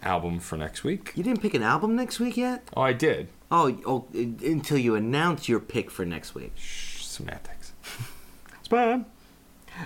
[0.02, 1.12] album for next week.
[1.14, 2.68] You didn't pick an album next week yet?
[2.76, 3.28] Oh, I did.
[3.50, 6.52] Oh, oh, until you announce your pick for next week.
[6.56, 7.72] Shh, semantics.
[8.68, 9.04] Spam.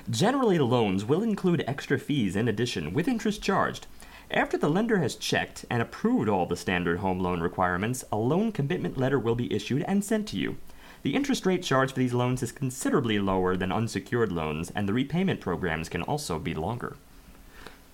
[0.08, 3.86] Generally, loans will include extra fees in addition, with interest charged.
[4.30, 8.52] After the lender has checked and approved all the standard home loan requirements, a loan
[8.52, 10.56] commitment letter will be issued and sent to you.
[11.02, 14.92] The interest rate charged for these loans is considerably lower than unsecured loans, and the
[14.92, 16.96] repayment programs can also be longer.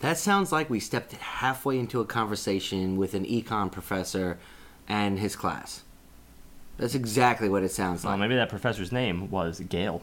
[0.00, 4.38] That sounds like we stepped halfway into a conversation with an econ professor
[4.88, 5.84] and his class.
[6.76, 8.20] That's exactly what it sounds Well, like.
[8.20, 10.02] maybe that professor's name was Gail.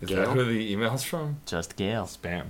[0.00, 0.26] Is Gail?
[0.26, 1.36] that who the email's from?
[1.46, 2.06] Just Gail.
[2.06, 2.46] Spam.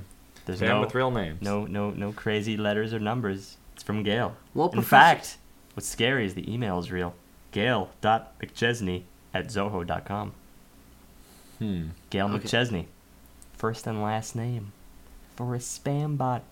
[0.47, 1.40] There's Spam no, with real names.
[1.43, 3.56] no, no, no crazy letters or numbers.
[3.74, 4.36] It's from Gail.
[4.55, 5.36] Well, In Professor- fact,
[5.74, 7.14] what's scary is the email is real.
[7.52, 9.02] Gail.mcchesney
[9.35, 10.32] at zoho.com.
[11.59, 11.86] Hmm.
[12.10, 12.39] Gail Okay.
[12.44, 12.86] McChesney.
[13.56, 14.73] First and last name.
[15.36, 16.43] For a spam bot.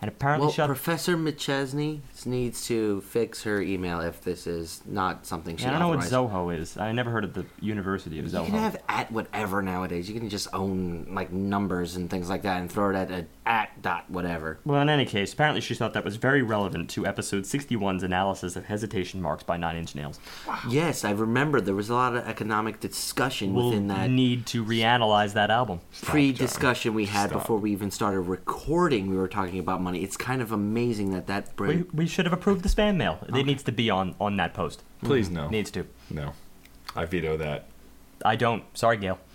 [0.00, 5.26] And apparently well, shut Professor McChesney needs to fix her email if this is not
[5.26, 6.06] something she Yeah, I don't know what.
[6.06, 6.76] Zoho is.
[6.76, 8.46] I never heard of the University of You Zoho.
[8.46, 10.08] can have at whatever nowadays.
[10.10, 13.26] You can just own like numbers and things like that and throw it at a
[13.46, 14.58] at dot whatever.
[14.64, 18.56] Well, in any case, apparently she thought that was very relevant to episode 61's analysis
[18.56, 20.18] of hesitation marks by Nine Inch Nails.
[20.68, 24.64] Yes, I remember there was a lot of economic discussion We'll within that need to
[24.64, 25.80] reanalyze that album.
[26.02, 27.42] pre-discussion we had Stop.
[27.42, 29.08] before we even started recording.
[29.08, 30.02] We were talking about money.
[30.02, 31.86] It's kind of amazing that that We, bring.
[31.94, 33.18] we should have approved the spam mail.
[33.28, 34.82] It needs to be on, on that post.
[35.02, 35.48] Please no.
[35.48, 35.86] Needs to.
[36.10, 36.32] No.
[36.94, 37.68] I veto that.
[38.24, 38.64] I don't.
[38.74, 39.18] Sorry, Gail.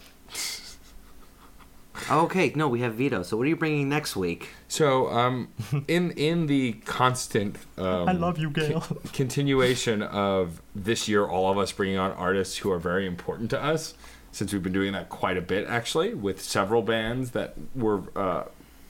[2.10, 3.22] Okay, no, we have veto.
[3.22, 4.50] So what are you bringing next week?
[4.68, 5.50] So, um,
[5.88, 8.82] in in the constant, um, I love you, Gail.
[9.14, 13.62] continuation of this year, all of us bringing on artists who are very important to
[13.62, 13.94] us,
[14.32, 18.46] since we've been doing that quite a bit actually, with several bands that were uh,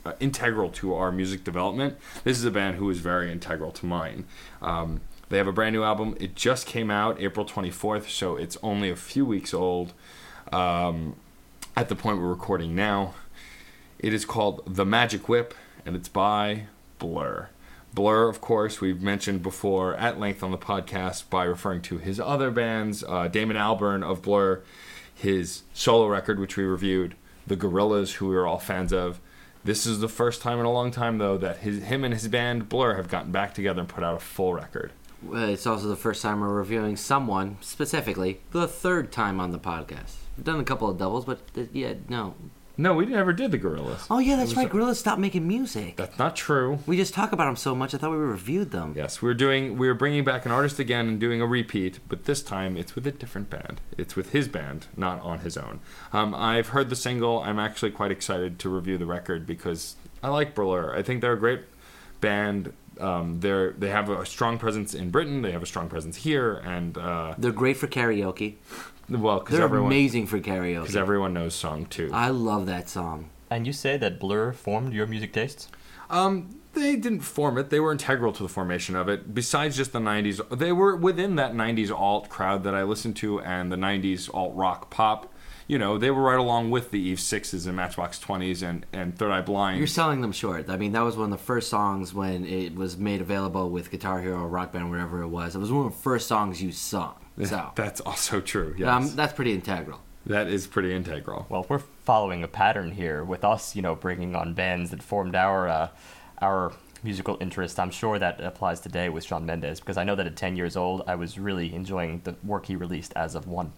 [0.06, 1.98] uh, integral to our music development.
[2.24, 4.26] This is a band who is very integral to mine.
[4.62, 6.18] Um, they have a brand new album.
[6.20, 9.94] It just came out April 24th, so it's only a few weeks old.
[10.52, 11.16] Um,
[11.76, 13.14] at the point we're recording now,
[13.98, 15.54] it is called The Magic Whip,
[15.86, 16.64] and it's by
[17.00, 17.50] Blur.
[17.94, 22.20] Blur, of course, we've mentioned before at length on the podcast by referring to his
[22.20, 24.62] other bands, uh, Damon Albarn of Blur,
[25.14, 27.16] his solo record, which we reviewed,
[27.48, 29.20] The Gorillaz, who we are all fans of.
[29.64, 32.28] This is the first time in a long time, though, that his, him and his
[32.28, 34.92] band Blur have gotten back together and put out a full record.
[35.32, 39.60] Uh, it's also the first time we're reviewing someone specifically, the third time on the
[39.60, 40.16] podcast.
[40.36, 42.34] We've done a couple of doubles, but uh, yeah, no.
[42.82, 44.08] No, we never did The Gorillaz.
[44.10, 44.68] Oh yeah, that's right.
[44.68, 45.98] Gorillaz stopped making music.
[45.98, 46.80] That's not true.
[46.88, 47.94] We just talk about them so much.
[47.94, 48.94] I thought we reviewed them.
[48.98, 52.42] Yes, we're doing we're bringing back an artist again and doing a repeat, but this
[52.42, 53.82] time it's with a different band.
[54.00, 55.80] It's with his band, not on his own.
[56.12, 57.40] Um, I've heard the single.
[57.44, 60.96] I'm actually quite excited to review the record because I like Blur.
[60.96, 61.62] I think they're a great
[62.20, 62.74] band.
[63.00, 65.44] Um, they're they have a strong presence in Britain.
[65.44, 68.56] They have a strong presence here, and uh, They're great for karaoke.
[69.20, 70.82] Well, because They're everyone amazing for karaoke.
[70.82, 72.10] because everyone knows song two.
[72.14, 73.30] I love that song.
[73.50, 75.68] And you say that Blur formed your music tastes?
[76.10, 77.70] Um, they didn't form it.
[77.70, 79.34] They were integral to the formation of it.
[79.34, 83.42] Besides just the '90s, they were within that '90s alt crowd that I listened to,
[83.42, 85.28] and the '90s alt rock pop.
[85.68, 89.18] You know, they were right along with the Eve Sixes and Matchbox Twenties and and
[89.18, 89.78] Third Eye Blind.
[89.80, 90.70] You're selling them short.
[90.70, 93.92] I mean, that was one of the first songs when it was made available with
[93.92, 95.56] Guitar Hero, Rock Band, wherever it was.
[95.56, 97.16] It was one of the first songs you sung.
[97.44, 98.76] So That's also true.
[98.78, 100.00] Yes, um, that's pretty integral.
[100.26, 101.48] that is pretty integral.
[101.50, 105.36] Well, we're following a pattern here with us, you know, bringing on bands that formed
[105.36, 105.90] our uh,
[106.42, 107.80] our musical interest.
[107.80, 110.76] I'm sure that applies today with Shawn Mendes because I know that at 10 years
[110.76, 113.74] old, I was really enjoying the work he released as of one.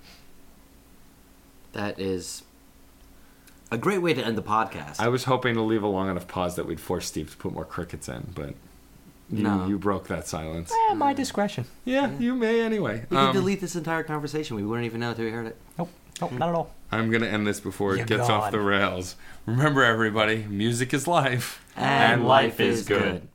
[1.72, 2.44] That is
[3.72, 5.00] a great way to end the podcast.
[5.00, 7.54] I was hoping to leave a long enough pause that we'd force Steve to put
[7.54, 8.56] more crickets in, but
[9.34, 9.68] you, No.
[9.68, 10.72] you broke that silence.
[10.90, 11.66] Eh, my discretion.
[11.86, 13.06] Yeah, you may anyway.
[13.10, 14.56] we could Um, delete this entire conversation.
[14.56, 15.58] We wouldn't even know until we heard it.
[15.78, 15.90] Nope,
[16.22, 16.72] nope, not at all.
[16.92, 19.16] I'm gonna end this before You're it gets off the rails.
[19.46, 23.28] Remember, everybody, music is life, And life is good.